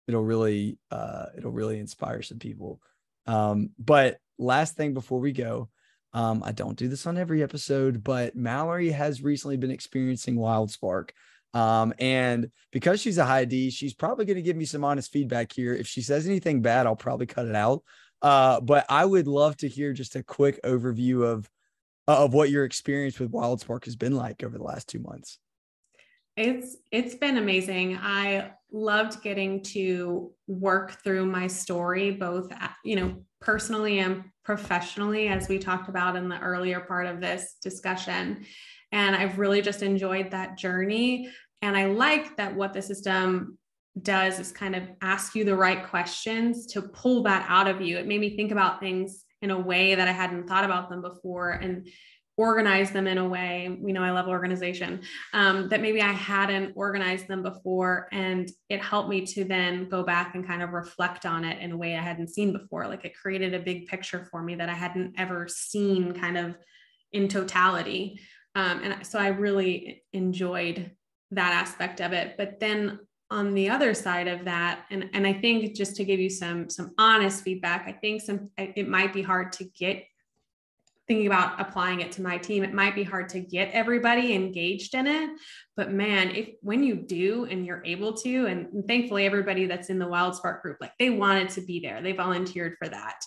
it'll 0.07 0.23
really 0.23 0.77
uh, 0.91 1.27
it'll 1.37 1.51
really 1.51 1.79
inspire 1.79 2.21
some 2.21 2.39
people. 2.39 2.81
Um, 3.27 3.69
but 3.77 4.17
last 4.39 4.75
thing 4.75 4.93
before 4.93 5.19
we 5.19 5.31
go, 5.31 5.69
um, 6.13 6.41
I 6.43 6.51
don't 6.51 6.77
do 6.77 6.87
this 6.87 7.05
on 7.05 7.17
every 7.17 7.43
episode, 7.43 8.03
but 8.03 8.35
Mallory 8.35 8.89
has 8.89 9.21
recently 9.21 9.57
been 9.57 9.71
experiencing 9.71 10.35
Wildsparq. 10.35 11.11
Um, 11.53 11.93
and 11.99 12.51
because 12.71 13.01
she's 13.01 13.17
a 13.17 13.25
high 13.25 13.45
D, 13.45 13.69
she's 13.69 13.93
probably 13.93 14.25
going 14.25 14.37
to 14.37 14.43
give 14.43 14.55
me 14.55 14.65
some 14.65 14.83
honest 14.83 15.11
feedback 15.11 15.51
here. 15.51 15.73
If 15.73 15.87
she 15.87 16.01
says 16.01 16.27
anything 16.27 16.61
bad, 16.61 16.85
I'll 16.85 16.95
probably 16.95 17.25
cut 17.25 17.47
it 17.47 17.55
out. 17.55 17.83
Uh, 18.21 18.59
but 18.59 18.85
I 18.89 19.05
would 19.05 19.27
love 19.27 19.57
to 19.57 19.67
hear 19.67 19.93
just 19.93 20.15
a 20.15 20.23
quick 20.23 20.59
overview 20.63 21.25
of 21.25 21.49
of 22.07 22.33
what 22.33 22.49
your 22.49 22.65
experience 22.65 23.19
with 23.19 23.31
Wildsparq 23.31 23.85
has 23.85 23.95
been 23.95 24.15
like 24.15 24.43
over 24.43 24.57
the 24.57 24.63
last 24.63 24.89
two 24.89 24.99
months. 24.99 25.37
It's 26.35 26.77
it's 26.91 27.15
been 27.15 27.37
amazing. 27.37 27.97
I 28.01 28.51
loved 28.71 29.21
getting 29.21 29.61
to 29.63 30.31
work 30.47 31.03
through 31.03 31.25
my 31.25 31.47
story, 31.47 32.11
both 32.11 32.51
you 32.83 32.95
know 32.95 33.23
personally 33.41 33.99
and 33.99 34.23
professionally, 34.43 35.27
as 35.27 35.47
we 35.47 35.59
talked 35.59 35.89
about 35.89 36.15
in 36.15 36.29
the 36.29 36.39
earlier 36.39 36.79
part 36.79 37.05
of 37.05 37.21
this 37.21 37.57
discussion. 37.61 38.45
And 38.91 39.15
I've 39.15 39.39
really 39.39 39.61
just 39.61 39.83
enjoyed 39.83 40.31
that 40.31 40.57
journey. 40.57 41.29
And 41.61 41.77
I 41.77 41.85
like 41.85 42.37
that 42.37 42.55
what 42.55 42.73
the 42.73 42.81
system 42.81 43.57
does 44.01 44.39
is 44.39 44.51
kind 44.51 44.75
of 44.75 44.83
ask 45.01 45.35
you 45.35 45.43
the 45.43 45.55
right 45.55 45.87
questions 45.87 46.65
to 46.67 46.81
pull 46.81 47.23
that 47.23 47.45
out 47.49 47.67
of 47.67 47.81
you. 47.81 47.97
It 47.97 48.07
made 48.07 48.21
me 48.21 48.35
think 48.35 48.51
about 48.51 48.79
things 48.79 49.25
in 49.41 49.51
a 49.51 49.59
way 49.59 49.95
that 49.95 50.07
I 50.07 50.11
hadn't 50.11 50.47
thought 50.47 50.63
about 50.63 50.89
them 50.89 51.01
before 51.01 51.51
and 51.51 51.87
organize 52.39 52.91
them 52.91 53.05
in 53.05 53.17
a 53.17 53.27
way. 53.27 53.77
We 53.81 53.91
know 53.91 54.01
I 54.01 54.11
love 54.11 54.29
organization 54.29 55.01
um, 55.33 55.67
that 55.67 55.81
maybe 55.81 56.01
I 56.01 56.13
hadn't 56.13 56.71
organized 56.75 57.27
them 57.27 57.43
before. 57.43 58.07
And 58.13 58.49
it 58.69 58.81
helped 58.81 59.09
me 59.09 59.25
to 59.25 59.43
then 59.43 59.89
go 59.89 60.03
back 60.03 60.35
and 60.35 60.47
kind 60.47 60.63
of 60.63 60.69
reflect 60.69 61.25
on 61.25 61.43
it 61.43 61.61
in 61.61 61.73
a 61.73 61.77
way 61.77 61.97
I 61.97 62.01
hadn't 62.01 62.29
seen 62.29 62.53
before. 62.53 62.87
Like 62.87 63.03
it 63.03 63.13
created 63.13 63.53
a 63.53 63.59
big 63.59 63.87
picture 63.87 64.25
for 64.31 64.41
me 64.41 64.55
that 64.55 64.69
I 64.69 64.73
hadn't 64.73 65.15
ever 65.17 65.49
seen 65.49 66.13
kind 66.13 66.37
of 66.37 66.55
in 67.11 67.27
totality. 67.27 68.21
Um, 68.55 68.81
and 68.83 69.05
so 69.05 69.19
I 69.19 69.27
really 69.27 70.03
enjoyed 70.13 70.91
that 71.31 71.53
aspect 71.53 72.01
of 72.01 72.13
it. 72.13 72.35
But 72.37 72.59
then 72.59 72.99
on 73.31 73.53
the 73.53 73.69
other 73.69 73.93
side 73.93 74.27
of 74.27 74.45
that, 74.45 74.85
and, 74.89 75.09
and 75.13 75.27
I 75.27 75.33
think 75.33 75.75
just 75.75 75.95
to 75.97 76.03
give 76.03 76.19
you 76.19 76.29
some 76.29 76.69
some 76.69 76.93
honest 76.97 77.43
feedback, 77.43 77.87
I 77.87 77.91
think 77.91 78.21
some 78.21 78.49
it 78.57 78.87
might 78.87 79.13
be 79.13 79.21
hard 79.21 79.51
to 79.53 79.65
get 79.65 80.03
thinking 81.07 81.25
about 81.25 81.59
applying 81.59 82.01
it 82.01 82.11
to 82.11 82.21
my 82.21 82.37
team 82.37 82.63
it 82.63 82.71
might 82.71 82.93
be 82.93 83.03
hard 83.03 83.27
to 83.27 83.39
get 83.39 83.71
everybody 83.71 84.33
engaged 84.35 84.93
in 84.93 85.07
it. 85.07 85.31
But 85.75 85.91
man 85.91 86.29
if 86.29 86.49
when 86.61 86.83
you 86.83 86.95
do 86.95 87.45
and 87.45 87.65
you're 87.65 87.83
able 87.83 88.13
to 88.17 88.45
and 88.45 88.85
thankfully 88.87 89.25
everybody 89.25 89.65
that's 89.65 89.89
in 89.89 89.97
the 89.97 90.05
Wildsparq 90.05 90.61
group 90.61 90.77
like 90.79 90.93
they 90.99 91.09
wanted 91.09 91.49
to 91.49 91.61
be 91.61 91.79
there. 91.79 92.01
They 92.03 92.11
volunteered 92.11 92.75
for 92.77 92.87
that 92.89 93.19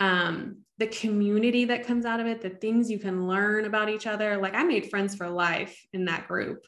um, 0.00 0.62
the 0.78 0.86
community 0.86 1.66
that 1.66 1.86
comes 1.86 2.06
out 2.06 2.20
of 2.20 2.26
it, 2.26 2.40
the 2.40 2.50
things 2.50 2.90
you 2.90 2.98
can 2.98 3.28
learn 3.28 3.66
about 3.66 3.90
each 3.90 4.06
other. 4.06 4.38
Like 4.38 4.54
I 4.54 4.64
made 4.64 4.88
friends 4.88 5.14
for 5.14 5.28
life 5.28 5.78
in 5.92 6.06
that 6.06 6.26
group. 6.26 6.66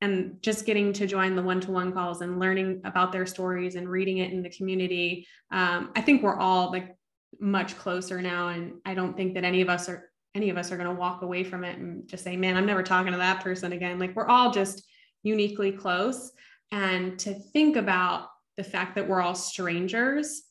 And 0.00 0.42
just 0.42 0.66
getting 0.66 0.92
to 0.94 1.06
join 1.06 1.34
the 1.34 1.42
one 1.42 1.60
to 1.62 1.70
one 1.70 1.92
calls 1.92 2.20
and 2.20 2.38
learning 2.38 2.82
about 2.84 3.10
their 3.12 3.24
stories 3.24 3.76
and 3.76 3.88
reading 3.88 4.18
it 4.18 4.32
in 4.32 4.42
the 4.42 4.50
community. 4.50 5.26
Um, 5.50 5.92
I 5.96 6.02
think 6.02 6.22
we're 6.22 6.36
all 6.36 6.70
like 6.70 6.94
much 7.40 7.78
closer 7.78 8.20
now. 8.20 8.48
And 8.48 8.74
I 8.84 8.92
don't 8.92 9.16
think 9.16 9.34
that 9.34 9.44
any 9.44 9.62
of 9.62 9.70
us 9.70 9.88
are 9.88 10.10
any 10.34 10.50
of 10.50 10.58
us 10.58 10.72
are 10.72 10.76
going 10.76 10.88
to 10.88 11.00
walk 11.00 11.22
away 11.22 11.44
from 11.44 11.62
it 11.62 11.78
and 11.78 12.08
just 12.08 12.24
say, 12.24 12.36
man, 12.36 12.56
I'm 12.56 12.66
never 12.66 12.82
talking 12.82 13.12
to 13.12 13.18
that 13.18 13.42
person 13.42 13.72
again. 13.72 14.00
Like 14.00 14.16
we're 14.16 14.26
all 14.26 14.50
just 14.50 14.82
uniquely 15.22 15.70
close. 15.70 16.32
And 16.72 17.16
to 17.20 17.34
think 17.34 17.76
about 17.76 18.28
the 18.56 18.64
fact 18.64 18.96
that 18.96 19.08
we're 19.08 19.22
all 19.22 19.36
strangers 19.36 20.42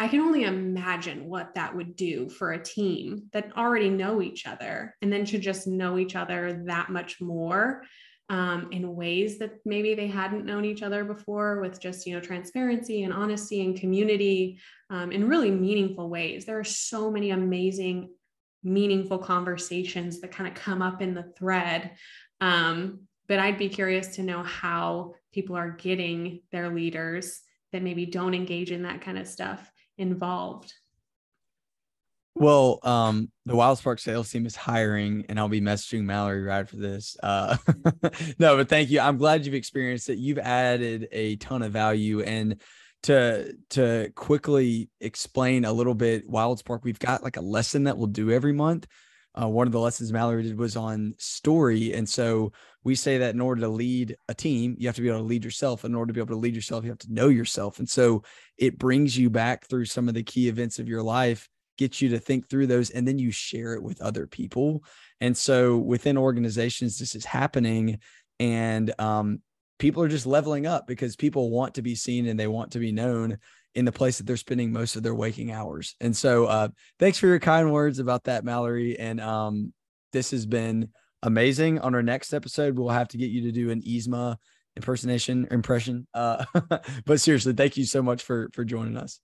I 0.00 0.06
can 0.08 0.20
only 0.20 0.44
imagine 0.44 1.28
what 1.28 1.54
that 1.54 1.74
would 1.74 1.96
do 1.96 2.28
for 2.28 2.52
a 2.52 2.62
team 2.62 3.24
that 3.32 3.56
already 3.56 3.90
know 3.90 4.22
each 4.22 4.46
other 4.46 4.94
and 5.02 5.12
then 5.12 5.26
should 5.26 5.42
just 5.42 5.66
know 5.66 5.98
each 5.98 6.14
other 6.14 6.62
that 6.66 6.88
much 6.88 7.20
more 7.20 7.82
um, 8.30 8.68
in 8.70 8.94
ways 8.94 9.38
that 9.38 9.54
maybe 9.64 9.94
they 9.94 10.06
hadn't 10.06 10.44
known 10.44 10.64
each 10.64 10.82
other 10.82 11.04
before 11.04 11.60
with 11.60 11.80
just 11.80 12.06
you 12.06 12.14
know 12.14 12.20
transparency 12.20 13.02
and 13.02 13.12
honesty 13.12 13.64
and 13.64 13.80
community 13.80 14.60
um, 14.90 15.10
in 15.10 15.28
really 15.28 15.50
meaningful 15.50 16.08
ways. 16.08 16.44
There 16.44 16.58
are 16.58 16.64
so 16.64 17.10
many 17.10 17.30
amazing 17.30 18.10
meaningful 18.62 19.18
conversations 19.18 20.20
that 20.20 20.32
kind 20.32 20.48
of 20.48 20.54
come 20.54 20.82
up 20.82 21.00
in 21.00 21.14
the 21.14 21.32
thread 21.38 21.92
um, 22.40 23.00
but 23.28 23.38
i'd 23.38 23.58
be 23.58 23.68
curious 23.68 24.16
to 24.16 24.22
know 24.22 24.42
how 24.42 25.14
people 25.32 25.56
are 25.56 25.70
getting 25.70 26.40
their 26.50 26.68
leaders 26.74 27.40
that 27.72 27.82
maybe 27.82 28.06
don't 28.06 28.34
engage 28.34 28.72
in 28.72 28.82
that 28.82 29.00
kind 29.00 29.18
of 29.18 29.28
stuff 29.28 29.70
involved? 29.98 30.72
Well, 32.34 32.78
um, 32.84 33.32
the 33.46 33.54
Wildsparq 33.54 33.98
sales 33.98 34.30
team 34.30 34.46
is 34.46 34.54
hiring, 34.54 35.26
and 35.28 35.40
I'll 35.40 35.48
be 35.48 35.60
messaging 35.60 36.04
Mallory 36.04 36.42
right 36.42 36.68
for 36.68 36.76
this. 36.76 37.16
Uh, 37.20 37.56
no, 38.38 38.56
but 38.56 38.68
thank 38.68 38.90
you. 38.90 39.00
I'm 39.00 39.18
glad 39.18 39.44
you've 39.44 39.56
experienced 39.56 40.08
it. 40.08 40.18
You've 40.18 40.38
added 40.38 41.08
a 41.10 41.34
ton 41.36 41.62
of 41.62 41.72
value, 41.72 42.22
and 42.22 42.60
to 43.04 43.54
to 43.70 44.12
quickly 44.14 44.88
explain 45.00 45.64
a 45.64 45.72
little 45.72 45.94
bit, 45.94 46.30
Wildsparq, 46.30 46.84
we've 46.84 46.98
got 46.98 47.24
like 47.24 47.36
a 47.36 47.42
lesson 47.42 47.84
that 47.84 47.98
we'll 47.98 48.06
do 48.06 48.30
every 48.30 48.52
month. 48.52 48.86
Uh, 49.40 49.48
one 49.48 49.66
of 49.66 49.72
the 49.72 49.80
lessons 49.80 50.12
Mallory 50.12 50.44
did 50.44 50.58
was 50.58 50.76
on 50.76 51.14
story, 51.18 51.92
and 51.92 52.08
so 52.08 52.52
we 52.88 52.94
say 52.94 53.18
that 53.18 53.34
in 53.34 53.40
order 53.42 53.60
to 53.60 53.68
lead 53.68 54.16
a 54.30 54.34
team, 54.34 54.74
you 54.78 54.88
have 54.88 54.96
to 54.96 55.02
be 55.02 55.08
able 55.08 55.18
to 55.18 55.24
lead 55.24 55.44
yourself. 55.44 55.84
In 55.84 55.94
order 55.94 56.08
to 56.08 56.14
be 56.14 56.20
able 56.20 56.34
to 56.34 56.40
lead 56.40 56.54
yourself, 56.54 56.84
you 56.84 56.90
have 56.90 56.98
to 57.00 57.12
know 57.12 57.28
yourself. 57.28 57.78
And 57.80 57.88
so 57.88 58.22
it 58.56 58.78
brings 58.78 59.16
you 59.16 59.28
back 59.28 59.66
through 59.66 59.84
some 59.84 60.08
of 60.08 60.14
the 60.14 60.22
key 60.22 60.48
events 60.48 60.78
of 60.78 60.88
your 60.88 61.02
life, 61.02 61.50
gets 61.76 62.00
you 62.00 62.08
to 62.08 62.18
think 62.18 62.48
through 62.48 62.66
those, 62.66 62.88
and 62.88 63.06
then 63.06 63.18
you 63.18 63.30
share 63.30 63.74
it 63.74 63.82
with 63.82 64.00
other 64.00 64.26
people. 64.26 64.82
And 65.20 65.36
so 65.36 65.76
within 65.76 66.16
organizations, 66.16 66.98
this 66.98 67.14
is 67.14 67.26
happening. 67.26 67.98
And 68.40 68.94
um, 68.98 69.42
people 69.78 70.02
are 70.02 70.08
just 70.08 70.26
leveling 70.26 70.66
up 70.66 70.86
because 70.86 71.14
people 71.14 71.50
want 71.50 71.74
to 71.74 71.82
be 71.82 71.94
seen 71.94 72.26
and 72.26 72.40
they 72.40 72.46
want 72.46 72.72
to 72.72 72.78
be 72.78 72.90
known 72.90 73.36
in 73.74 73.84
the 73.84 73.92
place 73.92 74.16
that 74.16 74.26
they're 74.26 74.38
spending 74.38 74.72
most 74.72 74.96
of 74.96 75.02
their 75.02 75.14
waking 75.14 75.52
hours. 75.52 75.94
And 76.00 76.16
so 76.16 76.46
uh, 76.46 76.68
thanks 76.98 77.18
for 77.18 77.26
your 77.26 77.38
kind 77.38 77.70
words 77.70 77.98
about 77.98 78.24
that, 78.24 78.44
Mallory. 78.44 78.98
And 78.98 79.20
um, 79.20 79.74
this 80.10 80.30
has 80.30 80.46
been 80.46 80.88
amazing. 81.22 81.78
On 81.80 81.94
our 81.94 82.02
next 82.02 82.32
episode, 82.32 82.78
we'll 82.78 82.88
have 82.90 83.08
to 83.08 83.18
get 83.18 83.30
you 83.30 83.42
to 83.42 83.52
do 83.52 83.70
an 83.70 83.82
Yzma 83.82 84.36
impersonation 84.76 85.48
impression. 85.50 86.06
Uh, 86.14 86.44
but 87.04 87.20
seriously, 87.20 87.52
thank 87.52 87.76
you 87.76 87.84
so 87.84 88.02
much 88.02 88.22
for 88.22 88.48
for 88.52 88.64
joining 88.64 88.96
us. 88.96 89.20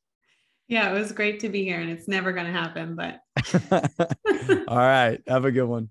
Yeah, 0.68 0.90
it 0.90 0.98
was 0.98 1.12
great 1.12 1.40
to 1.40 1.48
be 1.48 1.64
here, 1.64 1.80
and 1.80 1.90
it's 1.90 2.08
never 2.08 2.32
going 2.32 2.46
to 2.46 2.52
happen. 2.52 2.96
But 2.96 3.20
all 4.68 4.76
right, 4.76 5.20
have 5.26 5.44
a 5.44 5.52
good 5.52 5.66
one. 5.66 5.90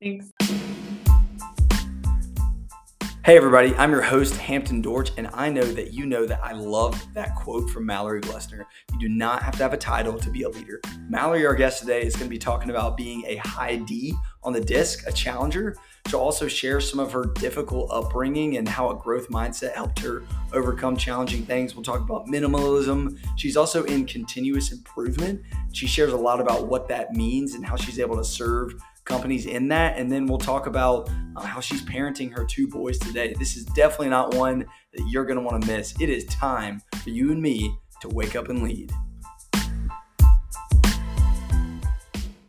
Thanks. 0.00 0.30
Hey, 3.24 3.36
everybody, 3.36 3.72
I'm 3.76 3.92
your 3.92 4.02
host, 4.02 4.36
Hampton 4.36 4.82
Dortch, 4.82 5.12
and 5.16 5.28
I 5.32 5.48
know 5.48 5.62
that 5.62 5.92
you 5.92 6.06
know 6.06 6.26
that 6.26 6.42
I 6.42 6.54
love 6.54 7.00
that 7.14 7.36
quote 7.36 7.70
from 7.70 7.86
Mallory 7.86 8.20
Glessner. 8.20 8.64
You 8.94 8.98
do 8.98 9.08
not 9.08 9.44
have 9.44 9.56
to 9.58 9.62
have 9.62 9.72
a 9.72 9.76
title 9.76 10.18
to 10.18 10.28
be 10.28 10.42
a 10.42 10.48
leader. 10.48 10.80
Mallory, 11.08 11.46
our 11.46 11.54
guest 11.54 11.78
today, 11.78 12.02
is 12.02 12.16
going 12.16 12.26
to 12.26 12.30
be 12.30 12.36
talking 12.36 12.70
about 12.70 12.96
being 12.96 13.24
a 13.26 13.36
high 13.36 13.76
D 13.76 14.12
on 14.42 14.52
the 14.52 14.60
disc, 14.60 15.06
a 15.06 15.12
challenger. 15.12 15.76
She'll 16.08 16.18
also 16.18 16.48
share 16.48 16.80
some 16.80 16.98
of 16.98 17.12
her 17.12 17.26
difficult 17.36 17.92
upbringing 17.92 18.56
and 18.56 18.68
how 18.68 18.90
a 18.90 18.96
growth 18.96 19.28
mindset 19.28 19.72
helped 19.74 20.00
her 20.00 20.24
overcome 20.52 20.96
challenging 20.96 21.46
things. 21.46 21.76
We'll 21.76 21.84
talk 21.84 22.00
about 22.00 22.26
minimalism. 22.26 23.20
She's 23.36 23.56
also 23.56 23.84
in 23.84 24.04
continuous 24.04 24.72
improvement. 24.72 25.42
She 25.72 25.86
shares 25.86 26.12
a 26.12 26.16
lot 26.16 26.40
about 26.40 26.66
what 26.66 26.88
that 26.88 27.12
means 27.12 27.54
and 27.54 27.64
how 27.64 27.76
she's 27.76 28.00
able 28.00 28.16
to 28.16 28.24
serve 28.24 28.74
companies 29.04 29.46
in 29.46 29.68
that. 29.68 29.98
And 29.98 30.10
then 30.10 30.26
we'll 30.26 30.38
talk 30.38 30.66
about 30.66 31.10
uh, 31.36 31.42
how 31.42 31.60
she's 31.60 31.82
parenting 31.82 32.32
her 32.36 32.44
two 32.44 32.68
boys 32.68 32.98
today. 32.98 33.34
This 33.38 33.56
is 33.56 33.64
definitely 33.66 34.10
not 34.10 34.34
one 34.34 34.66
that 34.94 35.08
you're 35.08 35.24
going 35.24 35.38
to 35.38 35.44
want 35.44 35.62
to 35.62 35.68
miss. 35.68 35.94
It 36.00 36.08
is 36.08 36.24
time 36.26 36.80
for 37.02 37.10
you 37.10 37.32
and 37.32 37.40
me 37.40 37.76
to 38.00 38.08
wake 38.08 38.36
up 38.36 38.48
and 38.48 38.62
lead. 38.62 38.92